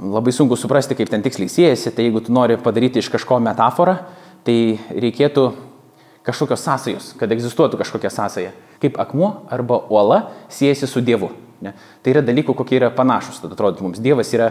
labai 0.00 0.32
sunku 0.32 0.56
suprasti, 0.56 0.96
kaip 0.96 1.10
ten 1.10 1.22
tiksliai 1.22 1.50
siejasi, 1.52 1.92
tai 1.92 2.06
jeigu 2.08 2.22
tu 2.24 2.32
nori 2.32 2.56
padaryti 2.60 3.02
iš 3.02 3.10
kažko 3.12 3.38
metaforą, 3.44 3.98
tai 4.46 4.78
reikėtų 4.90 5.46
kažkokios 6.26 6.64
sąsajos, 6.64 7.12
kad 7.18 7.32
egzistuotų 7.34 7.80
kažkokia 7.80 8.10
sąsaja, 8.12 8.52
kaip 8.82 8.98
akmuo 9.02 9.32
arba 9.52 9.80
uola 9.90 10.22
siejasi 10.52 10.88
su 10.88 11.02
Dievu. 11.04 11.32
Ne? 11.62 11.74
Tai 12.02 12.14
yra 12.14 12.22
dalykų, 12.24 12.54
kokie 12.58 12.78
yra 12.80 12.90
panašus, 12.94 13.42
tada 13.42 13.54
atrodo 13.56 13.84
mums. 13.84 14.00
Dievas 14.02 14.30
yra 14.34 14.50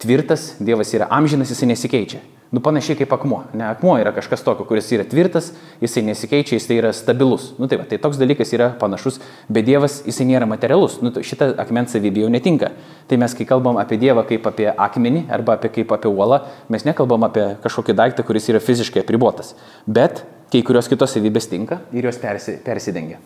tvirtas, 0.00 0.54
Dievas 0.60 0.92
yra 0.96 1.08
amžinas, 1.10 1.52
jisai 1.52 1.70
nesikeičia. 1.70 2.20
Nu 2.50 2.58
panašiai 2.60 2.96
kaip 2.98 3.12
akmuo. 3.14 3.44
Ne, 3.54 3.68
akmuo 3.70 3.92
yra 4.02 4.10
kažkas 4.10 4.42
tokio, 4.42 4.64
kuris 4.66 4.88
yra 4.90 5.04
tvirtas, 5.06 5.52
jisai 5.78 6.02
nesikeičia, 6.08 6.56
jisai 6.58 6.80
yra 6.80 6.90
stabilus. 6.96 7.52
Nu 7.62 7.68
tai, 7.70 7.78
va, 7.78 7.86
tai 7.86 8.00
toks 8.02 8.18
dalykas 8.18 8.50
yra 8.56 8.72
panašus, 8.80 9.20
bet 9.46 9.68
Dievas 9.68 10.00
jisai 10.02 10.26
nėra 10.32 10.48
materialus. 10.50 10.98
Nu, 10.98 11.12
tai 11.14 11.22
šitą 11.26 11.52
akmens 11.62 11.94
savybė 11.94 12.24
jau 12.24 12.30
netinka. 12.34 12.72
Tai 13.06 13.20
mes, 13.22 13.36
kai 13.38 13.46
kalbam 13.46 13.78
apie 13.78 14.00
Dievą 14.02 14.26
kaip 14.26 14.50
apie 14.50 14.66
akmenį 14.72 15.28
arba 15.30 15.54
apie, 15.60 15.70
kaip 15.78 15.94
apie 15.94 16.10
uolą, 16.10 16.42
mes 16.74 16.86
nekalbam 16.88 17.28
apie 17.30 17.52
kažkokį 17.62 17.94
daiktą, 18.02 18.26
kuris 18.26 18.50
yra 18.50 18.62
fiziškai 18.64 19.04
apribotas. 19.04 19.54
Bet 19.86 20.24
kai 20.50 20.64
kurios 20.66 20.90
kitos 20.90 21.14
savybės 21.14 21.46
tinka 21.52 21.84
ir 21.94 22.10
jos 22.10 22.18
persi, 22.18 22.58
persidengia. 22.66 23.22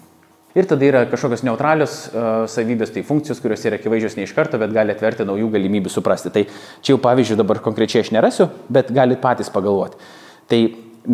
Ir 0.54 0.68
tada 0.70 0.86
yra 0.86 1.00
kažkokios 1.10 1.42
neutralios 1.42 1.94
uh, 2.12 2.44
savybės, 2.50 2.92
tai 2.94 3.02
funkcijos, 3.06 3.40
kurios 3.42 3.64
yra 3.66 3.80
akivaizdžios 3.80 4.14
ne 4.14 4.26
iš 4.28 4.34
karto, 4.36 4.60
bet 4.62 4.70
gali 4.74 4.94
atverti 4.94 5.26
naujų 5.26 5.48
galimybių 5.56 5.90
suprasti. 5.90 6.30
Tai 6.30 6.44
čia 6.78 6.94
jau 6.94 7.00
pavyzdžių 7.02 7.38
dabar 7.40 7.58
konkrečiai 7.64 8.04
aš 8.04 8.12
nerasiu, 8.14 8.46
bet 8.70 8.92
galit 8.94 9.18
patys 9.24 9.50
pagalvoti. 9.50 9.98
Tai 10.46 10.60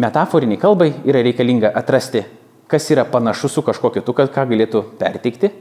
metaforiniai 0.05 0.61
kalbai 0.61 0.91
yra 1.09 1.25
reikalinga 1.25 1.73
atrasti, 1.81 2.27
kas 2.69 2.91
yra 2.93 3.07
panašu 3.09 3.49
su 3.49 3.65
kažkuo 3.65 3.95
kitu, 3.97 4.13
ką 4.13 4.29
galėtų 4.53 4.85
perteikti, 5.01 5.55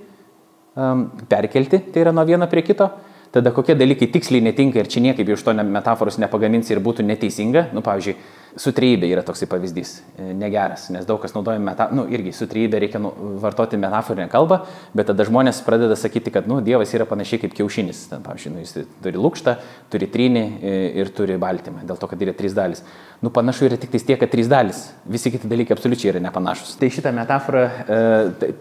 um, 0.75 1.07
perkelti, 1.31 1.79
tai 1.93 2.03
yra 2.03 2.11
nuo 2.11 2.27
vieno 2.27 2.51
prie 2.51 2.65
kito. 2.67 2.89
Tada 3.29 3.51
kokie 3.53 3.75
dalykai 3.77 4.07
tiksliai 4.09 4.41
netinka 4.41 4.81
ir 4.81 4.87
čia 4.89 5.03
niekaip 5.05 5.27
iš 5.29 5.43
to 5.45 5.53
metaforos 5.53 6.17
nepagaminsi 6.17 6.73
ir 6.73 6.79
būtų 6.81 7.03
neteisinga. 7.05 7.67
Nu, 7.77 7.83
pavyzdžiui, 7.85 8.15
Sutrybė 8.57 9.05
yra 9.13 9.21
toksai 9.21 9.45
pavyzdys, 9.49 9.91
e, 10.17 10.31
negeras, 10.33 10.87
nes 10.89 11.05
daug 11.05 11.19
kas 11.21 11.35
naudoja 11.35 11.61
metaforą, 11.61 11.99
nu 11.99 12.05
irgi 12.09 12.31
sutrybė 12.33 12.79
reikia 12.81 13.01
nu, 13.01 13.11
vartoti 13.43 13.77
metaforinę 13.77 14.25
kalbą, 14.31 14.63
bet 14.97 15.11
tada 15.11 15.27
žmonės 15.27 15.61
pradeda 15.65 15.97
sakyti, 15.99 16.33
kad 16.33 16.49
nu, 16.49 16.57
Dievas 16.65 16.89
yra 16.97 17.05
panašiai 17.09 17.43
kaip 17.43 17.53
kiaušinis. 17.59 18.07
Ten, 18.09 18.23
pavyzdžiui, 18.25 18.53
nu, 18.55 18.63
jis 18.65 18.89
turi 19.03 19.21
lūkštą, 19.21 19.55
turi 19.93 20.09
trynį 20.09 20.41
e, 20.41 20.73
ir 21.03 21.13
turi 21.13 21.37
baltymą, 21.41 21.85
dėl 21.85 22.01
to, 22.01 22.09
kad 22.09 22.25
yra 22.25 22.33
trys 22.33 22.57
dalis. 22.57 22.81
Nu, 23.21 23.29
panašu 23.35 23.69
yra 23.69 23.77
tik 23.77 23.93
tiek, 23.93 24.17
kad 24.17 24.33
trys 24.33 24.49
dalis, 24.49 24.81
visi 25.05 25.29
kiti 25.33 25.49
dalykai 25.51 25.75
absoliučiai 25.77 26.13
yra 26.15 26.23
nepanašus. 26.23 26.73
Tai 26.81 26.89
šitą 26.97 27.13
metaforą 27.13 27.65
e, 27.67 28.51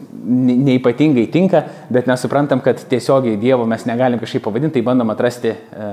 neipatingai 0.68 1.28
tinka, 1.32 1.64
bet 1.94 2.10
mes 2.10 2.24
suprantam, 2.26 2.60
kad 2.64 2.82
tiesiogiai 2.92 3.38
Dievo 3.40 3.64
mes 3.70 3.88
negalim 3.88 4.20
kažkaip 4.20 4.44
pavadinti, 4.44 4.76
tai 4.76 4.86
bandom 4.90 5.14
atrasti 5.14 5.54
e, 5.54 5.92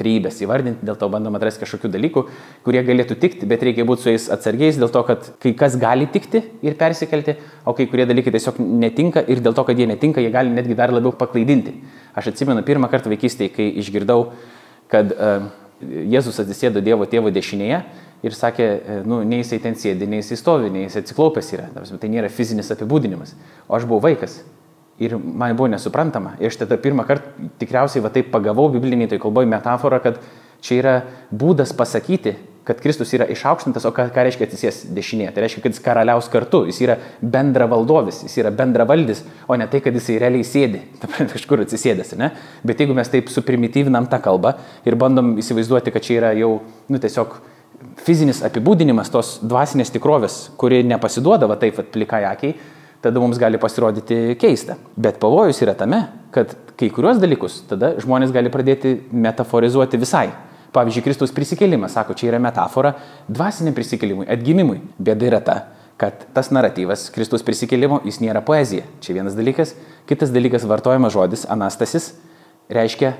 trybės 0.00 0.40
įvardinti, 0.44 0.84
dėl 0.84 0.96
to 0.98 1.08
bandom 1.12 1.36
atrasti 1.38 1.64
kažkokių 1.64 1.92
dalykų, 1.92 2.24
kurie 2.64 2.82
galėtų 2.86 3.19
tikti, 3.20 3.46
bet 3.48 3.62
reikia 3.66 3.86
būti 3.88 4.04
su 4.04 4.12
jais 4.12 4.26
atsargiais 4.32 4.78
dėl 4.80 4.90
to, 4.92 5.02
kad 5.08 5.30
kai 5.42 5.52
kas 5.58 5.76
gali 5.80 6.08
tikti 6.10 6.42
ir 6.66 6.76
persikelti, 6.80 7.36
o 7.64 7.74
kai 7.76 7.86
kurie 7.90 8.06
dalykai 8.08 8.32
tiesiog 8.34 8.60
netinka 8.60 9.22
ir 9.30 9.42
dėl 9.44 9.56
to, 9.56 9.64
kad 9.68 9.78
jie 9.78 9.88
netinka, 9.90 10.22
jie 10.24 10.32
gali 10.34 10.52
netgi 10.54 10.76
dar 10.78 10.92
labiau 10.94 11.12
paklaidinti. 11.16 11.76
Aš 12.16 12.32
atsimenu 12.32 12.64
pirmą 12.66 12.90
kartą 12.92 13.12
vaikystėje, 13.12 13.54
kai 13.56 13.70
išgirdau, 13.82 14.30
kad 14.92 15.12
uh, 15.16 15.50
Jėzus 15.80 16.36
atsisėdo 16.42 16.82
Dievo 16.84 17.06
tėvo 17.08 17.30
dešinėje 17.32 17.82
ir 18.26 18.36
sakė, 18.36 18.70
uh, 18.76 19.02
nu, 19.08 19.22
nei 19.24 19.44
jisai 19.44 19.60
ten 19.64 19.76
sėdi, 19.78 20.08
nei 20.10 20.24
jisai 20.24 20.40
stovi, 20.40 20.72
nei 20.72 20.88
jisai 20.88 21.04
atsiklaupęs 21.04 21.52
yra. 21.56 21.68
Tai 21.76 22.10
nėra 22.12 22.32
fizinis 22.32 22.72
apibūdinimas. 22.74 23.36
O 23.68 23.78
aš 23.78 23.88
buvau 23.88 24.10
vaikas 24.10 24.42
Ir 25.00 25.16
man 25.16 25.56
buvo 25.56 25.70
nesuprantama. 25.72 26.34
Ir 26.44 26.52
aš 26.52 26.58
tada 26.60 26.76
pirmą 26.76 27.06
kartą 27.08 27.48
tikriausiai 27.58 28.02
va 28.04 28.10
taip 28.12 28.28
pagavau 28.28 28.66
bibliniai 28.68 29.08
toj 29.08 29.22
kalboje 29.22 29.48
metaforą, 29.48 29.96
kad 30.04 30.18
čia 30.60 30.76
yra 30.76 30.94
būdas 31.32 31.72
pasakyti, 31.72 32.34
kad 32.70 32.78
Kristus 32.80 33.10
yra 33.16 33.26
išaukštintas, 33.34 33.82
o 33.88 33.90
ką, 33.94 34.06
ką 34.14 34.22
reiškia 34.28 34.46
atsisės 34.46 34.76
dešinėje. 34.94 35.32
Tai 35.34 35.42
reiškia, 35.42 35.62
kad 35.64 35.74
jis 35.74 35.82
karaliaus 35.82 36.28
kartu, 36.30 36.62
jis 36.70 36.78
yra 36.84 36.96
bendra 37.18 37.66
valdovis, 37.70 38.20
jis 38.28 38.36
yra 38.44 38.52
bendra 38.54 38.86
valdys, 38.86 39.24
o 39.50 39.58
ne 39.58 39.66
tai, 39.70 39.80
kad 39.82 39.96
jisai 39.98 40.20
realiai 40.22 40.46
sėdi, 40.46 40.84
kažkur 41.34 41.64
atsisėdęs. 41.64 42.14
Ne? 42.20 42.30
Bet 42.62 42.78
jeigu 42.78 42.94
mes 42.94 43.10
taip 43.10 43.32
suprimityvinam 43.34 44.06
tą 44.12 44.20
kalbą 44.22 44.54
ir 44.86 44.98
bandom 45.00 45.34
įsivaizduoti, 45.42 45.90
kad 45.90 46.06
čia 46.06 46.20
yra 46.20 46.30
jau, 46.38 46.60
nu 46.86 47.00
tiesiog 47.02 47.40
fizinis 48.06 48.44
apibūdinimas 48.46 49.10
tos 49.10 49.38
dvasinės 49.42 49.90
tikrovės, 49.96 50.42
kuri 50.60 50.84
nepasiduoda 50.86 51.48
va 51.50 51.58
taip, 51.58 51.80
plikai 51.90 52.22
akiai, 52.28 52.54
tada 53.02 53.22
mums 53.22 53.40
gali 53.40 53.58
pasirodyti 53.58 54.36
keista. 54.38 54.76
Bet 54.94 55.18
pavojus 55.18 55.58
yra 55.64 55.74
tame, 55.74 56.04
kad 56.34 56.54
kai 56.78 56.90
kuriuos 56.92 57.18
dalykus 57.18 57.62
tada 57.70 57.94
žmonės 58.00 58.30
gali 58.36 58.52
pradėti 58.52 59.00
metaforizuoti 59.10 60.00
visai. 60.00 60.28
Pavyzdžiui, 60.70 61.02
Kristaus 61.02 61.32
prisikėlimas, 61.34 61.96
sako, 61.96 62.14
čia 62.14 62.28
yra 62.30 62.38
metafora 62.42 62.94
dvasiniam 63.26 63.74
prisikėlimui, 63.74 64.28
atgimimui. 64.30 64.78
Bėda 65.02 65.26
yra 65.26 65.40
ta, 65.42 65.56
kad 65.98 66.28
tas 66.36 66.52
naratyvas 66.54 67.08
Kristaus 67.14 67.42
prisikėlimo, 67.46 67.98
jis 68.06 68.20
nėra 68.22 68.44
poezija. 68.46 68.86
Čia 69.02 69.16
vienas 69.18 69.34
dalykas. 69.38 69.74
Kitas 70.06 70.30
dalykas 70.34 70.66
vartojamas 70.70 71.16
žodis 71.16 71.42
anastasis 71.50 72.12
reiškia 72.70 73.16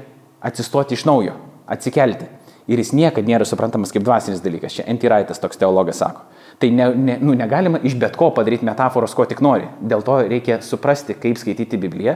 atsistoti 0.46 0.94
iš 0.94 1.05
naujo, 1.11 1.34
atsikelti. 1.66 2.28
Ir 2.70 2.78
jis 2.78 2.92
niekada 2.94 3.26
nėra 3.26 3.46
suprantamas 3.48 3.90
kaip 3.90 4.05
dvasinis 4.07 4.44
dalykas. 4.44 4.76
Čia 4.78 4.86
Antiraitas 4.92 5.42
toks 5.42 5.59
teologas 5.59 5.98
sako. 5.98 6.22
Tai 6.62 6.70
ne, 6.70 6.86
ne, 6.94 7.16
nu, 7.18 7.34
negalima 7.34 7.80
iš 7.82 7.96
bet 7.98 8.14
ko 8.20 8.30
padaryti 8.36 8.68
metaforos, 8.68 9.16
ko 9.16 9.26
tik 9.26 9.40
nori. 9.42 9.66
Dėl 9.82 10.05
to 10.07 10.20
reikia 10.30 10.61
suprasti, 10.62 11.16
kaip 11.18 11.40
skaityti 11.40 11.80
Bibliją, 11.80 12.14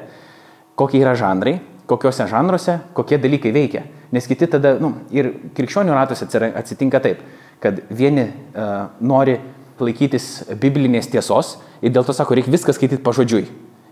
kokie 0.78 1.00
yra 1.02 1.16
žanrai, 1.18 1.56
kokiuose 1.90 2.26
žanruose, 2.30 2.78
kokie 2.96 3.18
dalykai 3.20 3.52
veikia. 3.54 3.84
Nes 4.14 4.26
kiti 4.30 4.48
tada, 4.50 4.76
nu, 4.80 4.92
ir 5.14 5.32
krikščionių 5.56 5.96
ratuose 5.96 6.28
atsitinka 6.54 7.00
taip, 7.04 7.22
kad 7.62 7.80
vieni 7.90 8.28
uh, 8.28 8.90
nori 9.00 9.38
laikytis 9.80 10.46
biblinės 10.60 11.08
tiesos 11.10 11.56
ir 11.82 11.92
dėl 11.94 12.06
to 12.06 12.14
sako, 12.16 12.36
reikia 12.38 12.52
viską 12.54 12.74
skaityti 12.76 13.02
pažodžiui. 13.04 13.48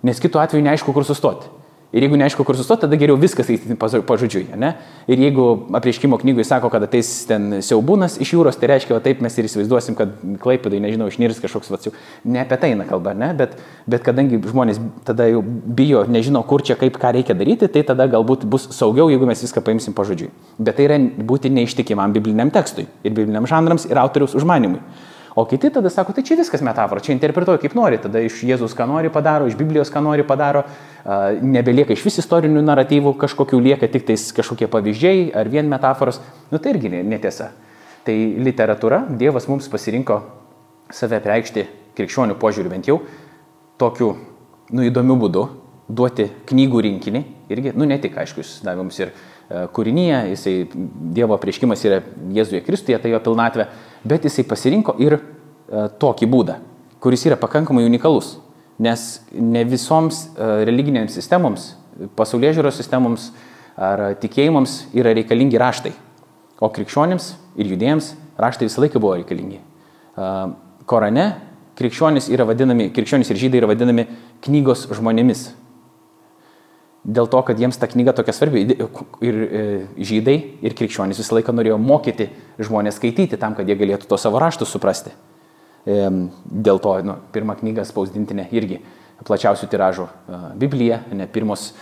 Nes 0.06 0.20
kitu 0.22 0.40
atveju 0.42 0.64
neaišku, 0.64 0.94
kur 0.94 1.06
sustoti. 1.06 1.50
Ir 1.92 2.06
jeigu 2.06 2.16
neaišku, 2.16 2.44
kur 2.48 2.56
sustoti, 2.56 2.86
tada 2.86 2.96
geriau 2.96 3.18
viskas 3.20 3.50
eiti 3.52 3.74
pažodžiui. 3.76 4.46
Ne? 4.56 4.70
Ir 5.12 5.20
jeigu 5.20 5.44
aprieškimo 5.76 6.16
knygoje 6.22 6.46
sako, 6.48 6.70
kad 6.72 6.86
ateis 6.86 7.10
ten 7.28 7.58
siaubūnas 7.60 8.16
iš 8.24 8.32
jūros, 8.32 8.56
tai 8.56 8.70
reiškia, 8.70 8.96
o 8.96 9.02
taip 9.04 9.20
mes 9.24 9.36
ir 9.36 9.48
įsivaizduosim, 9.50 9.98
kad 9.98 10.14
klaipėdai, 10.40 10.80
nežinau, 10.80 11.10
išnirs 11.12 11.42
kažkoks 11.44 11.68
vatsiu. 11.74 11.92
Ne 12.24 12.40
apie 12.46 12.56
tai 12.62 12.72
eina 12.72 12.88
kalba, 12.88 13.12
ne? 13.12 13.28
Bet, 13.36 13.58
bet 13.84 14.06
kadangi 14.08 14.40
žmonės 14.40 14.80
tada 15.04 15.28
jau 15.28 15.44
bijo, 15.44 16.06
nežino, 16.08 16.40
kur 16.48 16.64
čia 16.64 16.78
kaip 16.80 16.96
ką 17.02 17.12
reikia 17.18 17.36
daryti, 17.36 17.68
tai 17.68 17.84
tada 17.84 18.08
galbūt 18.08 18.48
bus 18.48 18.70
saugiau, 18.72 19.12
jeigu 19.12 19.28
mes 19.28 19.44
viską 19.44 19.60
paimsim 19.68 19.92
pažodžiui. 19.96 20.32
Bet 20.56 20.80
tai 20.80 20.88
yra 20.88 20.96
būti 20.96 21.52
neištikimam 21.52 22.16
bibliniam 22.16 22.48
tekstui 22.54 22.88
ir 23.04 23.12
bibliniam 23.12 23.44
žanrams 23.50 23.84
ir 23.92 24.00
autoriaus 24.00 24.32
užmanimui. 24.40 24.80
O 25.34 25.46
kiti 25.48 25.70
tada 25.72 25.88
sako, 25.88 26.12
tai 26.12 26.24
čia 26.28 26.36
viskas 26.36 26.60
metafora, 26.60 27.00
čia 27.00 27.14
interpretuoja 27.14 27.60
kaip 27.62 27.72
nori, 27.76 27.96
tada 28.02 28.20
iš 28.20 28.42
Jėzus 28.44 28.74
ką 28.76 28.84
nori 28.90 29.08
padaro, 29.12 29.46
iš 29.48 29.56
Biblijos 29.56 29.88
ką 29.92 30.02
nori 30.04 30.26
padaro, 30.28 30.66
nebelieka 31.40 31.96
iš 31.96 32.04
vis 32.04 32.20
istorinių 32.20 32.60
naratyvų, 32.66 33.14
kažkokių 33.22 33.60
lieka 33.64 33.88
tik 33.88 34.04
tais 34.10 34.26
kažkokie 34.36 34.68
pavyzdžiai 34.68 35.30
ar 35.32 35.48
vien 35.48 35.70
metaforos, 35.72 36.20
nu 36.52 36.60
tai 36.60 36.74
irgi 36.74 36.92
netiesa. 37.00 37.48
Tai 38.04 38.16
literatūra, 38.44 39.06
Dievas 39.16 39.48
mums 39.48 39.70
pasirinko 39.72 40.20
save 40.92 41.22
preikšti 41.24 41.64
krikščionių 41.96 42.36
požiūrių 42.40 42.72
bent 42.74 42.90
jau 42.90 43.00
tokiu, 43.80 44.12
nu 44.72 44.84
įdomiu 44.84 45.16
būdu, 45.22 45.46
duoti 45.88 46.28
knygų 46.48 46.82
rinkinį, 46.88 47.22
irgi, 47.52 47.72
nu 47.76 47.88
ne 47.88 47.96
tik, 48.02 48.18
aišku, 48.20 48.44
jis 48.44 48.58
davė 48.66 48.84
mums 48.84 49.00
ir 49.00 49.14
kūrinyje, 49.76 50.18
jisai 50.32 50.54
Dievo 51.16 51.36
prieškimas 51.40 51.82
yra 51.88 52.00
Jėzuje 52.32 52.62
Kristuje, 52.64 52.98
tai 53.00 53.12
jo 53.12 53.20
pilnatvė, 53.24 53.68
bet 54.04 54.26
jisai 54.26 54.44
pasirinko 54.48 54.96
ir 55.02 55.18
e, 55.18 55.22
tokį 56.02 56.28
būdą, 56.30 56.58
kuris 57.02 57.26
yra 57.28 57.38
pakankamai 57.40 57.84
unikalus, 57.86 58.36
nes 58.82 59.22
ne 59.32 59.64
visoms 59.68 60.24
e, 60.32 60.48
religinėms 60.68 61.14
sistemoms, 61.18 61.72
pasaulyje 62.18 62.58
žiūros 62.58 62.80
sistemoms 62.80 63.30
ar 63.76 64.12
tikėjimams 64.20 64.82
yra 64.96 65.14
reikalingi 65.16 65.60
raštai, 65.60 65.94
o 66.62 66.68
krikščionims 66.70 67.32
ir 67.58 67.72
judėjams 67.74 68.12
raštai 68.40 68.68
visą 68.68 68.84
laiką 68.84 69.00
buvo 69.02 69.16
reikalingi. 69.20 69.62
E, 69.62 70.34
Korane 70.88 71.26
krikščionys, 71.78 72.28
vadinami, 72.46 72.90
krikščionys 72.94 73.30
ir 73.32 73.38
žydai 73.40 73.62
yra 73.62 73.70
vadinami 73.70 74.06
knygos 74.44 74.88
žmonėmis, 74.92 75.46
dėl 77.02 77.26
to, 77.26 77.42
kad 77.42 77.58
jiems 77.58 77.78
ta 77.80 77.88
knyga 77.90 78.14
tokia 78.16 78.34
svarbi. 78.36 78.62
Ir 79.24 79.42
e, 79.42 79.62
žydai, 79.98 80.36
ir 80.62 80.76
krikščionys 80.78 81.18
visą 81.18 81.38
laiką 81.38 81.54
norėjo 81.54 81.78
mokyti 81.82 82.30
žmonės 82.62 83.00
skaityti 83.00 83.38
tam, 83.40 83.56
kad 83.58 83.68
jie 83.68 83.76
galėtų 83.78 84.08
to 84.10 84.18
savo 84.20 84.42
raštus 84.42 84.72
suprasti. 84.72 85.14
Dėl 85.82 86.78
to, 86.78 86.92
nu, 87.02 87.16
pirmą 87.34 87.56
knygą 87.58 87.82
spausdintinė 87.88 88.46
irgi 88.54 88.78
plačiausių 89.26 89.66
tiražų 89.70 90.06
e, 90.06 90.44
Biblija, 90.62 91.02
ne 91.14 91.26
pirmos 91.30 91.72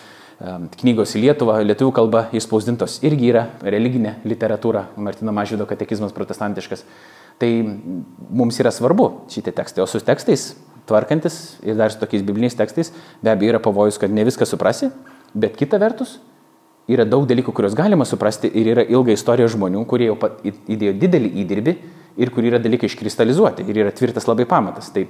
knygos 0.80 1.12
į 1.18 1.26
Lietuvą, 1.26 1.58
lietuvių 1.68 1.92
kalba 1.92 2.22
įspausdintos 2.32 2.94
irgi 3.04 3.28
yra 3.28 3.42
religinė 3.60 4.14
literatūra, 4.24 4.86
Martino 4.96 5.34
Mažydo 5.36 5.66
katekizmas 5.68 6.14
protestantiškas. 6.16 6.86
Tai 7.40 7.50
mums 8.36 8.56
yra 8.60 8.72
svarbu 8.72 9.10
šitie 9.32 9.52
tekstai, 9.56 9.84
o 9.84 9.88
su 9.88 10.00
tekstais 10.04 10.54
tvarkantis 10.91 11.38
ir 11.64 11.78
dar 11.78 11.95
su 11.95 12.01
tokiais 12.03 12.26
bibliniais 12.26 12.59
tekstais, 12.59 12.93
be 13.22 13.32
abejo 13.32 13.55
yra 13.55 13.62
pavojus, 13.62 14.01
kad 14.03 14.12
ne 14.12 14.26
viską 14.26 14.49
suprasi, 14.49 14.91
bet 15.32 15.57
kita 15.57 15.78
vertus 15.80 16.18
yra 16.91 17.07
daug 17.07 17.26
dalykų, 17.30 17.55
kuriuos 17.55 17.76
galima 17.78 18.07
suprasti 18.09 18.51
ir 18.51 18.72
yra 18.74 18.84
ilga 18.84 19.14
istorija 19.14 19.49
žmonių, 19.53 19.84
kurie 19.88 20.11
jau 20.11 20.18
įdėjo 20.43 20.97
didelį 20.99 21.32
įdirbį 21.45 21.76
ir 22.20 22.32
kur 22.34 22.47
yra 22.47 22.61
dalykai 22.62 22.91
iškristalizuoti 22.91 23.66
ir 23.68 23.84
yra 23.84 23.95
tvirtas 23.95 24.26
labai 24.28 24.47
pamatas. 24.51 24.91
Tai 24.95 25.07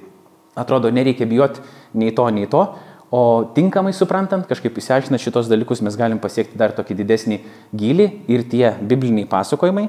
atrodo, 0.59 0.91
nereikia 0.93 1.29
bijoti 1.31 1.63
nei 1.99 2.13
to, 2.17 2.27
nei 2.35 2.51
to, 2.51 2.67
o 3.11 3.23
tinkamai 3.57 3.95
suprantant, 3.97 4.47
kažkaip 4.51 4.77
įsiaiškinant 4.79 5.23
šitos 5.23 5.49
dalykus, 5.51 5.83
mes 5.87 5.97
galim 5.99 6.21
pasiekti 6.23 6.59
dar 6.61 6.75
tokį 6.77 6.99
didesnį 7.01 7.41
gilį 7.77 8.09
ir 8.31 8.47
tie 8.51 8.75
bibliniai 8.81 9.29
pasakojimai, 9.31 9.89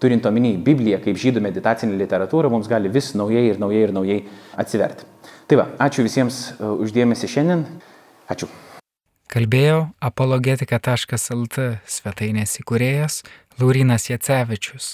turint 0.00 0.26
omeny 0.26 0.54
Bibliją 0.64 1.00
kaip 1.04 1.18
žydų 1.20 1.42
meditacinė 1.44 1.98
literatūra, 2.00 2.50
mums 2.52 2.68
gali 2.70 2.92
vis 2.92 3.12
naujai 3.18 3.50
ir 3.50 3.60
naujai 3.60 3.82
ir 3.88 3.94
naujai 3.96 4.20
atsiverti. 4.60 5.08
Tai 5.50 5.56
va, 5.58 5.64
ačiū 5.82 6.04
visiems 6.06 6.36
e, 6.52 6.66
uždėmesi 6.84 7.26
šiandien. 7.26 7.64
Ačiū. 8.30 8.46
Kalbėjo 9.30 9.80
apologetika.lt 9.98 11.64
svetainės 11.90 12.54
įkūrėjas 12.62 13.24
Laurinas 13.58 14.06
Jacevičius. 14.12 14.92